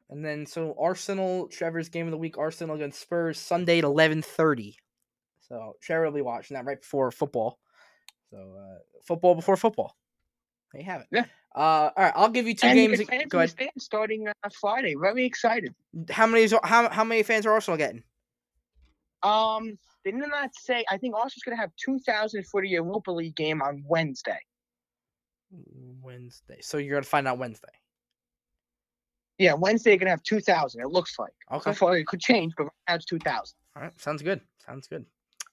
And 0.09 0.23
then 0.23 0.45
so 0.45 0.75
Arsenal, 0.79 1.47
Trevor's 1.47 1.89
game 1.89 2.05
of 2.05 2.11
the 2.11 2.17
week, 2.17 2.37
Arsenal 2.37 2.75
against 2.75 3.01
Spurs, 3.01 3.39
Sunday 3.39 3.79
at 3.79 3.83
eleven 3.83 4.21
thirty. 4.21 4.77
So 5.47 5.75
Trevor 5.81 6.05
will 6.05 6.11
be 6.11 6.21
watching 6.21 6.55
that 6.55 6.65
right 6.65 6.79
before 6.79 7.11
football. 7.11 7.59
So 8.29 8.37
uh, 8.37 8.79
football 9.05 9.35
before 9.35 9.57
football. 9.57 9.95
There 10.71 10.81
you 10.81 10.85
have 10.85 11.01
it. 11.01 11.07
Yeah. 11.11 11.25
Uh, 11.55 11.91
all 11.95 12.03
right, 12.03 12.13
I'll 12.15 12.29
give 12.29 12.47
you 12.47 12.55
two 12.55 12.65
and 12.65 12.77
games. 12.77 13.01
Go 13.29 13.39
ahead. 13.39 13.53
starting 13.77 14.27
uh, 14.27 14.49
Friday. 14.59 14.95
Very 14.99 15.25
excited. 15.25 15.73
How 16.09 16.25
many? 16.25 16.43
Is, 16.43 16.55
how 16.63 16.89
how 16.89 17.03
many 17.03 17.21
fans 17.23 17.45
are 17.45 17.51
Arsenal 17.51 17.77
getting? 17.77 18.03
Um, 19.23 19.77
they 20.03 20.11
did 20.11 20.19
not 20.19 20.53
say. 20.53 20.83
I 20.89 20.97
think 20.97 21.15
Austin's 21.15 21.43
gonna 21.43 21.57
have 21.57 21.71
two 21.77 21.99
thousand 21.99 22.45
for 22.47 22.61
the 22.61 22.69
Europa 22.69 23.11
League 23.11 23.35
game 23.35 23.61
on 23.61 23.83
Wednesday. 23.87 24.39
Wednesday. 26.01 26.59
So 26.61 26.77
you're 26.77 26.95
gonna 26.95 27.03
find 27.03 27.27
out 27.27 27.37
Wednesday. 27.37 27.69
Yeah, 29.37 29.53
Wednesday 29.53 29.91
they're 29.91 29.99
gonna 29.99 30.11
have 30.11 30.23
two 30.23 30.41
thousand. 30.41 30.81
It 30.81 30.89
looks 30.89 31.17
like. 31.17 31.33
Okay. 31.51 31.71
So 31.71 31.73
far 31.73 31.97
it 31.97 32.07
could 32.07 32.19
change, 32.19 32.53
but 32.57 32.65
right 32.65 32.71
now 32.89 32.95
it's 32.95 33.05
two 33.05 33.19
thousand. 33.19 33.55
All 33.75 33.83
right, 33.83 34.01
sounds 34.01 34.21
good. 34.21 34.41
Sounds 34.65 34.87
good. 34.87 35.05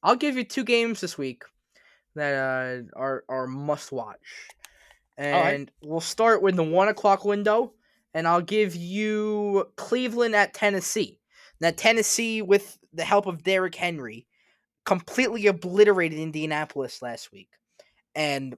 I'll 0.03 0.17
give 0.17 0.37
you 0.37 0.45
two 0.45 0.65
games 0.65 1.01
this 1.01 1.17
week 1.17 1.45
that 2.17 2.35
uh, 2.35 2.99
are 2.99 3.25
are 3.29 3.47
must 3.47 3.93
watch, 3.93 4.49
and 5.17 5.59
right. 5.61 5.71
we'll 5.83 6.01
start 6.01 6.43
with 6.43 6.57
the 6.57 6.65
one 6.65 6.89
o'clock 6.89 7.25
window, 7.25 7.75
and 8.15 8.27
I'll 8.27 8.41
give 8.41 8.75
you 8.75 9.71
Cleveland 9.77 10.35
at 10.35 10.55
Tennessee. 10.55 11.20
Now 11.61 11.73
Tennessee, 11.77 12.43
with 12.43 12.79
the 12.93 13.05
help 13.05 13.27
of 13.27 13.43
Derrick 13.43 13.75
Henry, 13.75 14.27
completely 14.85 15.47
obliterated 15.47 16.19
Indianapolis 16.19 17.03
last 17.03 17.33
week, 17.33 17.51
and 18.15 18.57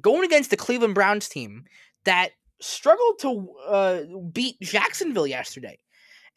going 0.00 0.24
against 0.24 0.50
the 0.50 0.56
Cleveland 0.56 0.94
Browns 0.94 1.28
team 1.28 1.64
that 2.04 2.30
struggled 2.60 3.18
to 3.20 3.48
uh, 3.66 4.00
beat 4.32 4.60
Jacksonville 4.60 5.26
yesterday. 5.26 5.78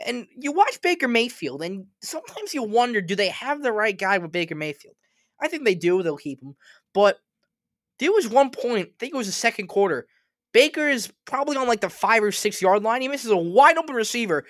And 0.05 0.27
you 0.37 0.51
watch 0.51 0.81
Baker 0.81 1.07
Mayfield, 1.07 1.61
and 1.61 1.85
sometimes 2.01 2.53
you 2.53 2.63
wonder, 2.63 2.99
do 2.99 3.15
they 3.15 3.29
have 3.29 3.63
the 3.63 3.71
right 3.71 3.97
guy 3.97 4.17
with 4.17 4.31
Baker 4.31 4.55
Mayfield? 4.55 4.95
I 5.39 5.47
think 5.47 5.63
they 5.63 5.75
do. 5.75 6.03
They'll 6.03 6.17
keep 6.17 6.41
him. 6.41 6.55
But 6.93 7.19
there 7.99 8.11
was 8.11 8.27
one 8.27 8.49
point, 8.49 8.89
I 8.89 8.91
think 8.99 9.13
it 9.13 9.17
was 9.17 9.27
the 9.27 9.33
second 9.33 9.67
quarter. 9.67 10.07
Baker 10.51 10.89
is 10.89 11.11
probably 11.25 11.57
on 11.57 11.67
like 11.67 11.81
the 11.81 11.89
five 11.89 12.23
or 12.23 12.31
six 12.31 12.61
yard 12.61 12.83
line. 12.83 13.01
He 13.01 13.07
misses 13.07 13.31
a 13.31 13.37
wide 13.37 13.77
open 13.77 13.95
receiver, 13.95 14.45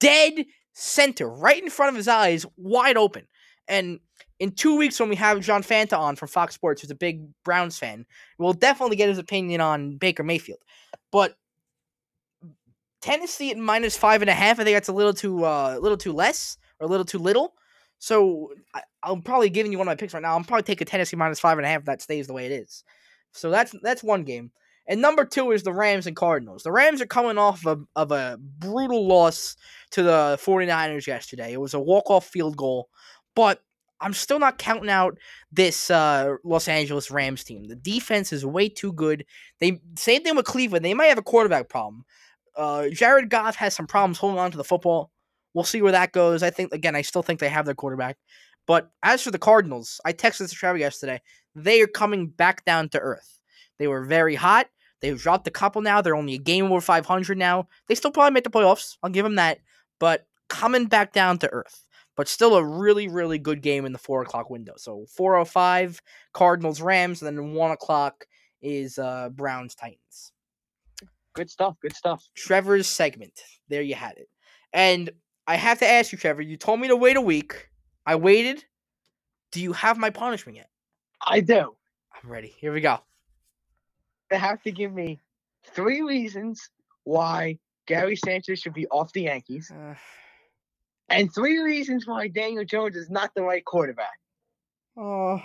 dead 0.00 0.44
center, 0.74 1.28
right 1.28 1.62
in 1.62 1.70
front 1.70 1.90
of 1.90 1.96
his 1.96 2.08
eyes, 2.08 2.44
wide 2.56 2.96
open. 2.96 3.26
And 3.66 4.00
in 4.38 4.52
two 4.52 4.76
weeks, 4.76 5.00
when 5.00 5.08
we 5.08 5.16
have 5.16 5.40
John 5.40 5.62
Fanta 5.62 5.98
on 5.98 6.16
from 6.16 6.28
Fox 6.28 6.54
Sports, 6.54 6.82
who's 6.82 6.90
a 6.90 6.94
big 6.94 7.22
Browns 7.44 7.78
fan, 7.78 8.04
we'll 8.38 8.52
definitely 8.52 8.96
get 8.96 9.08
his 9.08 9.18
opinion 9.18 9.60
on 9.60 9.96
Baker 9.96 10.22
Mayfield. 10.22 10.58
But 11.10 11.36
Tennessee 13.00 13.50
at 13.50 13.58
minus 13.58 13.96
five 13.96 14.22
and 14.22 14.30
a 14.30 14.34
half. 14.34 14.58
I 14.58 14.64
think 14.64 14.74
that's 14.74 14.88
a 14.88 14.92
little 14.92 15.12
too 15.12 15.44
uh, 15.44 15.74
a 15.76 15.80
little 15.80 15.98
too 15.98 16.12
less 16.12 16.56
or 16.80 16.86
a 16.86 16.90
little 16.90 17.04
too 17.04 17.18
little. 17.18 17.54
So 17.98 18.50
I, 18.74 18.80
I'm 19.02 19.20
probably 19.20 19.50
giving 19.50 19.72
you 19.72 19.78
one 19.78 19.86
of 19.86 19.90
my 19.90 19.96
picks 19.96 20.14
right 20.14 20.22
now. 20.22 20.34
I'm 20.34 20.44
probably 20.44 20.62
taking 20.62 20.86
Tennessee 20.86 21.16
minus 21.16 21.38
five 21.38 21.58
and 21.58 21.66
a 21.66 21.68
half 21.68 21.80
if 21.80 21.84
that 21.86 22.00
stays 22.00 22.26
the 22.26 22.32
way 22.32 22.46
it 22.46 22.52
is. 22.52 22.82
So 23.32 23.50
that's 23.50 23.74
that's 23.82 24.02
one 24.02 24.24
game. 24.24 24.52
And 24.86 25.00
number 25.00 25.24
two 25.24 25.52
is 25.52 25.62
the 25.62 25.72
Rams 25.72 26.06
and 26.06 26.16
Cardinals. 26.16 26.62
The 26.62 26.72
Rams 26.72 27.00
are 27.00 27.06
coming 27.06 27.38
off 27.38 27.66
of, 27.66 27.86
of 27.96 28.12
a 28.12 28.38
brutal 28.38 29.06
loss 29.06 29.56
to 29.92 30.02
the 30.02 30.38
49ers 30.42 31.06
yesterday. 31.06 31.52
It 31.52 31.60
was 31.60 31.74
a 31.74 31.80
walk-off 31.80 32.26
field 32.26 32.56
goal, 32.56 32.88
but 33.34 33.62
I'm 34.00 34.12
still 34.12 34.38
not 34.38 34.58
counting 34.58 34.90
out 34.90 35.16
this 35.50 35.90
uh, 35.90 36.34
Los 36.44 36.68
Angeles 36.68 37.10
Rams 37.10 37.44
team. 37.44 37.64
The 37.64 37.76
defense 37.76 38.32
is 38.32 38.44
way 38.44 38.68
too 38.68 38.92
good. 38.92 39.24
They 39.60 39.80
same 39.96 40.22
thing 40.22 40.36
with 40.36 40.44
Cleveland. 40.44 40.84
They 40.84 40.94
might 40.94 41.06
have 41.06 41.18
a 41.18 41.22
quarterback 41.22 41.70
problem. 41.70 42.04
Uh, 42.54 42.88
Jared 42.90 43.30
Goff 43.30 43.56
has 43.56 43.74
some 43.74 43.86
problems 43.86 44.18
holding 44.18 44.38
on 44.38 44.50
to 44.50 44.56
the 44.58 44.64
football. 44.64 45.10
We'll 45.54 45.64
see 45.64 45.80
where 45.80 45.92
that 45.92 46.12
goes. 46.12 46.42
I 46.42 46.50
think 46.50 46.74
again, 46.74 46.94
I 46.94 47.02
still 47.02 47.22
think 47.22 47.40
they 47.40 47.48
have 47.48 47.64
their 47.64 47.74
quarterback. 47.74 48.18
But 48.66 48.90
as 49.02 49.22
for 49.22 49.30
the 49.30 49.38
Cardinals, 49.38 50.00
I 50.04 50.12
texted 50.12 50.48
to 50.48 50.54
Trevor 50.54 50.78
yesterday. 50.78 51.22
They 51.54 51.80
are 51.80 51.86
coming 51.86 52.28
back 52.28 52.64
down 52.64 52.88
to 52.90 52.98
earth. 52.98 53.38
They 53.78 53.86
were 53.86 54.04
very 54.04 54.34
hot. 54.34 54.68
They've 55.00 55.20
dropped 55.20 55.46
a 55.46 55.50
couple 55.50 55.82
now. 55.82 56.00
They're 56.00 56.16
only 56.16 56.34
a 56.34 56.38
game 56.38 56.66
over 56.66 56.80
500 56.80 57.36
now. 57.36 57.68
They 57.88 57.94
still 57.94 58.10
probably 58.10 58.32
make 58.32 58.44
the 58.44 58.50
playoffs. 58.50 58.96
I'll 59.02 59.10
give 59.10 59.24
them 59.24 59.34
that. 59.34 59.58
But 60.00 60.26
coming 60.48 60.86
back 60.86 61.12
down 61.12 61.38
to 61.38 61.50
earth. 61.50 61.86
But 62.16 62.28
still 62.28 62.54
a 62.54 62.64
really, 62.64 63.08
really 63.08 63.38
good 63.38 63.60
game 63.60 63.84
in 63.84 63.92
the 63.92 63.98
four 63.98 64.22
o'clock 64.22 64.48
window. 64.48 64.74
So 64.76 65.04
405 65.16 66.00
Cardinals 66.32 66.80
Rams, 66.80 67.22
and 67.22 67.36
then 67.36 67.54
one 67.54 67.72
o'clock 67.72 68.26
is 68.62 68.98
uh, 68.98 69.30
Browns 69.30 69.74
Titans. 69.74 70.32
Good 71.34 71.50
stuff. 71.50 71.76
Good 71.82 71.96
stuff. 71.96 72.28
Trevor's 72.36 72.86
segment. 72.86 73.32
There 73.68 73.82
you 73.82 73.96
had 73.96 74.16
it. 74.16 74.28
And 74.72 75.10
I 75.46 75.56
have 75.56 75.80
to 75.80 75.86
ask 75.86 76.12
you, 76.12 76.18
Trevor, 76.18 76.42
you 76.42 76.56
told 76.56 76.80
me 76.80 76.88
to 76.88 76.96
wait 76.96 77.16
a 77.16 77.20
week. 77.20 77.68
I 78.06 78.14
waited. 78.14 78.64
Do 79.50 79.60
you 79.60 79.72
have 79.72 79.98
my 79.98 80.10
punishment 80.10 80.56
yet? 80.56 80.70
I 81.26 81.40
do. 81.40 81.74
I'm 82.14 82.30
ready. 82.30 82.54
Here 82.58 82.72
we 82.72 82.80
go. 82.80 83.00
Have 84.38 84.62
to 84.62 84.72
give 84.72 84.92
me 84.92 85.20
three 85.74 86.02
reasons 86.02 86.70
why 87.04 87.58
Gary 87.86 88.16
Sanchez 88.16 88.60
should 88.60 88.74
be 88.74 88.86
off 88.88 89.12
the 89.12 89.22
Yankees, 89.22 89.70
Uh, 89.70 89.94
and 91.08 91.32
three 91.34 91.58
reasons 91.58 92.06
why 92.06 92.28
Daniel 92.28 92.64
Jones 92.64 92.96
is 92.96 93.10
not 93.10 93.34
the 93.34 93.42
right 93.42 93.64
quarterback. 93.64 94.18
oh, 94.96 95.40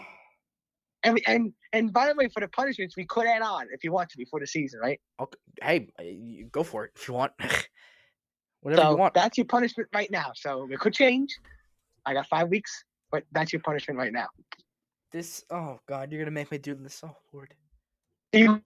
And 1.04 1.20
and 1.28 1.54
and 1.74 1.94
by 1.94 2.08
the 2.08 2.16
way, 2.16 2.28
for 2.30 2.40
the 2.40 2.48
punishments, 2.48 2.96
we 2.98 3.06
could 3.06 3.26
add 3.26 3.42
on 3.42 3.68
if 3.72 3.84
you 3.84 3.92
want 3.92 4.10
to 4.10 4.18
before 4.18 4.40
the 4.40 4.48
season, 4.48 4.80
right? 4.80 5.00
Okay. 5.20 5.38
Hey, 5.62 5.88
uh, 6.00 6.48
go 6.52 6.64
for 6.64 6.86
it 6.86 6.92
if 6.96 7.08
you 7.08 7.14
want. 7.14 7.34
Whatever 8.62 8.82
so 8.82 8.92
you 8.92 8.98
want. 8.98 9.14
that's 9.14 9.38
your 9.38 9.46
punishment 9.46 9.90
right 9.94 10.12
now. 10.12 10.32
So 10.36 10.68
it 10.70 10.80
could 10.80 10.94
change. 10.94 11.38
I 12.06 12.14
got 12.14 12.28
five 12.28 12.50
weeks, 12.50 12.84
but 13.12 13.24
that's 13.32 13.54
your 13.54 13.62
punishment 13.62 13.98
right 13.98 14.12
now. 14.12 14.28
This. 15.12 15.44
Oh 15.50 15.80
God, 15.88 16.12
you're 16.12 16.22
gonna 16.22 16.32
make 16.32 16.52
me 16.52 16.58
do 16.58 16.76
this. 16.76 17.02
Oh 17.04 17.16
Lord. 17.34 17.54
You, 18.34 18.62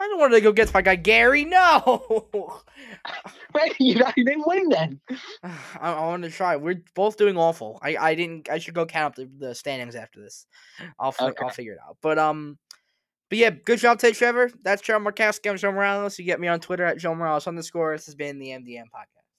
I 0.00 0.08
don't 0.08 0.18
want 0.18 0.32
to 0.32 0.40
go 0.40 0.52
get 0.52 0.72
my 0.74 0.82
guy 0.82 0.96
Gary. 0.96 1.44
No. 1.44 2.32
right, 3.54 3.74
you 3.78 4.02
didn't 4.16 4.46
win 4.46 4.68
then. 4.68 5.00
I, 5.42 5.92
I 5.92 6.06
want 6.06 6.24
to 6.24 6.30
try. 6.30 6.56
We're 6.56 6.82
both 6.94 7.16
doing 7.16 7.36
awful. 7.36 7.78
I, 7.82 7.96
I 7.96 8.14
didn't. 8.14 8.50
I 8.50 8.58
should 8.58 8.74
go 8.74 8.86
count 8.86 9.12
up 9.12 9.14
the, 9.16 9.30
the 9.38 9.54
standings 9.54 9.94
after 9.94 10.20
this. 10.20 10.46
I'll 10.98 11.12
fi- 11.12 11.32
I'll 11.40 11.50
figure 11.50 11.74
it 11.74 11.78
out. 11.86 11.98
But 12.02 12.18
um, 12.18 12.58
but 13.28 13.38
yeah, 13.38 13.50
good 13.50 13.78
job 13.78 13.98
today, 13.98 14.12
Trevor. 14.12 14.50
That's 14.62 14.82
Trevor 14.82 15.10
Markowski. 15.10 15.50
I'm 15.50 15.56
Joe 15.56 15.72
Morales. 15.72 16.18
You 16.18 16.24
get 16.24 16.40
me 16.40 16.48
on 16.48 16.60
Twitter 16.60 16.84
at 16.84 16.98
Joe 16.98 17.14
Morales 17.14 17.46
underscore. 17.46 17.94
This 17.96 18.06
has 18.06 18.14
been 18.14 18.38
the 18.38 18.48
MDM 18.48 18.84
podcast. 18.94 19.21